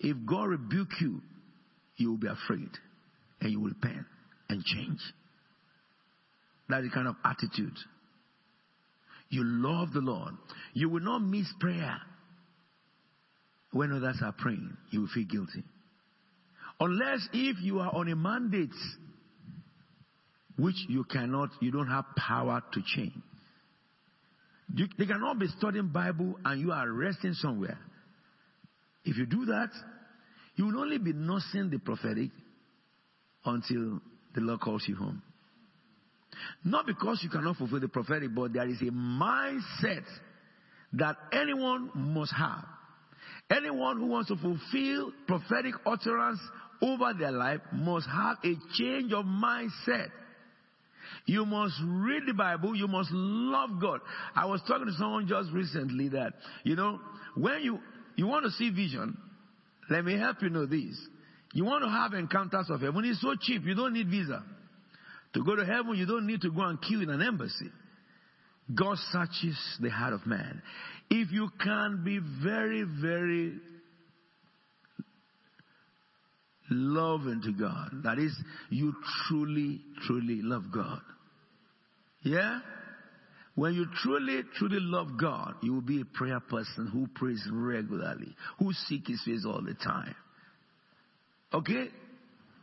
If 0.00 0.16
God 0.26 0.44
rebuke 0.44 1.00
you, 1.00 1.20
you 1.96 2.10
will 2.10 2.18
be 2.18 2.28
afraid 2.28 2.70
and 3.40 3.50
you 3.50 3.60
will 3.60 3.70
repent 3.70 4.06
and 4.48 4.64
change. 4.64 5.00
That's 6.68 6.84
the 6.84 6.90
kind 6.90 7.08
of 7.08 7.16
attitude. 7.24 7.76
You 9.30 9.42
love 9.44 9.92
the 9.92 10.00
Lord. 10.00 10.34
You 10.74 10.88
will 10.88 11.02
not 11.02 11.20
miss 11.20 11.46
prayer. 11.60 11.98
When 13.72 13.92
others 13.92 14.18
are 14.22 14.32
praying, 14.32 14.76
you 14.90 15.00
will 15.00 15.08
feel 15.08 15.26
guilty. 15.26 15.62
Unless 16.80 17.28
if 17.32 17.56
you 17.60 17.80
are 17.80 17.94
on 17.94 18.08
a 18.08 18.16
mandate 18.16 18.70
which 20.58 20.76
you 20.88 21.04
cannot, 21.04 21.50
you 21.60 21.70
don't 21.70 21.88
have 21.88 22.04
power 22.16 22.62
to 22.72 22.80
change. 22.94 23.14
You, 24.74 24.86
they 24.98 25.06
cannot 25.06 25.38
be 25.38 25.46
studying 25.58 25.88
Bible 25.88 26.34
and 26.44 26.60
you 26.60 26.72
are 26.72 26.90
resting 26.90 27.32
somewhere. 27.34 27.78
If 29.04 29.16
you 29.16 29.24
do 29.24 29.46
that, 29.46 29.70
you 30.56 30.66
will 30.66 30.80
only 30.80 30.98
be 30.98 31.12
nursing 31.12 31.70
the 31.70 31.78
prophetic 31.78 32.30
until 33.44 34.00
the 34.34 34.40
Lord 34.40 34.60
calls 34.60 34.84
you 34.86 34.96
home. 34.96 35.22
Not 36.64 36.86
because 36.86 37.20
you 37.22 37.30
cannot 37.30 37.56
fulfill 37.56 37.80
the 37.80 37.88
prophetic, 37.88 38.34
but 38.34 38.52
there 38.52 38.68
is 38.68 38.80
a 38.82 38.90
mindset 38.90 40.04
that 40.94 41.16
anyone 41.32 41.90
must 41.94 42.32
have. 42.34 42.64
Anyone 43.50 43.98
who 43.98 44.06
wants 44.06 44.28
to 44.28 44.36
fulfill 44.36 45.12
prophetic 45.26 45.74
utterance 45.86 46.40
over 46.82 47.14
their 47.18 47.32
life 47.32 47.60
must 47.72 48.06
have 48.06 48.36
a 48.44 48.54
change 48.74 49.12
of 49.12 49.24
mindset. 49.24 50.08
You 51.26 51.44
must 51.44 51.74
read 51.84 52.22
the 52.26 52.34
Bible. 52.34 52.74
You 52.74 52.88
must 52.88 53.10
love 53.12 53.70
God. 53.80 54.00
I 54.34 54.46
was 54.46 54.60
talking 54.66 54.86
to 54.86 54.92
someone 54.94 55.26
just 55.28 55.50
recently 55.52 56.08
that, 56.10 56.34
you 56.64 56.76
know, 56.76 57.00
when 57.34 57.62
you, 57.62 57.78
You 58.18 58.26
want 58.26 58.44
to 58.46 58.50
see 58.50 58.70
vision? 58.70 59.16
Let 59.88 60.04
me 60.04 60.18
help 60.18 60.42
you 60.42 60.50
know 60.50 60.66
this. 60.66 60.98
You 61.54 61.64
want 61.64 61.84
to 61.84 61.88
have 61.88 62.12
encounters 62.14 62.66
of 62.68 62.80
heaven? 62.80 63.04
It's 63.04 63.20
so 63.20 63.36
cheap. 63.40 63.62
You 63.64 63.74
don't 63.76 63.92
need 63.92 64.08
visa. 64.08 64.42
To 65.34 65.44
go 65.44 65.54
to 65.54 65.64
heaven, 65.64 65.94
you 65.94 66.04
don't 66.04 66.26
need 66.26 66.40
to 66.40 66.50
go 66.50 66.62
and 66.62 66.82
queue 66.82 67.00
in 67.00 67.10
an 67.10 67.22
embassy. 67.22 67.70
God 68.74 68.98
searches 69.12 69.56
the 69.80 69.88
heart 69.88 70.12
of 70.12 70.26
man. 70.26 70.60
If 71.10 71.30
you 71.30 71.48
can 71.62 72.02
be 72.04 72.18
very, 72.42 72.82
very 72.82 73.54
loving 76.70 77.42
to 77.42 77.52
God, 77.52 78.02
that 78.04 78.18
is, 78.18 78.36
you 78.70 78.94
truly, 79.26 79.80
truly 80.06 80.40
love 80.42 80.64
God. 80.72 81.00
Yeah? 82.22 82.60
When 83.54 83.74
you 83.74 83.86
truly, 84.02 84.42
truly 84.56 84.78
love 84.80 85.08
God, 85.20 85.54
you 85.62 85.74
will 85.74 85.80
be 85.80 86.00
a 86.00 86.04
prayer 86.04 86.40
person 86.40 86.86
who 86.92 87.08
prays 87.14 87.42
regularly, 87.50 88.34
who 88.58 88.72
seeks 88.72 89.08
His 89.08 89.22
face 89.24 89.44
all 89.44 89.62
the 89.62 89.74
time. 89.74 90.14
Okay? 91.52 91.88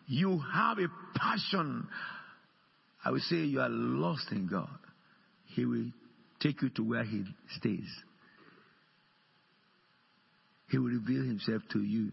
You 0.07 0.39
have 0.53 0.77
a 0.77 0.87
passion. 1.17 1.87
I 3.03 3.11
would 3.11 3.23
say 3.23 3.37
you 3.37 3.59
are 3.59 3.69
lost 3.69 4.31
in 4.31 4.47
God. 4.47 4.69
He 5.53 5.65
will 5.65 5.91
take 6.39 6.61
you 6.61 6.69
to 6.69 6.81
where 6.83 7.03
He 7.03 7.23
stays. 7.57 7.89
He 10.69 10.77
will 10.77 10.89
reveal 10.89 11.23
Himself 11.23 11.61
to 11.73 11.79
you. 11.79 12.11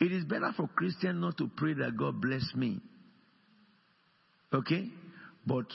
It 0.00 0.12
is 0.12 0.24
better 0.24 0.52
for 0.56 0.68
Christian 0.68 1.20
not 1.20 1.38
to 1.38 1.50
pray 1.56 1.74
that 1.74 1.96
God 1.96 2.20
bless 2.20 2.44
me. 2.54 2.80
Okay? 4.52 4.88
But 5.46 5.66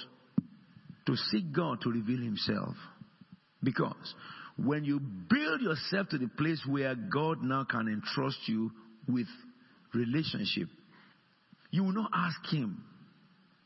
to 1.07 1.15
seek 1.15 1.51
God 1.51 1.81
to 1.81 1.89
reveal 1.89 2.21
Himself. 2.21 2.75
Because 3.63 4.13
when 4.57 4.83
you 4.83 4.99
build 4.99 5.61
yourself 5.61 6.09
to 6.09 6.17
the 6.17 6.27
place 6.27 6.61
where 6.67 6.93
God 6.95 7.41
now 7.41 7.63
can 7.63 7.87
entrust 7.87 8.37
you 8.47 8.71
with 9.07 9.27
relationship, 9.93 10.67
you 11.71 11.83
will 11.83 11.93
not 11.93 12.11
ask 12.13 12.39
Him 12.51 12.83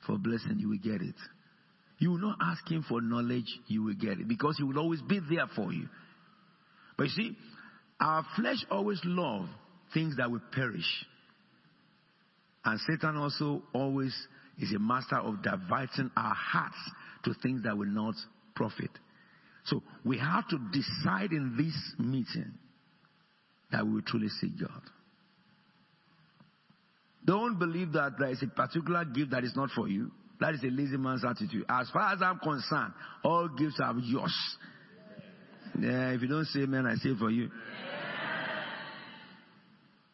for 0.05 0.17
blessing, 0.17 0.57
you 0.59 0.69
will 0.69 0.77
get 0.77 1.01
it. 1.01 1.15
You 1.97 2.11
will 2.11 2.19
not 2.19 2.37
ask 2.41 2.69
Him 2.69 2.85
for 2.87 3.01
knowledge, 3.01 3.59
you 3.67 3.83
will 3.83 3.95
get 3.95 4.19
it. 4.19 4.27
Because 4.27 4.57
He 4.57 4.63
will 4.63 4.79
always 4.79 5.01
be 5.01 5.19
there 5.29 5.47
for 5.55 5.73
you. 5.73 5.87
But 6.97 7.05
you 7.05 7.09
see, 7.09 7.37
our 7.99 8.25
flesh 8.35 8.63
always 8.69 9.01
love 9.03 9.47
things 9.95 10.17
that 10.17 10.29
will 10.29 10.41
perish. 10.51 11.05
And 12.63 12.79
Satan 12.81 13.17
also 13.17 13.63
always 13.73 14.13
is 14.59 14.71
a 14.75 14.79
master 14.79 15.17
of 15.17 15.41
diverting 15.41 16.11
our 16.15 16.35
hearts 16.35 16.77
to 17.23 17.33
things 17.41 17.63
that 17.63 17.75
will 17.75 17.87
not 17.87 18.13
profit. 18.55 18.91
So 19.65 19.81
we 20.03 20.19
have 20.19 20.47
to 20.49 20.59
decide 20.71 21.31
in 21.31 21.55
this 21.57 21.75
meeting 21.97 22.53
that 23.71 23.85
we 23.85 23.93
will 23.93 24.01
truly 24.03 24.29
seek 24.29 24.59
God. 24.59 24.81
Don't 27.25 27.57
believe 27.57 27.93
that 27.93 28.13
there 28.19 28.29
is 28.29 28.43
a 28.43 28.47
particular 28.47 29.03
gift 29.05 29.31
that 29.31 29.43
is 29.43 29.55
not 29.55 29.71
for 29.71 29.87
you. 29.87 30.11
That 30.39 30.53
is 30.53 30.63
a 30.63 30.67
lazy 30.67 30.97
man's 30.97 31.25
attitude. 31.25 31.65
As 31.67 31.89
far 31.89 32.13
as 32.13 32.21
I'm 32.21 32.37
concerned, 32.39 32.93
all 33.23 33.47
gifts 33.47 33.79
are 33.81 33.95
yours. 33.97 34.35
Yeah, 35.79 36.11
if 36.11 36.21
you 36.21 36.27
don't 36.27 36.45
say 36.45 36.61
amen, 36.61 36.85
I 36.85 36.95
say 36.95 37.15
for 37.17 37.31
you. 37.31 37.49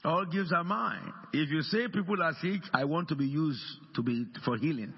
All 0.04 0.26
gifts 0.26 0.52
are 0.56 0.64
mine. 0.64 1.14
If 1.32 1.50
you 1.50 1.62
say 1.62 1.88
people 1.94 2.22
are 2.22 2.34
sick, 2.42 2.62
I 2.74 2.86
want 2.86 3.10
to 3.10 3.16
be 3.16 3.26
used 3.26 3.62
to 3.96 4.02
be 4.02 4.26
for 4.44 4.58
healing. 4.58 4.94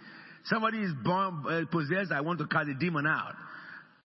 Somebody 0.46 0.80
is 0.80 0.92
born 1.04 1.44
uh, 1.48 1.62
possessed, 1.72 2.12
I 2.12 2.22
want 2.22 2.40
to 2.40 2.48
cast 2.48 2.68
the 2.68 2.76
demon 2.76 3.06
out. 3.06 3.34